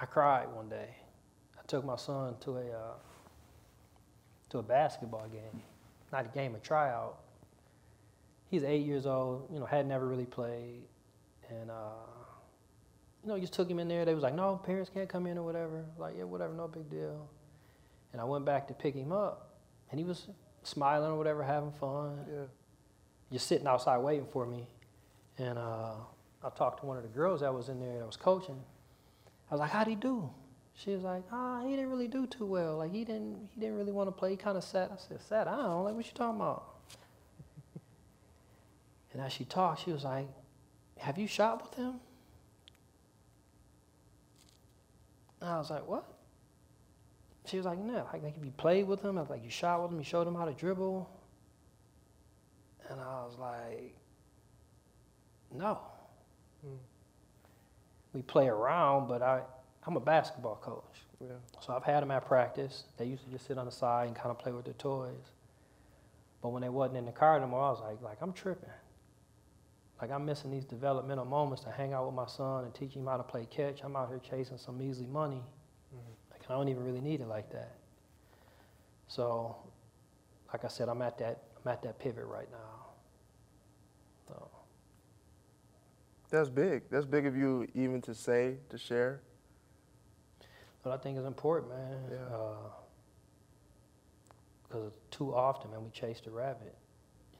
I 0.00 0.04
cried 0.04 0.52
one 0.52 0.68
day. 0.68 0.96
I 1.58 1.62
took 1.66 1.84
my 1.84 1.96
son 1.96 2.34
to 2.40 2.56
a 2.56 2.64
uh, 2.64 2.94
to 4.50 4.58
a 4.58 4.62
basketball 4.62 5.26
game, 5.28 5.62
not 6.12 6.26
a 6.26 6.28
game, 6.28 6.54
a 6.54 6.58
tryout. 6.58 7.18
He's 8.52 8.64
eight 8.64 8.84
years 8.84 9.06
old. 9.06 9.48
You 9.50 9.60
know, 9.60 9.64
had 9.64 9.86
never 9.86 10.06
really 10.06 10.26
played, 10.26 10.82
and 11.48 11.70
uh, 11.70 12.04
you 13.24 13.30
know, 13.30 13.40
just 13.40 13.54
took 13.54 13.66
him 13.66 13.78
in 13.78 13.88
there. 13.88 14.04
They 14.04 14.12
was 14.12 14.22
like, 14.22 14.34
"No, 14.34 14.56
parents 14.56 14.90
can't 14.92 15.08
come 15.08 15.26
in 15.26 15.38
or 15.38 15.42
whatever." 15.42 15.86
Like, 15.96 16.16
yeah, 16.18 16.24
whatever, 16.24 16.52
no 16.52 16.68
big 16.68 16.90
deal. 16.90 17.30
And 18.12 18.20
I 18.20 18.24
went 18.24 18.44
back 18.44 18.68
to 18.68 18.74
pick 18.74 18.94
him 18.94 19.10
up, 19.10 19.54
and 19.90 19.98
he 19.98 20.04
was 20.04 20.28
smiling 20.64 21.12
or 21.12 21.16
whatever, 21.16 21.42
having 21.42 21.72
fun 21.72 22.26
Yeah. 22.30 22.44
just 23.32 23.46
sitting 23.46 23.66
outside 23.66 23.96
waiting 23.98 24.26
for 24.26 24.44
me. 24.44 24.68
And 25.38 25.56
uh, 25.58 25.94
I 26.44 26.50
talked 26.50 26.80
to 26.80 26.86
one 26.86 26.98
of 26.98 27.04
the 27.04 27.08
girls 27.08 27.40
that 27.40 27.54
was 27.54 27.70
in 27.70 27.80
there 27.80 28.00
that 28.00 28.06
was 28.06 28.18
coaching. 28.18 28.62
I 29.50 29.54
was 29.54 29.60
like, 29.60 29.70
"How'd 29.70 29.86
he 29.86 29.94
do?" 29.94 30.28
She 30.74 30.90
was 30.90 31.04
like, 31.04 31.22
"Ah, 31.32 31.62
he 31.64 31.70
didn't 31.70 31.88
really 31.88 32.06
do 32.08 32.26
too 32.26 32.44
well. 32.44 32.76
Like 32.76 32.92
he 32.92 33.02
didn't, 33.06 33.48
he 33.54 33.60
didn't 33.60 33.78
really 33.78 33.92
want 33.92 34.08
to 34.08 34.12
play. 34.12 34.32
He 34.32 34.36
kind 34.36 34.58
of 34.58 34.62
sat." 34.64 34.92
I 34.92 34.96
said, 34.98 35.22
"Sat 35.22 35.44
down? 35.44 35.84
Like 35.84 35.94
what 35.94 36.04
you 36.04 36.12
talking 36.12 36.36
about?" 36.36 36.68
And 39.12 39.22
as 39.22 39.32
she 39.32 39.44
talked, 39.44 39.82
she 39.84 39.92
was 39.92 40.04
like, 40.04 40.28
"Have 40.98 41.18
you 41.18 41.26
shot 41.26 41.62
with 41.62 41.74
him?" 41.74 42.00
And 45.40 45.50
I 45.50 45.58
was 45.58 45.70
like, 45.70 45.86
"What?" 45.86 46.04
She 47.46 47.56
was 47.56 47.66
like, 47.66 47.78
"No. 47.78 48.06
Like, 48.12 48.22
like 48.22 48.36
if 48.36 48.44
you 48.44 48.52
played 48.52 48.86
with 48.86 49.02
him, 49.02 49.18
I 49.18 49.20
was 49.20 49.30
like 49.30 49.44
you 49.44 49.50
shot 49.50 49.82
with 49.82 49.92
him, 49.92 49.98
you 49.98 50.04
showed 50.04 50.26
him 50.26 50.34
how 50.34 50.44
to 50.44 50.52
dribble." 50.52 51.10
And 52.88 53.00
I 53.00 53.24
was 53.24 53.38
like, 53.38 53.94
no. 55.54 55.78
Mm. 56.66 56.76
We 58.12 58.22
play 58.22 58.48
around, 58.48 59.08
but 59.08 59.22
I, 59.22 59.40
I'm 59.86 59.96
a 59.96 60.00
basketball 60.00 60.56
coach. 60.56 61.02
Yeah. 61.20 61.28
So 61.60 61.72
I've 61.74 61.84
had 61.84 62.02
them 62.02 62.10
at 62.10 62.26
practice. 62.26 62.84
They 62.98 63.06
used 63.06 63.24
to 63.24 63.30
just 63.30 63.46
sit 63.46 63.58
on 63.58 63.66
the 63.66 63.72
side 63.72 64.08
and 64.08 64.16
kind 64.16 64.30
of 64.30 64.38
play 64.38 64.52
with 64.52 64.64
their 64.64 64.74
toys. 64.74 65.32
But 66.42 66.50
when 66.50 66.62
they 66.62 66.68
wasn't 66.68 66.98
in 66.98 67.06
the 67.06 67.12
car 67.12 67.36
anymore, 67.36 67.62
I 67.62 67.70
was 67.70 67.80
like, 67.80 68.02
like 68.02 68.18
I'm 68.20 68.32
tripping. 68.32 68.68
Like 70.02 70.10
I'm 70.10 70.26
missing 70.26 70.50
these 70.50 70.64
developmental 70.64 71.24
moments 71.24 71.62
to 71.62 71.70
hang 71.70 71.92
out 71.92 72.04
with 72.06 72.14
my 72.16 72.26
son 72.26 72.64
and 72.64 72.74
teach 72.74 72.92
him 72.92 73.06
how 73.06 73.16
to 73.16 73.22
play 73.22 73.46
catch. 73.48 73.82
I'm 73.84 73.94
out 73.94 74.08
here 74.08 74.18
chasing 74.18 74.58
some 74.58 74.76
measly 74.76 75.06
money. 75.06 75.44
Mm-hmm. 75.94 76.32
Like 76.32 76.40
I 76.50 76.54
don't 76.54 76.68
even 76.68 76.82
really 76.82 77.00
need 77.00 77.20
it 77.20 77.28
like 77.28 77.52
that. 77.52 77.76
So, 79.06 79.54
like 80.52 80.64
I 80.64 80.68
said, 80.68 80.88
I'm 80.88 81.00
at 81.02 81.18
that 81.18 81.44
I'm 81.64 81.70
at 81.70 81.82
that 81.84 82.00
pivot 82.00 82.24
right 82.24 82.48
now. 82.50 82.86
So 84.26 84.50
That's 86.30 86.48
big. 86.48 86.82
That's 86.90 87.06
big 87.06 87.24
of 87.24 87.36
you 87.36 87.68
even 87.76 88.02
to 88.02 88.12
say, 88.12 88.56
to 88.70 88.78
share. 88.78 89.20
But 90.82 90.94
I 90.94 90.96
think 90.96 91.16
it's 91.16 91.28
important, 91.28 91.70
man. 91.70 91.98
Yeah. 92.10 92.36
Uh, 92.36 92.54
because 94.66 94.90
too 95.12 95.32
often, 95.32 95.70
man, 95.70 95.84
we 95.84 95.90
chase 95.90 96.20
the 96.24 96.32
rabbit. 96.32 96.74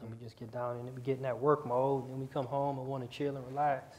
And 0.03 0.11
we 0.11 0.17
just 0.25 0.39
get 0.39 0.53
down 0.53 0.77
and 0.77 0.95
we 0.95 1.01
get 1.01 1.17
in 1.17 1.23
that 1.23 1.39
work 1.39 1.67
mode, 1.67 2.09
and 2.09 2.19
we 2.19 2.27
come 2.27 2.47
home 2.47 2.79
and 2.79 2.87
want 2.87 3.09
to 3.09 3.17
chill 3.17 3.37
and 3.37 3.47
relax. 3.47 3.99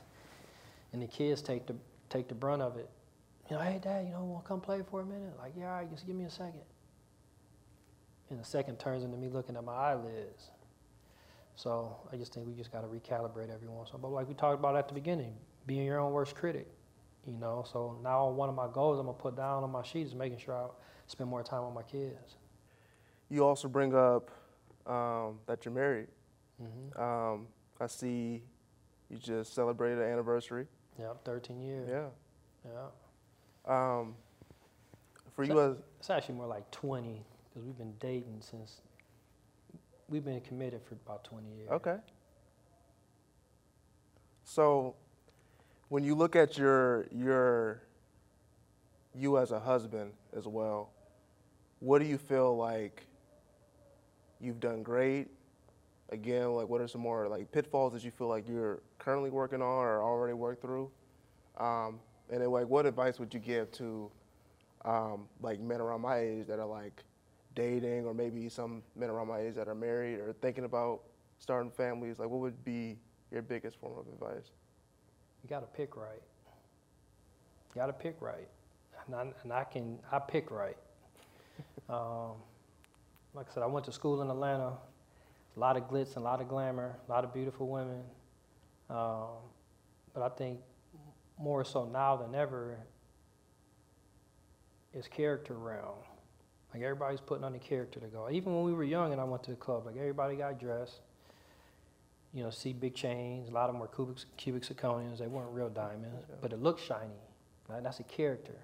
And 0.92 1.02
the 1.02 1.08
kids 1.08 1.42
take 1.42 1.66
the 1.66 1.76
take 2.10 2.28
the 2.28 2.36
brunt 2.36 2.62
of 2.62 2.78
it. 2.78 2.90
You 3.50 3.58
know, 3.58 3.62
hey, 3.62 3.80
dad, 3.82 4.06
you 4.06 4.12
know, 4.12 4.24
want 4.24 4.46
to 4.46 4.48
come 4.48 4.62
play 4.62 4.82
for 4.90 5.02
a 5.02 5.06
minute? 5.06 5.34
Like, 5.38 5.54
yeah, 5.58 5.72
all 5.72 5.78
right, 5.78 5.90
just 5.90 6.06
give 6.06 6.16
me 6.16 6.26
a 6.26 6.30
second. 6.30 6.62
And 8.30 8.40
the 8.40 8.46
second 8.46 8.78
turns 8.80 9.04
into 9.04 9.18
me 9.18 9.30
looking 9.30 9.56
at 9.58 9.64
my 9.64 9.74
eyelids. 9.74 10.52
So 11.56 11.96
I 12.12 12.16
just 12.16 12.34
think 12.34 12.48
we 12.48 12.54
just 12.54 12.72
got 12.72 12.82
to 12.82 12.88
recalibrate 12.88 13.54
every 13.54 13.68
once 13.68 13.90
in 13.90 13.96
a 13.96 14.00
while. 14.00 14.02
But 14.02 14.12
like 14.12 14.28
we 14.28 14.34
talked 14.34 14.60
about 14.60 14.76
at 14.76 14.88
the 14.88 14.94
beginning, 14.94 15.34
being 15.68 15.86
your 15.86 16.00
own 16.00 16.12
worst 16.14 16.36
critic. 16.36 16.68
You 17.26 17.38
know, 17.38 17.64
so 17.72 17.98
now 18.04 18.30
one 18.30 18.50
of 18.50 18.56
my 18.56 18.68
goals 18.74 19.00
I'm 19.00 19.06
gonna 19.06 19.18
put 19.18 19.38
down 19.38 19.64
on 19.64 19.72
my 19.72 19.84
sheet 19.84 20.08
is 20.08 20.14
making 20.16 20.40
sure 20.40 20.56
I 20.56 20.66
spend 21.08 21.30
more 21.30 21.42
time 21.42 21.64
with 21.66 21.74
my 21.74 21.84
kids. 21.84 22.36
You 23.30 23.46
also 23.46 23.68
bring 23.70 23.96
up 23.96 24.30
um, 24.88 25.40
that 25.46 25.66
you're 25.66 25.74
married. 25.74 26.08
hmm 26.60 27.02
Um, 27.02 27.48
I 27.80 27.88
see 27.88 28.44
you 29.10 29.18
just 29.18 29.54
celebrated 29.54 30.00
an 30.00 30.12
anniversary. 30.12 30.68
Yep, 31.00 31.26
13 31.26 31.62
years. 31.62 31.90
Yeah. 31.90 32.08
Yeah. 32.66 32.90
Um, 33.66 34.16
for 35.36 35.44
you 35.44 35.60
as 35.60 35.78
It's 36.00 36.10
actually 36.10 36.36
more 36.36 36.48
like 36.48 36.70
20 36.72 37.26
because 37.50 37.66
we've 37.66 37.78
been 37.78 37.94
dating 38.00 38.38
since 38.42 38.82
we've 40.10 40.24
been 40.24 40.42
committed 40.42 40.82
for 40.84 40.96
about 40.96 41.24
20 41.24 41.48
years. 41.56 41.70
okay. 41.72 41.98
So, 44.44 44.96
when 45.90 46.04
you 46.04 46.16
look 46.16 46.36
at 46.36 46.58
your 46.58 47.08
your 47.12 47.82
you 49.16 49.38
as 49.38 49.52
a 49.52 49.60
husband 49.60 50.12
as 50.36 50.48
well, 50.48 50.90
what 51.80 52.00
do 52.00 52.06
you 52.06 52.18
feel 52.18 52.56
like 52.58 53.06
you've 54.44 54.60
done 54.60 54.84
great? 54.84 55.28
Again, 56.10 56.54
like 56.54 56.68
what 56.68 56.82
are 56.82 56.88
some 56.88 57.02
more 57.02 57.28
like 57.28 57.52
pitfalls 57.52 57.94
that 57.94 58.04
you 58.04 58.12
feel 58.12 58.28
like 58.28 58.48
you're 58.48 58.82
currently 59.00 59.30
working 59.30 59.62
on 59.62 59.86
or 59.86 60.02
already 60.04 60.34
worked 60.34 60.62
through? 60.62 60.92
Um, 61.58 62.00
and 62.30 62.42
then 62.42 62.50
like 62.52 62.68
what 62.68 62.86
advice 62.86 63.20
would 63.20 63.34
you 63.34 63.40
give 63.40 63.72
to 63.74 64.12
um, 64.86 65.28
like 65.42 65.60
men 65.60 65.82
around 65.82 66.02
my 66.02 66.18
age 66.18 66.48
that 66.48 66.60
are 66.60 66.66
like 66.66 67.04
dating 67.56 68.06
or 68.06 68.14
maybe 68.14 68.50
some 68.50 68.84
men 68.96 69.10
around 69.10 69.28
my 69.28 69.40
age 69.40 69.56
that 69.56 69.68
are 69.68 69.76
married 69.76 70.20
or 70.20 70.34
thinking 70.42 70.66
about 70.66 71.02
starting 71.40 71.72
families? 71.72 72.20
Like 72.20 72.30
what 72.30 72.42
would 72.42 72.64
be 72.64 72.98
your 73.32 73.42
biggest 73.42 73.80
form 73.80 73.98
of 73.98 74.08
advice? 74.08 74.52
You 75.44 75.50
got 75.50 75.62
to 75.62 75.78
pick 75.78 75.96
right. 75.96 76.22
You 77.74 77.82
got 77.82 77.88
to 77.88 77.94
pick 77.94 78.22
right. 78.22 78.48
And 79.08 79.16
I, 79.16 79.28
and 79.44 79.52
I 79.52 79.64
can, 79.64 80.00
I 80.12 80.20
pick 80.20 80.52
right. 80.52 80.78
um, 81.90 82.36
like 83.34 83.48
I 83.50 83.54
said, 83.54 83.64
I 83.64 83.68
went 83.68 83.86
to 83.86 83.92
school 83.92 84.22
in 84.22 84.30
Atlanta. 84.30 84.74
A 85.56 85.60
lot 85.60 85.78
of 85.78 85.84
glitz 85.84 86.16
and 86.16 86.18
a 86.18 86.22
lot 86.22 86.42
of 86.42 86.48
glamour, 86.48 86.96
a 87.08 87.12
lot 87.12 87.24
of 87.24 87.34
beautiful 87.34 87.68
women. 87.68 88.02
Um, 88.90 89.28
but 90.14 90.24
I 90.24 90.30
think 90.30 90.60
more 91.40 91.64
so 91.64 91.86
now 91.86 92.16
than 92.16 92.34
ever 92.36 92.78
is 94.94 95.08
character 95.08 95.54
realm. 95.54 95.96
Like 96.74 96.82
everybody's 96.82 97.22
putting 97.22 97.44
on 97.44 97.54
the 97.54 97.60
character 97.60 98.00
to 98.00 98.08
go. 98.08 98.30
Even 98.32 98.56
when 98.56 98.64
we 98.64 98.74
were 98.74 98.84
young 98.84 99.12
and 99.12 99.22
I 99.22 99.24
went 99.24 99.44
to 99.44 99.52
the 99.52 99.58
club, 99.58 99.86
like 99.86 99.96
everybody 99.98 100.36
got 100.36 100.60
dressed. 100.60 101.02
You 102.34 102.44
know, 102.44 102.50
see 102.50 102.74
big 102.74 102.96
chains. 102.96 103.50
A 103.50 103.52
lot 103.52 103.70
of 103.70 103.76
them 103.76 103.80
were 103.80 103.88
cubic, 103.88 104.18
cubic 104.38 104.64
zirconians. 104.64 105.20
They 105.20 105.28
weren't 105.28 105.52
real 105.52 105.70
diamonds, 105.70 106.26
but 106.42 106.52
it 106.52 106.64
looked 106.64 106.82
shiny. 106.82 107.22
Right? 107.68 107.84
That's 107.84 108.00
a 108.00 108.04
character. 108.04 108.56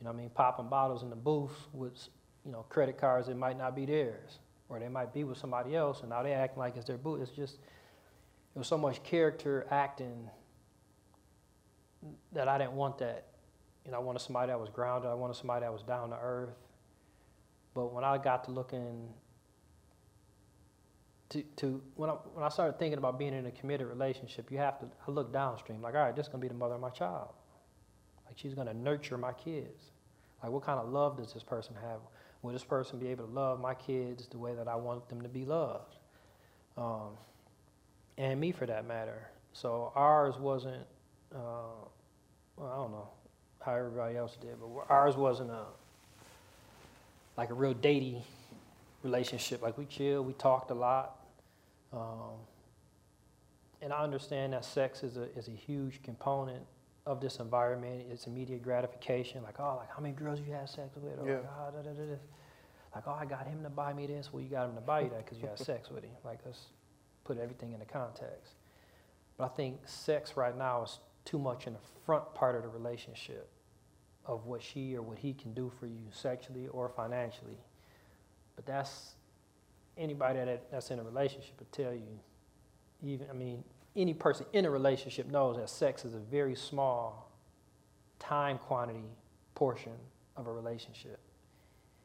You 0.00 0.04
know 0.04 0.12
what 0.12 0.18
I 0.18 0.20
mean? 0.20 0.30
Popping 0.30 0.68
bottles 0.68 1.02
in 1.02 1.10
the 1.10 1.16
booth 1.16 1.68
with, 1.74 2.08
you 2.46 2.52
know, 2.52 2.64
credit 2.68 2.96
cards 2.96 3.26
that 3.26 3.36
might 3.36 3.58
not 3.58 3.74
be 3.74 3.84
theirs. 3.84 4.38
Or 4.68 4.78
they 4.78 4.88
might 4.88 5.12
be 5.12 5.24
with 5.24 5.38
somebody 5.38 5.76
else 5.76 6.00
and 6.00 6.10
now 6.10 6.22
they 6.22 6.32
acting 6.32 6.58
like 6.58 6.76
it's 6.76 6.86
their 6.86 6.96
booth. 6.96 7.20
It's 7.20 7.30
just, 7.32 7.54
it 7.54 8.58
was 8.58 8.66
so 8.66 8.78
much 8.78 9.02
character 9.02 9.66
acting 9.70 10.30
that 12.32 12.48
I 12.48 12.58
didn't 12.58 12.72
want 12.72 12.98
that. 12.98 13.26
You 13.84 13.92
know, 13.92 13.98
I 13.98 14.00
wanted 14.00 14.20
somebody 14.20 14.48
that 14.48 14.58
was 14.58 14.70
grounded. 14.70 15.10
I 15.10 15.14
wanted 15.14 15.36
somebody 15.36 15.60
that 15.60 15.72
was 15.72 15.82
down 15.82 16.10
to 16.10 16.18
earth. 16.20 16.56
But 17.74 17.92
when 17.92 18.04
I 18.04 18.18
got 18.18 18.44
to 18.44 18.50
looking 18.50 19.08
to, 21.28 21.42
to 21.56 21.82
when 21.94 22.08
I 22.08 22.14
when 22.34 22.44
I 22.44 22.48
started 22.48 22.78
thinking 22.78 22.98
about 22.98 23.18
being 23.18 23.34
in 23.34 23.46
a 23.46 23.50
committed 23.50 23.86
relationship, 23.86 24.50
you 24.50 24.58
have 24.58 24.78
to 24.80 24.86
I 25.06 25.10
look 25.10 25.32
downstream. 25.32 25.82
Like, 25.82 25.94
all 25.94 26.00
right, 26.00 26.14
this 26.14 26.26
is 26.26 26.32
gonna 26.32 26.42
be 26.42 26.48
the 26.48 26.54
mother 26.54 26.74
of 26.74 26.80
my 26.80 26.90
child. 26.90 27.34
Like 28.26 28.38
she's 28.38 28.54
gonna 28.54 28.74
nurture 28.74 29.18
my 29.18 29.32
kids. 29.32 29.90
Like 30.42 30.52
what 30.52 30.64
kind 30.64 30.80
of 30.80 30.88
love 30.88 31.18
does 31.18 31.32
this 31.32 31.42
person 31.42 31.74
have? 31.82 32.00
Will 32.46 32.52
this 32.52 32.62
person 32.62 33.00
be 33.00 33.08
able 33.08 33.26
to 33.26 33.32
love 33.32 33.60
my 33.60 33.74
kids 33.74 34.28
the 34.28 34.38
way 34.38 34.54
that 34.54 34.68
I 34.68 34.76
want 34.76 35.08
them 35.08 35.20
to 35.22 35.28
be 35.28 35.44
loved? 35.44 35.96
Um, 36.78 37.08
and 38.16 38.40
me 38.40 38.52
for 38.52 38.66
that 38.66 38.86
matter. 38.86 39.26
So 39.52 39.90
ours 39.96 40.36
wasn't 40.38 40.86
uh, 41.34 41.88
well, 42.56 42.72
I 42.72 42.76
don't 42.76 42.92
know 42.92 43.08
how 43.60 43.74
everybody 43.74 44.16
else 44.16 44.36
did, 44.40 44.54
but 44.60 44.86
ours 44.88 45.16
wasn't 45.16 45.50
a 45.50 45.64
like 47.36 47.50
a 47.50 47.54
real 47.54 47.74
datey 47.74 48.22
relationship. 49.02 49.60
Like 49.60 49.76
we 49.76 49.84
chilled, 49.84 50.24
we 50.24 50.32
talked 50.34 50.70
a 50.70 50.74
lot, 50.74 51.16
um, 51.92 52.38
and 53.82 53.92
I 53.92 54.04
understand 54.04 54.52
that 54.52 54.64
sex 54.64 55.02
is 55.02 55.16
a 55.16 55.24
is 55.36 55.48
a 55.48 55.52
huge 55.52 56.00
component 56.04 56.62
of 57.06 57.20
this 57.20 57.36
environment. 57.36 58.04
It's 58.10 58.26
immediate 58.26 58.62
gratification. 58.62 59.42
Like 59.42 59.60
oh, 59.60 59.76
like 59.78 59.88
how 59.94 60.02
many 60.02 60.14
girls 60.14 60.40
you 60.40 60.52
had 60.52 60.68
sex 60.68 60.96
with? 60.96 61.18
Or 61.18 61.26
Yeah. 61.26 61.36
like, 61.36 61.50
oh, 61.58 61.70
da, 61.70 61.82
da, 61.82 61.90
da, 61.94 62.04
da. 62.04 62.16
like 62.94 63.04
oh, 63.06 63.12
I 63.12 63.24
got 63.24 63.46
him 63.46 63.62
to 63.62 63.70
buy 63.70 63.92
me 63.92 64.06
this. 64.06 64.32
Well, 64.32 64.42
you 64.42 64.48
got 64.50 64.68
him 64.68 64.74
to 64.74 64.80
buy 64.80 65.00
you 65.00 65.10
that 65.10 65.24
because 65.24 65.38
you 65.38 65.46
had 65.46 65.58
sex 65.58 65.90
with 65.90 66.04
him. 66.04 66.10
Like 66.24 66.40
let's 66.44 66.66
put 67.24 67.38
everything 67.38 67.72
into 67.72 67.86
context. 67.86 68.54
But 69.38 69.44
I 69.44 69.48
think 69.48 69.80
sex 69.86 70.36
right 70.36 70.56
now 70.56 70.82
is 70.82 70.98
too 71.24 71.38
much 71.38 71.66
in 71.66 71.74
the 71.74 71.78
front 72.04 72.34
part 72.34 72.56
of 72.56 72.62
the 72.62 72.68
relationship 72.68 73.48
of 74.24 74.46
what 74.46 74.62
she 74.62 74.96
or 74.96 75.02
what 75.02 75.18
he 75.18 75.32
can 75.32 75.52
do 75.54 75.70
for 75.78 75.86
you 75.86 76.00
sexually 76.10 76.66
or 76.68 76.88
financially. 76.88 77.58
But 78.56 78.66
that's 78.66 79.14
anybody 79.96 80.40
that, 80.40 80.70
that's 80.70 80.90
in 80.90 80.98
a 80.98 81.02
relationship 81.04 81.58
will 81.58 81.66
tell 81.70 81.92
you. 81.92 82.18
Even 83.02 83.28
I 83.30 83.34
mean, 83.34 83.62
any 83.96 84.14
person 84.14 84.46
in 84.52 84.64
a 84.64 84.70
relationship 84.70 85.26
knows 85.30 85.56
that 85.56 85.70
sex 85.70 86.04
is 86.04 86.14
a 86.14 86.18
very 86.18 86.54
small 86.54 87.30
time 88.18 88.58
quantity 88.58 89.04
portion 89.54 89.92
of 90.36 90.46
a 90.46 90.52
relationship. 90.52 91.18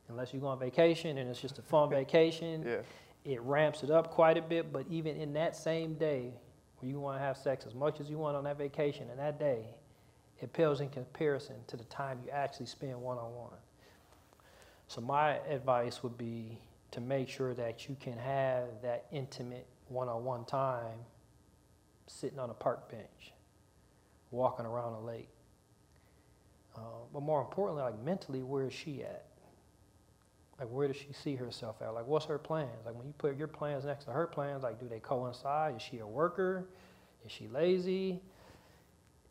Unless 0.10 0.34
you 0.34 0.40
go 0.40 0.48
on 0.48 0.60
vacation 0.60 1.18
and 1.18 1.30
it's 1.30 1.42
just 1.42 1.60
a 1.60 1.62
fun 1.62 1.90
vacation, 2.02 2.64
Yeah. 2.66 2.78
it 3.26 3.42
ramps 3.42 3.84
it 3.84 3.90
up 3.92 4.10
quite 4.12 4.38
a 4.38 4.42
bit. 4.42 4.72
But 4.74 4.86
even 4.90 5.16
in 5.18 5.34
that 5.34 5.56
same 5.56 5.96
day, 5.96 6.34
where 6.80 6.90
you 6.90 7.00
want 7.00 7.18
to 7.18 7.22
have 7.24 7.38
sex 7.38 7.66
as 7.66 7.76
much 7.76 8.00
as 8.00 8.10
you 8.10 8.18
want 8.18 8.36
on 8.36 8.44
that 8.46 8.58
vacation 8.58 9.10
and 9.10 9.20
that 9.20 9.38
day, 9.40 9.66
it 10.40 10.52
pales 10.54 10.82
in 10.82 10.90
comparison 10.90 11.56
to 11.68 11.78
the 11.78 11.84
time 11.86 12.20
you 12.26 12.32
actually 12.32 12.66
spend 12.66 13.00
one 13.00 13.18
on 13.18 13.34
one. 13.36 13.54
So 14.88 15.00
my 15.02 15.38
advice 15.48 16.02
would 16.04 16.18
be 16.18 16.58
to 16.92 17.00
make 17.00 17.30
sure 17.30 17.54
that 17.54 17.88
you 17.88 17.96
can 18.00 18.18
have 18.18 18.64
that 18.82 19.06
intimate 19.12 19.68
one 19.88 20.10
on 20.10 20.26
one 20.26 20.44
time 20.46 20.98
sitting 22.12 22.40
on 22.40 22.50
a 22.50 22.54
park 22.54 22.90
bench, 22.90 23.34
walking 24.32 24.66
around 24.66 24.94
a 24.94 25.02
lake. 25.02 25.30
Uh, 26.76 26.80
but 27.14 27.22
more 27.22 27.42
importantly, 27.42 27.84
like 27.84 28.02
mentally, 28.04 28.44
where 28.44 28.68
is 28.68 28.74
she 28.74 29.04
at? 29.04 29.26
Like, 30.60 30.70
where 30.70 30.88
does 30.88 30.96
she 30.98 31.12
see 31.12 31.36
herself 31.36 31.78
at? 31.82 31.94
Like, 31.94 32.06
what's 32.06 32.26
her 32.26 32.38
plans? 32.38 32.86
Like, 32.86 32.94
when 32.96 33.08
you 33.08 33.14
put 33.18 33.36
your 33.36 33.48
plans 33.48 33.84
next 33.84 34.06
to 34.06 34.12
her 34.12 34.28
plans, 34.28 34.62
like, 34.62 34.80
do 34.80 34.88
they 34.88 35.00
coincide? 35.00 35.78
Is 35.78 35.82
she 35.82 36.00
a 36.00 36.08
worker? 36.08 36.70
Is 37.26 37.32
she 37.32 37.48
lazy? 37.48 38.22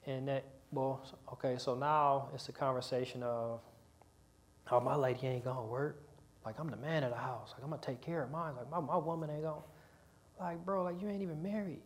And 0.07 0.27
that, 0.27 0.45
well, 0.73 1.07
okay, 1.33 1.57
so 1.57 1.77
now 1.77 2.31
it's 2.35 2.49
a 2.49 2.53
conversation 2.53 3.23
of, 3.23 3.61
oh, 4.73 4.81
my 4.81 4.97
lady 4.97 5.25
ain't 5.25 5.45
gonna 5.45 5.65
work. 5.65 6.03
Like, 6.45 6.59
I'm 6.59 6.69
the 6.69 6.77
man 6.77 7.05
of 7.05 7.11
the 7.11 7.17
house. 7.17 7.51
Like, 7.53 7.63
I'm 7.63 7.71
gonna 7.71 7.81
take 7.81 8.01
care 8.01 8.25
of 8.25 8.33
mine. 8.33 8.55
Like, 8.57 8.69
my, 8.69 8.81
my 8.81 8.97
woman 8.97 9.31
ain't 9.31 9.45
gonna. 9.45 9.61
Like, 10.41 10.65
bro, 10.65 10.83
like, 10.83 11.01
you 11.01 11.09
ain't 11.09 11.23
even 11.23 11.41
married. 11.41 11.83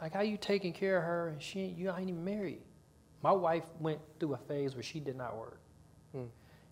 Like, 0.00 0.12
how 0.12 0.20
you 0.20 0.36
taking 0.36 0.72
care 0.72 0.98
of 0.98 1.04
her 1.04 1.28
and 1.28 1.42
she 1.42 1.66
you 1.66 1.90
ain't 1.90 2.08
even 2.08 2.24
married? 2.24 2.62
My 3.22 3.32
wife 3.32 3.64
went 3.80 4.00
through 4.20 4.34
a 4.34 4.38
phase 4.38 4.74
where 4.74 4.82
she 4.82 5.00
did 5.00 5.16
not 5.16 5.36
work. 5.36 5.60
Hmm. 6.12 6.24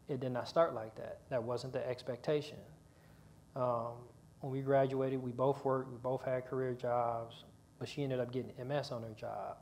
It 0.08 0.20
did 0.20 0.32
not 0.32 0.48
start 0.48 0.74
like 0.74 0.94
that. 0.96 1.20
That 1.30 1.42
wasn't 1.42 1.72
the 1.72 1.86
expectation. 1.88 2.58
Um, 3.56 3.92
when 4.40 4.52
we 4.52 4.60
graduated, 4.60 5.22
we 5.22 5.32
both 5.32 5.64
worked, 5.64 5.90
we 5.90 5.96
both 5.96 6.22
had 6.22 6.46
career 6.46 6.74
jobs, 6.74 7.44
but 7.78 7.88
she 7.88 8.02
ended 8.02 8.20
up 8.20 8.30
getting 8.30 8.52
MS 8.68 8.90
on 8.90 9.02
her 9.02 9.14
job. 9.18 9.56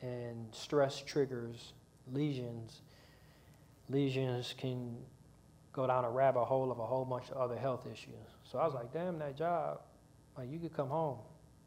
And 0.00 0.46
stress 0.52 1.02
triggers 1.02 1.74
lesions. 2.12 2.80
Lesions 3.88 4.54
can 4.56 4.96
go 5.72 5.86
down 5.86 6.04
a 6.04 6.10
rabbit 6.10 6.44
hole 6.44 6.70
of 6.70 6.78
a 6.78 6.86
whole 6.86 7.04
bunch 7.04 7.30
of 7.30 7.36
other 7.36 7.56
health 7.56 7.86
issues. 7.86 8.14
So 8.44 8.58
I 8.58 8.64
was 8.64 8.74
like, 8.74 8.92
damn, 8.92 9.18
that 9.18 9.36
job, 9.36 9.80
like 10.36 10.50
you 10.50 10.58
could 10.58 10.74
come 10.74 10.88
home. 10.88 11.18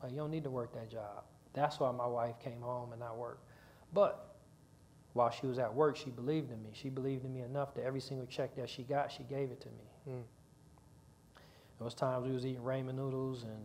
Like 0.02 0.12
you 0.12 0.18
don't 0.18 0.32
need 0.32 0.44
to 0.44 0.50
work 0.50 0.74
that 0.74 0.90
job. 0.90 1.24
That's 1.54 1.80
why 1.80 1.92
my 1.92 2.06
wife 2.06 2.36
came 2.40 2.62
home 2.62 2.92
and 2.92 3.00
not 3.00 3.18
work. 3.18 3.40
But 3.94 4.36
while 5.14 5.32
she 5.32 5.48
was 5.48 5.58
at 5.58 5.74
work, 5.74 5.98
she 5.98 6.12
believed 6.12 6.52
in 6.52 6.62
me. 6.62 6.70
She 6.74 6.90
believed 6.90 7.26
in 7.26 7.34
me 7.34 7.42
enough 7.42 7.74
that 7.76 7.84
every 7.84 8.02
single 8.02 8.28
check 8.28 8.56
that 8.56 8.70
she 8.70 8.84
got, 8.84 9.12
she 9.12 9.24
gave 9.24 9.50
it 9.52 9.60
to 9.62 9.70
me. 9.70 9.84
Mm. 10.10 10.22
There 11.80 11.86
was 11.86 11.96
times 11.96 12.28
we 12.28 12.34
was 12.34 12.46
eating 12.46 12.62
ramen 12.62 12.96
noodles 12.96 13.44
and 13.44 13.64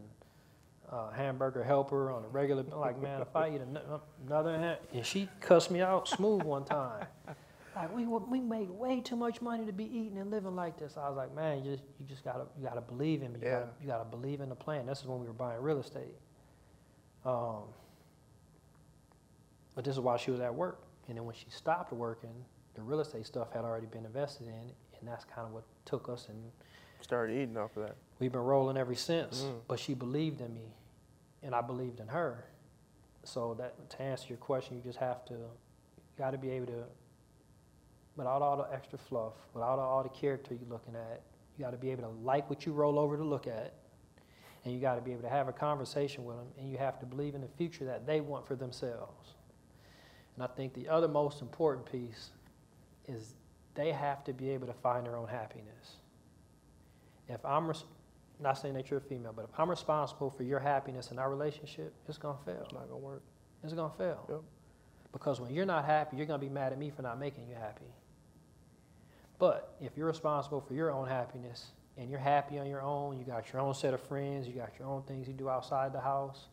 uh, 0.91 1.11
hamburger 1.11 1.63
helper 1.63 2.11
on 2.11 2.25
a 2.25 2.29
regular. 2.29 2.63
Like 2.63 3.01
man, 3.01 3.21
if 3.21 3.35
I 3.37 3.49
eat 3.51 3.61
an- 3.61 3.79
another, 4.27 4.59
ham- 4.59 4.77
and 4.93 5.05
she 5.05 5.29
cussed 5.41 5.71
me 5.71 5.81
out 5.81 6.09
smooth 6.09 6.43
one 6.43 6.65
time. 6.65 7.07
Like 7.75 7.95
we 7.95 8.07
we 8.07 8.41
make 8.41 8.69
way 8.71 9.01
too 9.01 9.17
much 9.17 9.41
money 9.41 9.65
to 9.67 9.73
be 9.73 9.85
eating 9.85 10.19
and 10.19 10.31
living 10.31 10.55
like 10.55 10.79
this. 10.79 10.97
I 10.97 11.09
was 11.09 11.17
like, 11.17 11.35
man, 11.35 11.65
you 11.65 11.73
just 11.73 11.85
you 11.99 12.07
just 12.07 12.25
gotta 12.25 12.45
you 12.59 12.65
gotta 12.65 12.81
believe 12.83 13.23
in 13.23 13.33
me. 13.33 13.41
You, 13.41 13.47
Yeah. 13.47 13.53
gotta, 13.61 13.69
you 13.81 13.87
gotta 13.87 14.05
believe 14.05 14.41
in 14.41 14.49
the 14.49 14.55
plan. 14.55 14.87
This 14.87 15.01
is 15.01 15.07
when 15.07 15.21
we 15.21 15.27
were 15.27 15.33
buying 15.33 15.61
real 15.63 15.79
estate. 15.81 16.17
Um, 17.25 17.63
but 19.75 19.85
this 19.85 19.95
is 19.95 20.01
while 20.01 20.19
she 20.19 20.31
was 20.31 20.41
at 20.41 20.55
work, 20.55 20.83
and 21.09 21.17
then 21.17 21.25
when 21.25 21.35
she 21.35 21.47
stopped 21.49 21.93
working, 21.93 22.45
the 22.75 22.83
real 22.83 23.01
estate 23.01 23.27
stuff 23.27 23.53
had 23.53 23.65
already 23.65 23.87
been 23.87 24.05
invested 24.05 24.49
in, 24.49 24.53
and 24.99 25.09
that's 25.09 25.25
kind 25.25 25.47
of 25.47 25.53
what 25.53 25.65
took 25.85 26.09
us 26.09 26.27
and 26.29 26.39
Started 27.01 27.35
eating 27.35 27.57
off 27.57 27.77
of 27.77 27.85
that. 27.87 27.97
We've 28.21 28.31
been 28.31 28.43
rolling 28.43 28.77
ever 28.77 28.95
since, 28.95 29.43
Mm. 29.43 29.61
but 29.67 29.81
she 29.81 29.93
believed 29.95 30.41
in 30.41 30.55
me, 30.55 30.73
and 31.43 31.53
I 31.53 31.61
believed 31.61 31.99
in 31.99 32.07
her. 32.09 32.45
So 33.25 33.55
that 33.55 33.91
to 33.91 34.03
answer 34.03 34.27
your 34.29 34.39
question, 34.39 34.77
you 34.77 34.83
just 34.83 34.99
have 35.01 35.25
to, 35.27 35.35
you 35.35 35.49
got 36.17 36.31
to 36.31 36.39
be 36.39 36.51
able 36.51 36.67
to, 36.67 36.85
without 38.17 38.43
all 38.43 38.57
the 38.57 38.73
extra 38.73 38.99
fluff, 38.99 39.33
without 39.55 39.79
all 39.79 40.03
the 40.03 40.09
character 40.09 40.55
you're 40.55 40.69
looking 40.69 40.95
at, 40.95 41.23
you 41.57 41.65
got 41.65 41.71
to 41.71 41.77
be 41.77 41.91
able 41.91 42.03
to 42.03 42.09
like 42.23 42.49
what 42.49 42.67
you 42.67 42.73
roll 42.73 42.99
over 42.99 43.17
to 43.17 43.25
look 43.25 43.47
at, 43.47 43.75
and 44.65 44.73
you 44.73 44.81
got 44.81 44.95
to 44.95 45.01
be 45.01 45.13
able 45.13 45.23
to 45.23 45.29
have 45.29 45.49
a 45.49 45.53
conversation 45.53 46.25
with 46.25 46.37
them, 46.37 46.47
and 46.59 46.71
you 46.71 46.79
have 46.79 46.99
to 47.01 47.07
believe 47.07 47.35
in 47.35 47.41
the 47.41 47.49
future 47.59 47.85
that 47.85 48.07
they 48.07 48.21
want 48.21 48.47
for 48.47 48.55
themselves. 48.55 49.35
And 50.35 50.45
I 50.45 50.47
think 50.47 50.75
the 50.75 50.89
other 50.89 51.09
most 51.09 51.43
important 51.43 51.91
piece 51.91 52.31
is 53.07 53.35
they 53.75 53.93
have 53.93 54.25
to 54.25 54.33
be 54.33 54.51
able 54.51 54.67
to 54.67 54.73
find 54.73 55.07
their 55.07 55.17
own 55.17 55.29
happiness. 55.29 55.97
If 57.29 57.45
I'm 57.45 57.69
res- 57.69 57.85
not 58.41 58.59
saying 58.59 58.75
that 58.75 58.91
you're 58.91 58.99
a 58.99 59.03
female, 59.03 59.33
but 59.35 59.45
if 59.45 59.51
I'm 59.59 59.71
responsible 59.71 60.31
for 60.31 60.43
your 60.43 60.59
happiness 60.59 61.11
in 61.11 61.19
our 61.19 61.31
relationship, 61.31 61.93
it's 62.09 62.19
gonna 62.19 62.39
fail. 62.45 62.63
It's 62.65 62.73
not 62.73 62.89
gonna 62.89 62.99
work. 62.99 63.23
It's 63.63 63.73
gonna 63.73 63.93
fail. 63.97 64.27
Yep. 64.29 64.41
Because 65.13 65.41
when 65.41 65.53
you're 65.55 65.67
not 65.67 65.85
happy, 65.85 66.17
you're 66.17 66.27
gonna 66.27 66.39
be 66.39 66.49
mad 66.49 66.73
at 66.73 66.79
me 66.79 66.91
for 66.91 67.03
not 67.03 67.19
making 67.19 67.47
you 67.49 67.55
happy. 67.55 67.85
But 69.43 69.75
if 69.81 69.97
you're 69.97 70.07
responsible 70.07 70.61
for 70.61 70.73
your 70.73 70.93
own 70.93 71.09
happiness 71.09 71.73
and 71.97 72.09
you're 72.09 72.21
happy 72.21 72.61
on 72.61 72.69
your 72.69 72.81
own, 72.81 73.19
you 73.19 73.25
got 73.25 73.53
your 73.53 73.61
own 73.61 73.75
set 73.75 73.93
of 73.93 74.01
friends, 74.01 74.47
you 74.47 74.53
got 74.53 74.71
your 74.79 74.87
own 74.87 75.03
things 75.03 75.27
you 75.27 75.35
do 75.35 75.49
outside 75.49 75.93
the 75.93 76.01
house, 76.01 76.47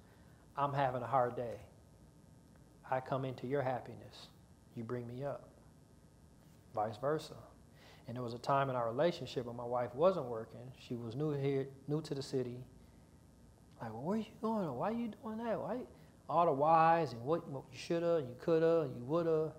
I'm 0.57 0.73
having 0.73 1.03
a 1.03 1.05
hard 1.05 1.35
day. 1.35 1.57
I 2.89 2.99
come 2.99 3.25
into 3.25 3.45
your 3.45 3.61
happiness, 3.61 4.29
you 4.75 4.83
bring 4.83 5.07
me 5.07 5.23
up. 5.23 5.51
Vice 6.73 6.97
versa. 6.97 7.35
And 8.07 8.15
there 8.15 8.23
was 8.23 8.33
a 8.33 8.39
time 8.39 8.71
in 8.71 8.75
our 8.75 8.89
relationship 8.89 9.45
when 9.45 9.55
my 9.55 9.63
wife 9.63 9.93
wasn't 9.93 10.25
working. 10.25 10.71
She 10.79 10.95
was 10.95 11.15
new 11.15 11.29
here, 11.33 11.67
new 11.87 12.01
to 12.01 12.15
the 12.15 12.23
city. 12.23 12.57
Like, 13.79 13.93
well, 13.93 14.01
where 14.01 14.17
you 14.17 14.25
going? 14.41 14.73
Why 14.73 14.89
are 14.89 14.93
you 14.93 15.11
doing 15.21 15.37
that? 15.45 15.59
Why? 15.61 15.77
All 16.27 16.47
the 16.47 16.53
whys 16.53 17.13
and 17.13 17.21
what, 17.21 17.47
what 17.49 17.65
you 17.71 17.77
shoulda, 17.77 18.25
you 18.27 18.35
coulda, 18.43 18.89
you 18.97 19.03
woulda, 19.03 19.53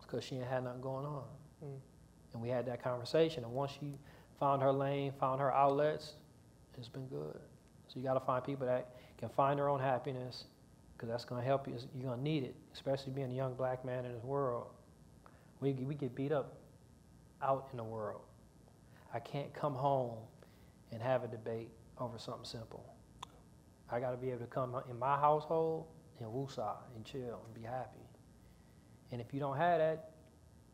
because 0.00 0.22
she 0.22 0.36
ain't 0.36 0.46
had 0.46 0.62
nothing 0.62 0.82
going 0.82 1.04
on. 1.04 1.24
Mm. 1.64 1.80
And 2.34 2.42
we 2.42 2.48
had 2.50 2.66
that 2.66 2.82
conversation. 2.82 3.44
And 3.44 3.52
once 3.52 3.72
she 3.80 3.94
found 4.38 4.60
her 4.60 4.72
lane, 4.72 5.12
found 5.18 5.40
her 5.40 5.54
outlets, 5.54 6.14
it's 6.76 6.88
been 6.88 7.06
good. 7.06 7.38
So 7.88 8.00
you 8.00 8.02
got 8.02 8.14
to 8.14 8.20
find 8.20 8.44
people 8.44 8.66
that 8.66 8.96
can 9.16 9.28
find 9.30 9.58
their 9.58 9.68
own 9.68 9.80
happiness, 9.80 10.44
because 10.96 11.08
that's 11.08 11.24
going 11.24 11.40
to 11.40 11.46
help 11.46 11.66
you. 11.68 11.74
You're 11.94 12.08
going 12.08 12.18
to 12.18 12.24
need 12.24 12.42
it, 12.42 12.54
especially 12.72 13.12
being 13.12 13.30
a 13.30 13.34
young 13.34 13.54
black 13.54 13.84
man 13.84 14.04
in 14.04 14.12
this 14.12 14.24
world. 14.24 14.66
We 15.60 15.72
we 15.72 15.94
get 15.94 16.14
beat 16.14 16.32
up 16.32 16.54
out 17.40 17.68
in 17.70 17.76
the 17.76 17.84
world. 17.84 18.22
I 19.12 19.20
can't 19.20 19.54
come 19.54 19.74
home 19.74 20.18
and 20.90 21.00
have 21.00 21.22
a 21.22 21.28
debate 21.28 21.70
over 21.98 22.18
something 22.18 22.44
simple. 22.44 22.84
I 23.90 24.00
got 24.00 24.10
to 24.10 24.16
be 24.16 24.30
able 24.30 24.40
to 24.40 24.46
come 24.46 24.74
in 24.90 24.98
my 24.98 25.16
household 25.16 25.86
and 26.18 26.28
woosah 26.28 26.76
and 26.96 27.04
chill 27.04 27.40
and 27.44 27.54
be 27.54 27.62
happy. 27.62 28.00
And 29.12 29.20
if 29.20 29.32
you 29.32 29.38
don't 29.38 29.56
have 29.56 29.78
that, 29.78 30.10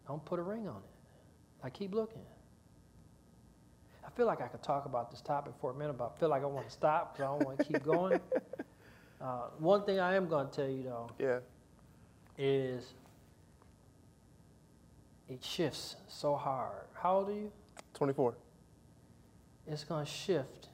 don't 0.07 0.25
put 0.25 0.38
a 0.38 0.42
ring 0.42 0.66
on 0.66 0.77
it. 0.77 0.99
Like 1.62 1.75
keep 1.75 1.94
looking. 1.94 2.23
I 4.07 4.11
feel 4.11 4.27
like 4.27 4.40
I 4.40 4.49
could 4.49 4.62
talk 4.62 4.87
about 4.87 5.11
this 5.11 5.20
topic 5.20 5.53
for 5.61 5.70
a 5.70 5.75
minute, 5.75 5.96
but 5.96 6.12
I 6.16 6.18
feel 6.18 6.29
like 6.29 6.42
I 6.42 6.46
want 6.46 6.66
to 6.66 6.73
stop 6.73 7.14
because 7.14 7.25
I 7.25 7.29
don't 7.29 7.44
want 7.44 7.61
to 7.61 7.64
keep 7.66 7.83
going. 7.83 8.20
Uh, 9.20 9.49
one 9.59 9.85
thing 9.85 10.01
I 10.01 10.14
am 10.14 10.29
going 10.31 10.49
to 10.49 10.57
tell 10.57 10.66
you 10.66 10.83
though 10.83 11.11
Yeah. 11.18 11.40
is 12.38 12.94
it 15.29 15.44
shifts 15.44 15.96
so 16.09 16.35
hard. 16.37 16.87
How 16.94 17.18
old 17.18 17.29
are 17.29 17.33
you? 17.35 17.53
24. 17.92 18.35
It's 19.66 19.85
going 19.85 20.07
to 20.07 20.11
shift 20.11 20.68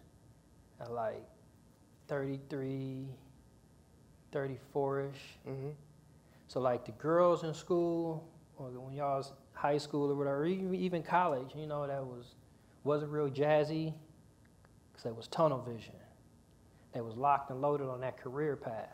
at 0.80 0.92
like 0.92 1.24
33, 2.06 3.06
34 4.30 5.00
ish. 5.00 5.08
Mm-hmm. 5.48 5.68
So, 6.46 6.60
like 6.60 6.84
the 6.84 6.92
girls 6.92 7.42
in 7.42 7.52
school, 7.52 8.28
or 8.56 8.68
when 8.70 8.94
y'all 8.94 9.18
was 9.18 9.32
high 9.56 9.78
school 9.78 10.10
or 10.10 10.14
whatever, 10.14 10.44
even, 10.44 11.02
college, 11.02 11.48
you 11.56 11.66
know, 11.66 11.86
that 11.86 12.04
was, 12.04 12.34
wasn't 12.84 13.10
real 13.10 13.30
jazzy 13.30 13.94
because 14.92 15.06
it 15.06 15.16
was 15.16 15.26
tunnel 15.28 15.62
vision. 15.62 15.94
They 16.92 17.00
was 17.00 17.16
locked 17.16 17.50
and 17.50 17.60
loaded 17.60 17.88
on 17.88 18.00
that 18.02 18.18
career 18.18 18.54
path. 18.56 18.90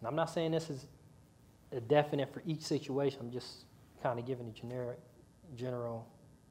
And 0.00 0.08
I'm 0.08 0.16
not 0.16 0.30
saying 0.30 0.50
this 0.50 0.68
is 0.68 0.86
a 1.72 1.80
definite 1.80 2.32
for 2.32 2.42
each 2.44 2.62
situation. 2.62 3.20
I'm 3.20 3.30
just 3.30 3.64
kind 4.02 4.18
of 4.18 4.26
giving 4.26 4.48
a 4.48 4.52
generic, 4.52 4.98
general 5.56 6.06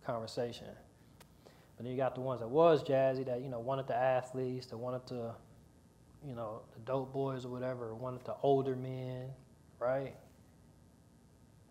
conversation. 0.05 0.67
But 1.75 1.83
then 1.83 1.91
you 1.91 1.97
got 1.97 2.15
the 2.15 2.21
ones 2.21 2.39
that 2.39 2.49
was 2.49 2.83
jazzy 2.83 3.25
that 3.25 3.41
you 3.41 3.49
know 3.49 3.59
wanted 3.59 3.87
the 3.87 3.95
athletes, 3.95 4.67
that 4.67 4.77
wanted 4.77 5.05
the, 5.07 5.31
you 6.25 6.35
know, 6.35 6.61
the 6.73 6.79
dope 6.81 7.11
boys 7.11 7.45
or 7.45 7.49
whatever, 7.49 7.93
wanted 7.95 8.23
the 8.25 8.35
older 8.41 8.75
men, 8.75 9.29
right? 9.79 10.15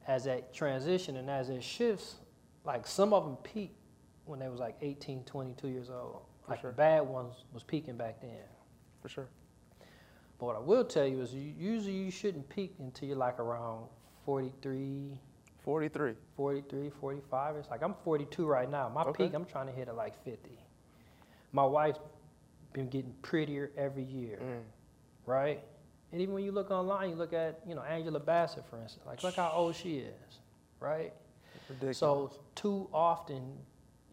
As 0.09 0.25
that 0.25 0.53
transition 0.55 1.17
and 1.19 1.29
as 1.31 1.51
it 1.51 1.63
shifts, 1.63 2.17
like 2.65 2.87
some 2.87 3.13
of 3.13 3.25
them 3.25 3.37
peak 3.45 3.77
when 4.25 4.39
they 4.41 4.49
was 4.49 4.59
like 4.59 4.77
18, 4.81 5.23
22 5.25 5.69
years 5.69 5.91
old. 5.91 6.23
For 6.45 6.51
like 6.53 6.61
sure. 6.63 6.71
the 6.71 6.77
bad 6.77 7.01
ones 7.03 7.45
was 7.53 7.63
peaking 7.63 7.97
back 7.97 8.21
then. 8.21 8.31
For 9.03 9.09
sure. 9.09 9.29
But 10.39 10.47
what 10.47 10.57
I 10.57 10.61
will 10.61 10.85
tell 10.85 11.07
you 11.07 11.21
is 11.21 11.35
you, 11.35 11.53
usually 11.59 11.93
you 11.95 12.11
shouldn't 12.11 12.49
peak 12.49 12.75
until 12.79 13.09
you're 13.09 13.17
like 13.19 13.39
around 13.39 13.85
43, 14.25 15.19
43. 15.63 16.15
43, 16.37 16.91
45. 16.91 17.57
It's 17.57 17.71
like 17.71 17.83
I'm 17.83 17.95
42 18.05 18.47
right 18.47 18.71
now. 18.71 18.89
My 18.89 19.03
Okay. 19.03 19.25
peak, 19.25 19.35
I'm 19.35 19.45
trying 19.45 19.67
to 19.67 19.73
hit 19.73 19.89
at 19.89 19.97
like 19.97 20.17
50. 20.25 20.51
My 21.53 21.65
wife's 21.65 21.99
been 22.73 22.89
getting 22.89 23.13
prettier 23.23 23.71
every 23.77 24.05
year, 24.05 24.39
Mm. 24.43 24.63
right? 25.27 25.63
And 26.13 26.21
even 26.21 26.35
when 26.35 26.45
you 26.45 26.53
look 26.53 26.71
online, 26.71 27.11
you 27.11 27.17
look 27.17 27.33
at, 27.33 27.61
you 27.67 27.75
know, 27.75 27.83
Angela 27.83 28.21
Bassett, 28.21 28.65
for 28.69 28.81
instance. 28.81 29.05
Like, 29.07 29.23
look 29.23 29.37
how 29.37 29.53
old 29.55 29.75
she 29.75 29.99
is, 29.99 30.39
right? 30.81 31.13
Ridiculous. 31.69 31.99
So 31.99 32.33
too 32.55 32.89
often, 32.93 33.43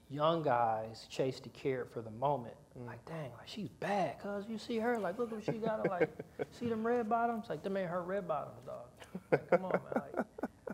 young 0.10 0.44
guys 0.44 1.08
chase 1.10 1.40
the 1.40 1.50
carrot 1.50 1.94
for 1.94 2.02
the 2.02 2.12
moment. 2.12 2.56
Mm. 2.78 2.88
Like, 2.88 3.06
dang, 3.06 3.32
like 3.38 3.48
she's 3.48 3.70
bad, 3.80 4.20
cause 4.20 4.44
you 4.50 4.58
see 4.58 4.78
her, 4.80 5.00
like, 5.00 5.18
look 5.18 5.32
what 5.32 5.44
she 5.44 5.54
got. 5.54 5.90
Like, 5.90 6.10
see 6.52 6.68
them 6.68 6.86
red 6.86 7.08
bottoms? 7.08 7.46
Like, 7.50 7.64
them 7.64 7.78
ain't 7.78 7.90
her 7.90 8.04
red 8.04 8.28
bottoms, 8.28 8.60
dog. 8.66 8.88
Like, 9.32 9.50
come 9.50 9.66
on, 9.66 9.72
man. 9.72 10.04
Like, 10.18 10.26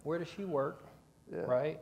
where 0.04 0.18
does 0.18 0.28
she 0.36 0.46
work? 0.46 0.88
yeah. 1.32 1.42
Right? 1.42 1.80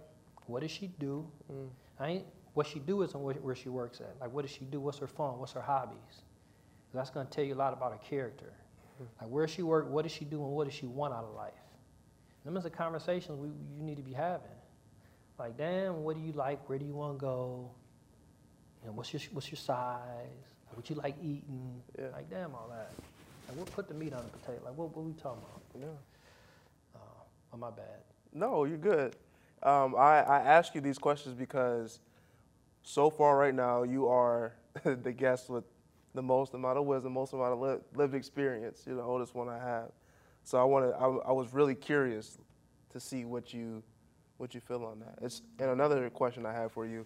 What 0.48 0.62
does 0.62 0.72
she 0.72 0.88
do? 0.88 1.28
Mm. 1.52 1.70
I 2.00 2.08
ain't. 2.08 2.26
What 2.54 2.68
she 2.68 2.80
do 2.80 3.04
isn't 3.04 3.22
where, 3.22 3.36
where 3.36 3.56
she 3.56 3.70
works 3.70 4.02
at. 4.02 4.16
Like, 4.20 4.34
what 4.34 4.42
does 4.42 4.52
she 4.52 4.66
do? 4.66 4.80
What's 4.80 4.98
her 4.98 5.08
fun? 5.08 5.38
What's 5.40 5.54
her 5.54 5.62
hobbies? 5.62 6.24
That's 6.94 7.12
gonna 7.12 7.30
tell 7.30 7.44
you 7.44 7.54
a 7.54 7.56
lot 7.56 7.72
about 7.72 7.92
her 7.92 8.00
character. 8.00 8.54
Like, 9.22 9.30
where 9.30 9.48
she 9.48 9.64
work? 9.64 9.90
What 9.90 10.04
does 10.04 10.12
she 10.12 10.26
do? 10.26 10.44
And 10.44 10.52
what 10.54 10.66
does 10.66 10.74
she 10.74 10.86
want 10.88 11.14
out 11.14 11.24
of 11.24 11.36
life? 11.36 11.54
Them 12.46 12.58
is 12.58 12.64
the 12.64 12.70
conversations 12.70 13.38
we 13.40 13.48
you 13.48 13.84
need 13.84 13.98
to 13.98 14.04
be 14.04 14.14
having. 14.14 14.48
Like, 15.38 15.58
damn, 15.58 16.04
what 16.04 16.16
do 16.16 16.22
you 16.22 16.34
like? 16.34 16.68
Where 16.68 16.78
do 16.78 16.86
you 16.86 16.94
want 16.94 17.18
to 17.18 17.22
go? 17.22 17.70
You 18.82 18.88
know, 18.88 18.94
what's 18.94 19.14
your 19.14 19.22
what's 19.32 19.50
your 19.50 19.58
size? 19.58 20.00
Like, 20.68 20.78
what 20.78 20.90
you 20.90 20.96
like 20.96 21.16
eating? 21.22 21.82
Yeah. 21.98 22.08
Like, 22.14 22.30
damn, 22.30 22.54
all 22.54 22.70
that. 22.70 22.92
Like, 23.48 23.58
we'll 23.58 23.66
put 23.66 23.88
the 23.88 23.94
meat 23.94 24.14
on 24.14 24.24
the 24.24 24.38
potato. 24.38 24.62
Like, 24.66 24.78
what 24.78 24.96
what 24.96 25.06
we 25.06 25.14
talking 25.14 25.42
about? 25.44 25.62
Yeah. 25.80 25.88
Um, 26.96 27.02
Oh, 27.54 27.58
my 27.58 27.72
bad. 27.72 28.04
No, 28.34 28.66
you're 28.66 28.78
good. 28.78 29.16
Um, 29.64 29.96
I, 29.96 30.22
I 30.22 30.40
ask 30.40 30.76
you 30.76 30.82
these 30.82 30.98
questions 30.98 31.36
because 31.36 32.00
so 32.84 33.10
far 33.10 33.38
right 33.38 33.54
now 33.54 33.84
you 33.84 34.08
are 34.08 34.54
the 34.84 35.12
guest 35.12 35.50
with 35.50 35.64
the 36.14 36.22
most 36.22 36.54
amount 36.54 36.78
of 36.78 36.86
wisdom, 36.86 37.14
most 37.14 37.34
amount 37.34 37.54
of 37.54 37.60
li- 37.60 37.84
lived 37.96 38.16
experience. 38.16 38.84
You're 38.86 38.96
the 38.96 39.04
oldest 39.04 39.36
one 39.36 39.48
I 39.50 39.60
have. 39.60 39.92
So 40.44 40.60
I 40.60 40.64
wanted, 40.64 40.94
I, 40.94 41.06
I 41.06 41.32
was 41.32 41.54
really 41.54 41.76
curious 41.76 42.38
to 42.92 43.00
see 43.00 43.26
what 43.26 43.54
you, 43.54 43.84
what 44.38 44.56
you 44.56 44.60
feel 44.60 44.84
on 44.84 45.00
that. 45.02 45.20
It's, 45.22 45.42
and 45.60 45.70
another 45.70 46.10
question 46.10 46.46
I 46.46 46.54
have 46.54 46.72
for 46.72 46.86
you, 46.86 47.06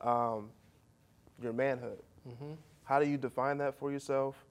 um, 0.00 0.50
your 1.40 1.52
manhood. 1.52 1.98
Mm-hmm. 2.28 2.52
How 2.84 2.98
do 2.98 3.08
you 3.08 3.16
define 3.16 3.58
that 3.58 3.78
for 3.78 3.92
yourself? 3.92 4.44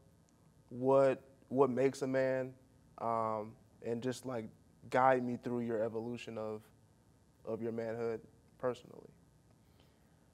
What, 0.69 1.21
what 1.49 1.69
makes 1.69 2.01
a 2.01 2.07
man? 2.07 2.53
Um, 2.99 3.51
and 3.85 4.01
just 4.01 4.25
like 4.25 4.45
guide 4.89 5.23
me 5.23 5.37
through 5.43 5.61
your 5.61 5.83
evolution 5.83 6.37
of, 6.37 6.61
of 7.45 7.61
your 7.61 7.71
manhood 7.71 8.21
personally. 8.59 9.09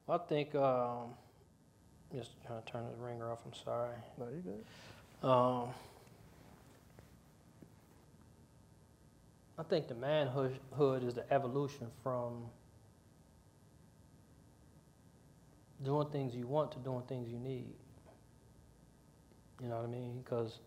I 0.08 0.18
think, 0.20 0.54
um, 0.54 1.16
just 2.16 2.32
trying 2.46 2.62
to 2.62 2.72
turn 2.72 2.86
the 2.86 3.04
ringer 3.04 3.32
off, 3.32 3.40
I'm 3.46 3.54
sorry. 3.54 3.96
No, 4.18 4.26
you 4.26 4.42
good. 4.42 5.28
Um, 5.28 5.70
I 9.58 9.64
think 9.64 9.88
the 9.88 9.96
manhood 9.96 10.60
is 11.04 11.14
the 11.14 11.32
evolution 11.34 11.88
from 12.04 12.46
doing 15.84 16.08
things 16.10 16.36
you 16.36 16.48
want 16.48 16.72
to 16.74 16.80
doing 16.80 17.04
things 17.08 17.30
you 17.30 17.40
need. 17.40 17.76
You 19.62 19.70
know 19.70 19.78
what 19.78 19.86
I 19.86 19.92
mean? 19.92 20.22
Because, 20.24 20.60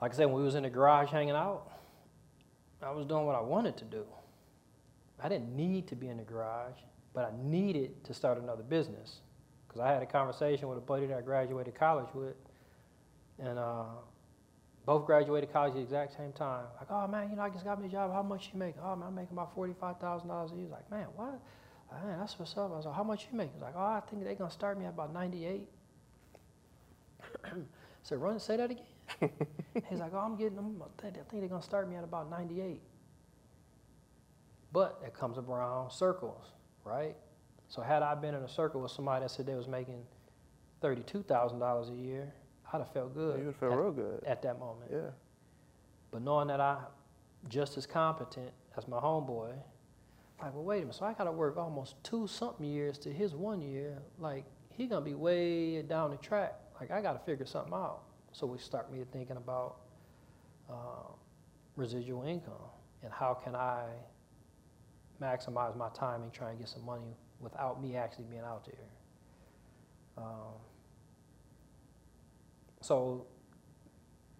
like 0.00 0.12
I 0.12 0.16
said, 0.16 0.26
when 0.26 0.36
we 0.36 0.42
was 0.42 0.54
in 0.54 0.62
the 0.62 0.70
garage 0.70 1.10
hanging 1.10 1.34
out, 1.34 1.70
I 2.82 2.90
was 2.90 3.06
doing 3.06 3.26
what 3.26 3.34
I 3.34 3.40
wanted 3.40 3.76
to 3.78 3.84
do. 3.84 4.04
I 5.22 5.28
didn't 5.28 5.56
need 5.56 5.88
to 5.88 5.96
be 5.96 6.08
in 6.08 6.18
the 6.18 6.22
garage, 6.22 6.78
but 7.14 7.24
I 7.24 7.30
needed 7.42 8.04
to 8.04 8.14
start 8.14 8.38
another 8.38 8.62
business. 8.62 9.20
Because 9.76 9.90
I 9.90 9.92
had 9.92 10.02
a 10.02 10.06
conversation 10.06 10.68
with 10.68 10.78
a 10.78 10.80
buddy 10.80 11.06
that 11.06 11.18
I 11.18 11.20
graduated 11.20 11.74
college 11.74 12.08
with, 12.14 12.34
and 13.38 13.58
uh, 13.58 13.84
both 14.86 15.04
graduated 15.04 15.52
college 15.52 15.72
at 15.72 15.76
the 15.76 15.82
exact 15.82 16.16
same 16.16 16.32
time. 16.32 16.64
Like, 16.78 16.90
oh 16.90 17.06
man, 17.06 17.28
you 17.28 17.36
know, 17.36 17.42
I 17.42 17.50
just 17.50 17.64
got 17.64 17.78
me 17.78 17.86
a 17.86 17.90
job. 17.90 18.10
How 18.10 18.22
much 18.22 18.50
you 18.54 18.58
make? 18.58 18.74
Oh 18.82 18.96
man, 18.96 19.08
I'm 19.08 19.14
making 19.14 19.34
about 19.34 19.54
forty-five 19.54 19.98
thousand 19.98 20.28
dollars 20.28 20.52
a 20.52 20.56
year. 20.56 20.68
Like, 20.70 20.90
man, 20.90 21.08
what? 21.14 21.38
Man, 22.06 22.18
that's 22.18 22.38
what's 22.38 22.56
up. 22.56 22.72
I 22.72 22.76
was 22.76 22.86
like, 22.86 22.94
how 22.94 23.04
much 23.04 23.28
you 23.30 23.36
make? 23.36 23.52
He's 23.52 23.60
like, 23.60 23.74
oh, 23.76 23.80
I 23.80 24.00
think 24.08 24.24
they're 24.24 24.34
gonna 24.34 24.50
start 24.50 24.78
me 24.78 24.86
at 24.86 24.94
about 24.94 25.12
ninety-eight. 25.12 25.68
Said, 28.02 28.18
run, 28.18 28.32
and 28.32 28.42
say 28.42 28.56
that 28.56 28.70
again. 28.70 28.86
He's 29.90 29.98
like, 29.98 30.12
oh, 30.14 30.18
I'm 30.18 30.36
getting 30.36 30.56
them. 30.56 30.82
I 30.82 31.02
think 31.02 31.28
they're 31.30 31.48
gonna 31.48 31.60
start 31.60 31.86
me 31.90 31.96
at 31.96 32.04
about 32.04 32.30
ninety-eight. 32.30 32.80
But 34.72 35.02
it 35.04 35.12
comes 35.12 35.36
around 35.36 35.92
circles, 35.92 36.46
right? 36.82 37.14
So 37.68 37.82
had 37.82 38.02
I 38.02 38.14
been 38.14 38.34
in 38.34 38.42
a 38.42 38.48
circle 38.48 38.80
with 38.80 38.92
somebody 38.92 39.24
that 39.24 39.30
said 39.30 39.46
they 39.46 39.54
was 39.54 39.68
making 39.68 40.02
thirty-two 40.80 41.22
thousand 41.24 41.58
dollars 41.58 41.88
a 41.88 41.94
year, 41.94 42.32
I'd 42.72 42.78
have 42.78 42.92
felt 42.92 43.14
good. 43.14 43.38
You 43.40 43.46
would 43.46 43.56
feel 43.56 43.70
real 43.70 43.92
good. 43.92 44.22
at 44.24 44.42
that 44.42 44.58
moment. 44.58 44.90
Yeah. 44.92 45.10
But 46.10 46.22
knowing 46.22 46.48
that 46.48 46.60
I 46.60 46.78
just 47.48 47.76
as 47.76 47.86
competent 47.86 48.50
as 48.76 48.86
my 48.88 48.98
homeboy, 48.98 49.52
like, 50.40 50.54
well, 50.54 50.64
wait 50.64 50.78
a 50.78 50.80
minute. 50.80 50.94
So 50.94 51.04
I 51.06 51.12
got 51.14 51.24
to 51.24 51.32
work 51.32 51.56
almost 51.56 51.96
two 52.04 52.26
something 52.26 52.64
years 52.64 52.98
to 52.98 53.12
his 53.12 53.34
one 53.34 53.60
year. 53.62 53.98
Like, 54.18 54.44
he 54.70 54.86
gonna 54.86 55.04
be 55.04 55.14
way 55.14 55.82
down 55.82 56.10
the 56.10 56.16
track. 56.18 56.54
Like, 56.80 56.90
I 56.90 57.00
got 57.00 57.14
to 57.14 57.18
figure 57.20 57.46
something 57.46 57.72
out. 57.72 58.02
So 58.32 58.46
we 58.46 58.58
start 58.58 58.92
me 58.92 59.02
thinking 59.12 59.38
about 59.38 59.76
uh, 60.70 61.10
residual 61.74 62.22
income 62.24 62.52
and 63.02 63.12
how 63.12 63.34
can 63.34 63.54
I 63.56 63.84
maximize 65.22 65.74
my 65.76 65.88
time 65.90 66.22
and 66.22 66.32
try 66.32 66.50
and 66.50 66.58
get 66.58 66.68
some 66.68 66.84
money 66.84 67.16
without 67.40 67.82
me 67.82 67.96
actually 67.96 68.24
being 68.24 68.42
out 68.42 68.64
there. 68.64 70.24
Um, 70.24 70.54
so 72.80 73.26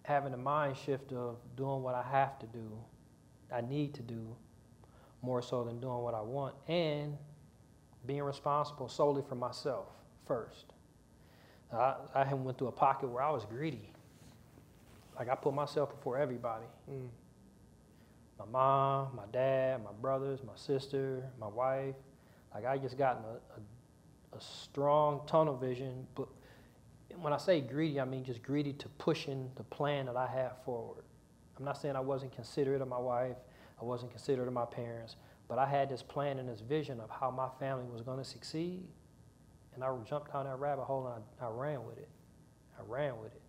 having 0.03 0.33
a 0.33 0.37
mind 0.37 0.77
shift 0.77 1.11
of 1.11 1.37
doing 1.55 1.83
what 1.83 1.93
I 1.93 2.03
have 2.03 2.39
to 2.39 2.45
do, 2.47 2.71
I 3.53 3.61
need 3.61 3.93
to 3.95 4.01
do, 4.01 4.35
more 5.21 5.41
so 5.41 5.63
than 5.63 5.79
doing 5.79 5.99
what 5.99 6.13
I 6.13 6.21
want, 6.21 6.55
and 6.67 7.17
being 8.05 8.23
responsible 8.23 8.87
solely 8.87 9.21
for 9.27 9.35
myself 9.35 9.87
first. 10.25 10.73
I, 11.73 11.95
I 12.15 12.33
went 12.33 12.57
through 12.57 12.67
a 12.67 12.71
pocket 12.71 13.07
where 13.07 13.21
I 13.21 13.29
was 13.29 13.45
greedy. 13.45 13.91
Like 15.17 15.29
I 15.29 15.35
put 15.35 15.53
myself 15.53 15.89
before 15.89 16.17
everybody. 16.17 16.65
Mm. 16.89 17.09
My 18.39 18.45
mom, 18.45 19.15
my 19.15 19.25
dad, 19.31 19.83
my 19.83 19.91
brothers, 19.99 20.39
my 20.45 20.55
sister, 20.55 21.23
my 21.39 21.47
wife. 21.47 21.95
Like 22.53 22.65
I 22.65 22.77
just 22.77 22.97
gotten 22.97 23.23
a, 23.23 24.35
a, 24.35 24.37
a 24.37 24.41
strong 24.41 25.21
tunnel 25.27 25.55
vision, 25.55 26.07
but 26.15 26.27
when 27.19 27.33
I 27.33 27.37
say 27.37 27.61
greedy, 27.61 27.99
I 27.99 28.05
mean 28.05 28.23
just 28.23 28.43
greedy 28.43 28.73
to 28.73 28.89
pushing 28.89 29.49
the 29.55 29.63
plan 29.63 30.05
that 30.07 30.15
I 30.15 30.27
have 30.27 30.63
forward. 30.63 31.03
I'm 31.57 31.65
not 31.65 31.77
saying 31.77 31.95
I 31.95 32.01
wasn't 32.01 32.33
considerate 32.33 32.81
of 32.81 32.87
my 32.87 32.99
wife, 32.99 33.37
I 33.81 33.85
wasn't 33.85 34.11
considerate 34.11 34.47
of 34.47 34.53
my 34.53 34.65
parents, 34.65 35.15
but 35.47 35.57
I 35.57 35.65
had 35.65 35.89
this 35.89 36.03
plan 36.03 36.39
and 36.39 36.47
this 36.47 36.61
vision 36.61 36.99
of 36.99 37.09
how 37.09 37.31
my 37.31 37.49
family 37.59 37.85
was 37.91 38.01
going 38.01 38.17
to 38.17 38.23
succeed. 38.23 38.87
And 39.73 39.83
I 39.83 39.95
jumped 40.07 40.33
down 40.33 40.45
that 40.45 40.59
rabbit 40.59 40.85
hole 40.85 41.07
and 41.07 41.23
I, 41.41 41.45
I 41.45 41.49
ran 41.49 41.85
with 41.85 41.97
it. 41.97 42.09
I 42.77 42.81
ran 42.85 43.19
with 43.21 43.33
it. 43.33 43.41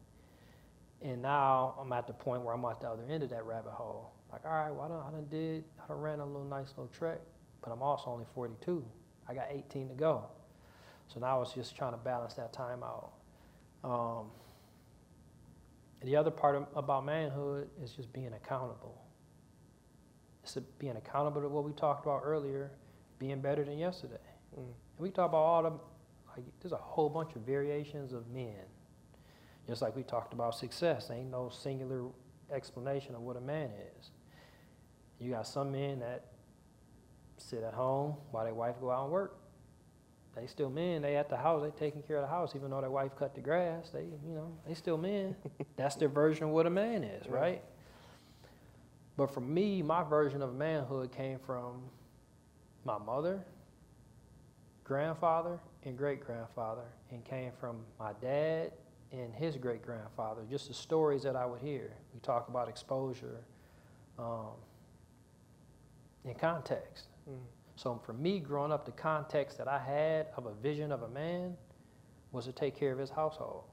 And 1.00 1.22
now 1.22 1.74
I'm 1.80 1.92
at 1.92 2.06
the 2.06 2.12
point 2.12 2.42
where 2.42 2.54
I'm 2.54 2.64
at 2.64 2.80
the 2.80 2.88
other 2.88 3.04
end 3.08 3.22
of 3.22 3.30
that 3.30 3.44
rabbit 3.44 3.72
hole. 3.72 4.12
Like, 4.32 4.44
all 4.44 4.52
right, 4.52 4.70
well, 4.70 4.82
I 4.82 4.88
done, 4.88 5.02
I 5.06 5.10
done 5.10 5.26
did, 5.30 5.64
I 5.82 5.88
done 5.88 6.00
ran 6.00 6.20
a 6.20 6.26
little 6.26 6.44
nice 6.44 6.68
little 6.76 6.88
trek, 6.88 7.20
but 7.62 7.70
I'm 7.70 7.82
also 7.82 8.10
only 8.10 8.26
42. 8.34 8.84
I 9.28 9.34
got 9.34 9.48
18 9.50 9.88
to 9.88 9.94
go. 9.94 10.24
So 11.12 11.20
now 11.20 11.40
it's 11.42 11.52
just 11.52 11.76
trying 11.76 11.92
to 11.92 11.98
balance 11.98 12.34
that 12.34 12.52
time 12.52 12.82
out. 12.82 13.12
Um, 13.84 14.26
the 16.02 16.16
other 16.16 16.30
part 16.30 16.56
of, 16.56 16.66
about 16.76 17.04
manhood 17.04 17.68
is 17.82 17.92
just 17.92 18.12
being 18.12 18.32
accountable. 18.32 19.02
It's 20.42 20.56
a, 20.56 20.60
being 20.78 20.96
accountable 20.96 21.40
to 21.42 21.48
what 21.48 21.64
we 21.64 21.72
talked 21.72 22.04
about 22.04 22.22
earlier, 22.24 22.70
being 23.18 23.40
better 23.40 23.64
than 23.64 23.78
yesterday. 23.78 24.14
Mm. 24.54 24.58
And 24.58 24.66
we 24.98 25.10
talk 25.10 25.30
about 25.30 25.38
all 25.38 25.62
the, 25.62 25.70
like, 25.70 26.44
there's 26.60 26.72
a 26.72 26.76
whole 26.76 27.08
bunch 27.08 27.34
of 27.34 27.42
variations 27.42 28.12
of 28.12 28.28
men. 28.28 28.54
Just 29.66 29.82
like 29.82 29.94
we 29.94 30.02
talked 30.02 30.32
about 30.32 30.54
success, 30.54 31.10
ain't 31.10 31.30
no 31.30 31.50
singular 31.50 32.04
explanation 32.52 33.14
of 33.14 33.20
what 33.20 33.36
a 33.36 33.40
man 33.40 33.70
is. 33.98 34.10
You 35.18 35.32
got 35.32 35.46
some 35.46 35.72
men 35.72 35.98
that 35.98 36.24
sit 37.40 37.62
at 37.62 37.74
home 37.74 38.16
while 38.30 38.44
their 38.44 38.54
wife 38.54 38.76
go 38.80 38.90
out 38.90 39.04
and 39.04 39.12
work 39.12 39.38
they 40.38 40.46
still 40.46 40.70
men. 40.70 41.02
They 41.02 41.16
at 41.16 41.28
the 41.28 41.36
house. 41.36 41.62
They 41.62 41.70
taking 41.84 42.02
care 42.02 42.16
of 42.16 42.22
the 42.22 42.28
house, 42.28 42.54
even 42.54 42.70
though 42.70 42.80
their 42.80 42.90
wife 42.90 43.12
cut 43.18 43.34
the 43.34 43.40
grass. 43.40 43.90
They, 43.90 44.02
you 44.02 44.34
know, 44.34 44.52
they 44.66 44.74
still 44.74 44.96
men. 44.96 45.34
That's 45.76 45.96
their 45.96 46.08
version 46.08 46.44
of 46.44 46.50
what 46.50 46.66
a 46.66 46.70
man 46.70 47.02
is, 47.02 47.26
Yeah. 47.26 47.34
right? 47.34 47.62
But 49.16 49.32
for 49.34 49.40
me, 49.40 49.82
my 49.82 50.04
version 50.04 50.42
of 50.42 50.54
manhood 50.54 51.10
came 51.10 51.40
from 51.40 51.82
my 52.84 52.98
mother, 52.98 53.44
grandfather, 54.84 55.58
and 55.82 55.98
great 55.98 56.24
grandfather, 56.24 56.84
and 57.10 57.24
came 57.24 57.50
from 57.58 57.78
my 57.98 58.12
dad 58.20 58.70
and 59.10 59.34
his 59.34 59.56
great 59.56 59.82
grandfather. 59.82 60.42
Just 60.48 60.68
the 60.68 60.74
stories 60.74 61.24
that 61.24 61.34
I 61.34 61.46
would 61.46 61.60
hear. 61.60 61.94
We 62.14 62.20
talk 62.20 62.48
about 62.48 62.68
exposure 62.68 63.40
um, 64.20 64.52
in 66.24 66.34
context. 66.34 67.07
So 67.76 68.00
for 68.04 68.12
me, 68.12 68.40
growing 68.40 68.72
up, 68.72 68.84
the 68.84 68.92
context 68.92 69.56
that 69.58 69.68
I 69.68 69.78
had 69.78 70.28
of 70.36 70.46
a 70.46 70.54
vision 70.54 70.90
of 70.90 71.02
a 71.02 71.08
man 71.08 71.56
was 72.32 72.44
to 72.46 72.52
take 72.52 72.76
care 72.76 72.92
of 72.92 72.98
his 72.98 73.10
household. 73.10 73.64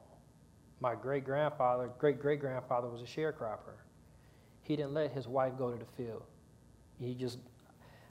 My 0.79 0.93
great 0.93 1.25
grandfather, 1.25 1.89
great 1.97 2.19
great 2.19 2.39
grandfather, 2.39 2.87
was 2.87 3.01
a 3.01 3.06
sharecropper. 3.06 3.77
He 4.62 4.75
didn't 4.75 4.93
let 4.93 5.12
his 5.12 5.27
wife 5.27 5.53
go 5.58 5.71
to 5.71 5.77
the 5.77 5.91
field. 5.97 6.23
He 6.99 7.13
just, 7.13 7.39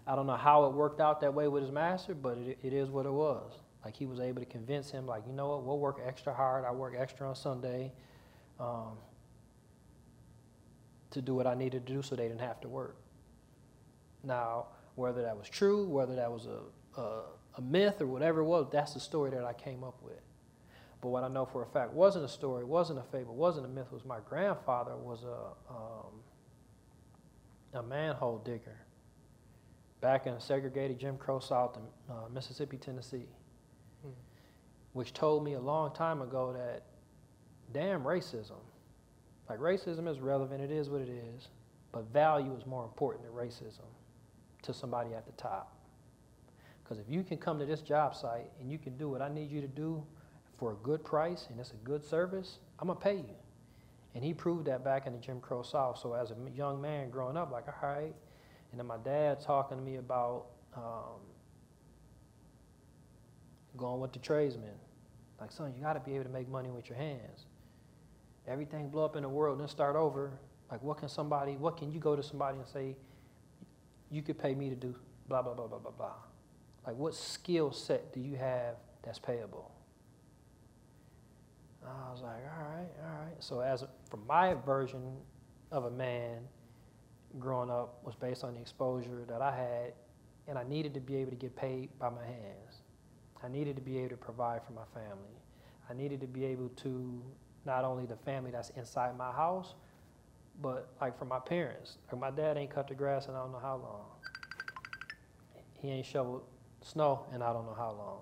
I 0.06 0.16
don't 0.16 0.26
know 0.26 0.36
how 0.36 0.64
it 0.64 0.72
worked 0.72 1.00
out 1.00 1.20
that 1.20 1.32
way 1.32 1.48
with 1.48 1.62
his 1.62 1.72
master, 1.72 2.14
but 2.14 2.38
it, 2.38 2.58
it 2.62 2.72
is 2.72 2.90
what 2.90 3.06
it 3.06 3.12
was. 3.12 3.52
Like 3.84 3.94
he 3.94 4.06
was 4.06 4.18
able 4.18 4.40
to 4.40 4.46
convince 4.46 4.90
him, 4.90 5.06
like, 5.06 5.22
you 5.26 5.32
know 5.32 5.48
what, 5.48 5.64
we'll 5.64 5.78
work 5.78 6.00
extra 6.04 6.34
hard. 6.34 6.64
I 6.64 6.72
work 6.72 6.94
extra 6.98 7.28
on 7.28 7.36
Sunday 7.36 7.92
um, 8.58 8.96
to 11.10 11.20
do 11.20 11.34
what 11.34 11.46
I 11.46 11.54
needed 11.54 11.86
to 11.86 11.92
do 11.92 12.02
so 12.02 12.16
they 12.16 12.28
didn't 12.28 12.40
have 12.40 12.60
to 12.62 12.68
work. 12.68 12.96
Now, 14.22 14.66
whether 14.96 15.22
that 15.22 15.36
was 15.36 15.48
true, 15.48 15.88
whether 15.88 16.14
that 16.16 16.30
was 16.30 16.46
a, 16.46 17.00
a, 17.00 17.22
a, 17.58 17.60
myth 17.60 18.00
or 18.00 18.06
whatever 18.06 18.40
it 18.40 18.44
was, 18.44 18.66
that's 18.70 18.94
the 18.94 19.00
story 19.00 19.30
that 19.30 19.44
I 19.44 19.52
came 19.52 19.82
up 19.82 20.00
with. 20.02 20.20
But 21.00 21.08
what 21.08 21.24
I 21.24 21.28
know 21.28 21.44
for 21.44 21.62
a 21.62 21.66
fact 21.66 21.92
wasn't 21.92 22.24
a 22.24 22.28
story, 22.28 22.64
wasn't 22.64 22.98
a 22.98 23.02
fable, 23.02 23.34
wasn't 23.34 23.66
a 23.66 23.68
myth, 23.68 23.90
was 23.92 24.04
my 24.04 24.18
grandfather 24.26 24.96
was 24.96 25.24
a, 25.24 25.72
um, 25.72 26.22
a 27.74 27.82
manhole 27.82 28.38
digger 28.38 28.78
back 30.00 30.26
in 30.26 30.34
a 30.34 30.40
segregated 30.40 30.98
Jim 30.98 31.16
Crow 31.16 31.40
South 31.40 31.76
in 31.76 32.14
uh, 32.14 32.28
Mississippi, 32.32 32.76
Tennessee, 32.76 33.26
Hmm. 34.02 34.10
which 34.92 35.12
told 35.12 35.44
me 35.44 35.54
a 35.54 35.60
long 35.60 35.92
time 35.94 36.22
ago 36.22 36.52
that 36.52 36.84
damn 37.72 38.04
racism, 38.04 38.60
like 39.48 39.58
racism 39.58 40.08
is 40.08 40.20
relevant, 40.20 40.62
it 40.62 40.70
is 40.70 40.88
what 40.88 41.00
it 41.00 41.08
is, 41.08 41.48
But 41.90 42.04
value 42.12 42.54
is 42.54 42.66
more 42.66 42.84
important 42.84 43.24
than 43.24 43.32
racism 43.32 43.86
to 44.64 44.74
somebody 44.74 45.14
at 45.14 45.26
the 45.26 45.32
top. 45.32 45.76
Because 46.82 46.98
if 46.98 47.06
you 47.08 47.22
can 47.22 47.38
come 47.38 47.58
to 47.58 47.64
this 47.64 47.80
job 47.80 48.14
site 48.14 48.50
and 48.60 48.70
you 48.70 48.78
can 48.78 48.96
do 48.96 49.08
what 49.08 49.22
I 49.22 49.28
need 49.28 49.50
you 49.50 49.60
to 49.60 49.68
do 49.68 50.04
for 50.58 50.72
a 50.72 50.76
good 50.76 51.02
price 51.02 51.46
and 51.50 51.58
it's 51.58 51.72
a 51.72 51.76
good 51.84 52.04
service, 52.04 52.58
I'm 52.78 52.88
gonna 52.88 53.00
pay 53.00 53.16
you. 53.16 53.36
And 54.14 54.22
he 54.22 54.32
proved 54.32 54.66
that 54.66 54.84
back 54.84 55.06
in 55.06 55.12
the 55.12 55.18
Jim 55.18 55.40
Crow 55.40 55.62
South. 55.62 55.98
So 55.98 56.12
as 56.12 56.30
a 56.30 56.36
young 56.54 56.80
man 56.80 57.10
growing 57.10 57.36
up, 57.36 57.50
like, 57.50 57.64
all 57.66 57.88
right. 57.88 58.14
And 58.70 58.78
then 58.78 58.86
my 58.86 58.96
dad 58.98 59.40
talking 59.40 59.76
to 59.76 59.82
me 59.82 59.96
about 59.96 60.46
um, 60.76 61.20
going 63.76 64.00
with 64.00 64.12
the 64.12 64.18
tradesmen. 64.18 64.70
Like, 65.40 65.50
son, 65.50 65.72
you 65.76 65.82
got 65.82 65.94
to 65.94 66.00
be 66.00 66.14
able 66.14 66.24
to 66.24 66.30
make 66.30 66.48
money 66.48 66.70
with 66.70 66.88
your 66.88 66.98
hands. 66.98 67.46
Everything 68.46 68.88
blow 68.88 69.04
up 69.04 69.16
in 69.16 69.22
the 69.22 69.28
world, 69.28 69.58
then 69.58 69.68
start 69.68 69.96
over. 69.96 70.32
Like, 70.70 70.82
what 70.82 70.98
can 70.98 71.08
somebody, 71.08 71.56
what 71.56 71.76
can 71.76 71.92
you 71.92 71.98
go 71.98 72.14
to 72.14 72.22
somebody 72.22 72.58
and 72.58 72.66
say, 72.68 72.96
you 74.10 74.22
could 74.22 74.38
pay 74.38 74.54
me 74.54 74.68
to 74.70 74.76
do 74.76 74.94
blah, 75.28 75.42
blah, 75.42 75.54
blah, 75.54 75.66
blah, 75.66 75.78
blah, 75.78 75.90
blah? 75.90 76.12
Like, 76.86 76.96
what 76.96 77.14
skill 77.14 77.72
set 77.72 78.12
do 78.12 78.20
you 78.20 78.36
have 78.36 78.76
that's 79.02 79.18
payable? 79.18 79.70
I 81.86 82.10
was 82.10 82.22
like, 82.22 82.42
all 82.56 82.64
right, 82.64 82.88
all 83.02 83.24
right. 83.24 83.36
So, 83.40 83.60
as 83.60 83.82
a, 83.82 83.88
from 84.10 84.26
my 84.26 84.54
version 84.54 85.16
of 85.70 85.84
a 85.84 85.90
man 85.90 86.38
growing 87.38 87.70
up 87.70 88.02
was 88.04 88.14
based 88.14 88.44
on 88.44 88.54
the 88.54 88.60
exposure 88.60 89.24
that 89.28 89.42
I 89.42 89.54
had, 89.54 89.92
and 90.46 90.58
I 90.58 90.62
needed 90.64 90.94
to 90.94 91.00
be 91.00 91.16
able 91.16 91.30
to 91.30 91.36
get 91.36 91.56
paid 91.56 91.90
by 91.98 92.10
my 92.10 92.24
hands. 92.24 92.82
I 93.42 93.48
needed 93.48 93.76
to 93.76 93.82
be 93.82 93.98
able 93.98 94.10
to 94.10 94.16
provide 94.16 94.62
for 94.64 94.72
my 94.72 94.84
family. 94.94 95.36
I 95.90 95.94
needed 95.94 96.20
to 96.20 96.26
be 96.26 96.44
able 96.46 96.68
to 96.68 97.22
not 97.66 97.84
only 97.84 98.06
the 98.06 98.16
family 98.16 98.50
that's 98.50 98.70
inside 98.70 99.16
my 99.18 99.32
house, 99.32 99.74
but 100.60 100.88
like 101.00 101.18
for 101.18 101.24
my 101.24 101.38
parents. 101.38 101.98
Like 102.10 102.20
my 102.20 102.30
dad 102.30 102.56
ain't 102.56 102.70
cut 102.70 102.88
the 102.88 102.94
grass 102.94 103.26
in 103.26 103.34
I 103.34 103.38
don't 103.38 103.52
know 103.52 103.60
how 103.60 103.76
long. 103.76 104.04
He 105.80 105.90
ain't 105.90 106.06
shoveled 106.06 106.42
snow 106.82 107.26
in 107.34 107.42
I 107.42 107.52
don't 107.52 107.66
know 107.66 107.74
how 107.76 107.90
long. 107.92 108.20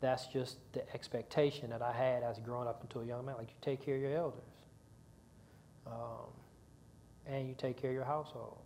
That's 0.00 0.26
just 0.26 0.56
the 0.72 0.88
expectation 0.94 1.70
that 1.70 1.82
I 1.82 1.92
had 1.92 2.22
as 2.22 2.38
growing 2.38 2.66
up 2.66 2.82
into 2.82 3.00
a 3.00 3.04
young 3.04 3.24
man. 3.26 3.36
Like 3.36 3.48
you 3.48 3.56
take 3.60 3.84
care 3.84 3.96
of 3.96 4.00
your 4.00 4.16
elders, 4.16 4.40
um, 5.86 6.30
and 7.26 7.46
you 7.46 7.54
take 7.56 7.76
care 7.80 7.90
of 7.90 7.94
your 7.94 8.04
household, 8.04 8.58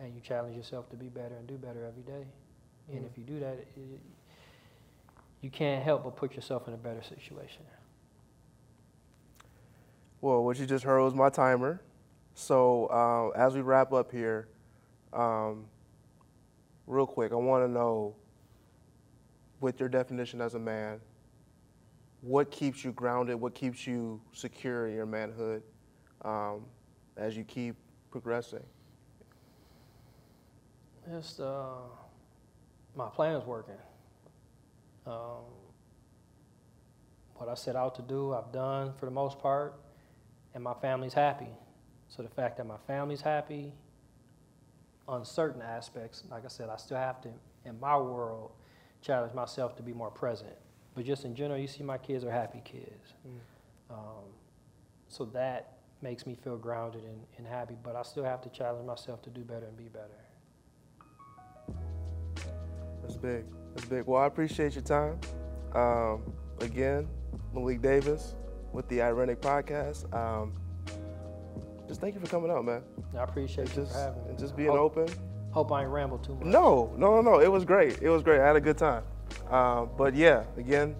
and 0.00 0.12
you 0.14 0.20
challenge 0.20 0.56
yourself 0.56 0.90
to 0.90 0.96
be 0.96 1.06
better 1.06 1.36
and 1.36 1.46
do 1.46 1.54
better 1.54 1.84
every 1.86 2.02
day. 2.02 2.26
And 2.90 3.04
if 3.04 3.16
you 3.16 3.22
do 3.22 3.38
that, 3.38 3.58
it, 3.58 3.68
you 5.40 5.50
can't 5.50 5.84
help 5.84 6.04
but 6.04 6.16
put 6.16 6.34
yourself 6.34 6.66
in 6.66 6.74
a 6.74 6.78
better 6.78 7.02
situation. 7.02 7.62
Well, 10.20 10.44
what 10.44 10.58
you 10.58 10.66
just 10.66 10.84
heard 10.84 11.00
was 11.02 11.14
my 11.14 11.30
timer. 11.30 11.80
So 12.34 12.86
uh, 12.86 13.38
as 13.38 13.54
we 13.54 13.60
wrap 13.60 13.92
up 13.92 14.10
here, 14.10 14.48
um, 15.12 15.66
real 16.86 17.06
quick, 17.06 17.32
I 17.32 17.36
want 17.36 17.64
to 17.64 17.68
know, 17.70 18.16
with 19.60 19.78
your 19.78 19.88
definition 19.88 20.40
as 20.40 20.54
a 20.54 20.58
man, 20.58 21.00
what 22.20 22.50
keeps 22.50 22.84
you 22.84 22.92
grounded? 22.92 23.36
What 23.36 23.54
keeps 23.54 23.86
you 23.86 24.20
secure 24.32 24.88
in 24.88 24.94
your 24.94 25.06
manhood 25.06 25.62
um, 26.24 26.64
as 27.16 27.36
you 27.36 27.44
keep 27.44 27.76
progressing? 28.10 28.64
Just 31.10 31.40
uh, 31.40 31.76
my 32.96 33.08
plan 33.08 33.36
is 33.36 33.44
working. 33.46 33.74
Um, 35.06 35.44
what 37.36 37.48
I 37.48 37.54
set 37.54 37.76
out 37.76 37.94
to 37.96 38.02
do, 38.02 38.34
I've 38.34 38.52
done 38.52 38.92
for 38.98 39.06
the 39.06 39.12
most 39.12 39.38
part, 39.38 39.74
and 40.58 40.64
my 40.64 40.74
family's 40.74 41.14
happy. 41.14 41.46
So 42.08 42.24
the 42.24 42.28
fact 42.28 42.56
that 42.56 42.66
my 42.66 42.78
family's 42.88 43.20
happy 43.20 43.72
on 45.06 45.24
certain 45.24 45.62
aspects, 45.62 46.24
like 46.32 46.44
I 46.44 46.48
said, 46.48 46.68
I 46.68 46.76
still 46.76 46.96
have 46.96 47.20
to, 47.20 47.28
in 47.64 47.78
my 47.78 47.96
world, 47.96 48.50
challenge 49.00 49.34
myself 49.34 49.76
to 49.76 49.84
be 49.84 49.92
more 49.92 50.10
present. 50.10 50.56
But 50.96 51.04
just 51.04 51.24
in 51.24 51.36
general, 51.36 51.60
you 51.60 51.68
see 51.68 51.84
my 51.84 51.96
kids 51.96 52.24
are 52.24 52.30
happy 52.32 52.60
kids. 52.64 53.14
Mm. 53.24 53.94
Um, 53.94 54.24
so 55.06 55.26
that 55.26 55.78
makes 56.02 56.26
me 56.26 56.34
feel 56.34 56.56
grounded 56.56 57.04
and, 57.04 57.20
and 57.36 57.46
happy, 57.46 57.76
but 57.80 57.94
I 57.94 58.02
still 58.02 58.24
have 58.24 58.40
to 58.42 58.48
challenge 58.48 58.84
myself 58.84 59.22
to 59.22 59.30
do 59.30 59.42
better 59.42 59.66
and 59.66 59.76
be 59.76 59.84
better. 59.84 60.08
That's 63.02 63.16
big. 63.16 63.44
That's 63.76 63.86
big. 63.86 64.06
Well, 64.06 64.20
I 64.20 64.26
appreciate 64.26 64.74
your 64.74 64.82
time. 64.82 65.20
Um, 65.72 66.24
again, 66.60 67.06
Malik 67.54 67.80
Davis 67.80 68.34
with 68.78 68.88
the 68.88 68.98
Irenic 68.98 69.38
Podcast. 69.38 70.04
Um, 70.14 70.52
just 71.88 72.00
thank 72.00 72.14
you 72.14 72.20
for 72.20 72.28
coming 72.28 72.48
out, 72.48 72.64
man. 72.64 72.82
I 73.18 73.24
appreciate 73.24 73.66
and 73.66 73.76
you 73.76 73.82
just, 73.82 73.92
for 73.92 73.98
having 73.98 74.22
me. 74.22 74.30
And 74.30 74.38
just 74.38 74.56
being 74.56 74.70
hope, 74.70 74.96
open. 74.96 75.08
Hope 75.50 75.72
I 75.72 75.82
ain't 75.82 75.90
ramble 75.90 76.18
too 76.18 76.36
much. 76.36 76.44
No, 76.44 76.94
no, 76.96 77.20
no, 77.20 77.32
no. 77.32 77.40
It 77.40 77.50
was 77.50 77.64
great. 77.64 78.00
It 78.00 78.08
was 78.08 78.22
great. 78.22 78.40
I 78.40 78.46
had 78.46 78.54
a 78.54 78.60
good 78.60 78.78
time. 78.78 79.02
Um, 79.50 79.90
but 79.98 80.14
yeah, 80.14 80.44
again, 80.56 80.94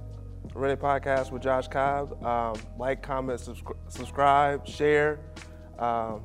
Irenic 0.49 0.79
Podcast 0.79 1.31
with 1.31 1.41
Josh 1.41 1.68
Cobb. 1.68 2.20
Um, 2.24 2.61
like, 2.81 3.01
comment, 3.01 3.41
subscri- 3.41 3.76
subscribe, 3.87 4.66
share. 4.66 5.20
Um, 5.79 6.24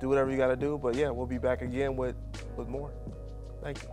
do 0.00 0.08
whatever 0.10 0.30
you 0.30 0.36
got 0.36 0.48
to 0.48 0.56
do. 0.56 0.76
But 0.76 0.96
yeah, 0.96 1.08
we'll 1.08 1.26
be 1.26 1.38
back 1.38 1.62
again 1.62 1.96
with, 1.96 2.16
with 2.58 2.68
more. 2.68 2.92
Thank 3.62 3.82
you. 3.82 3.88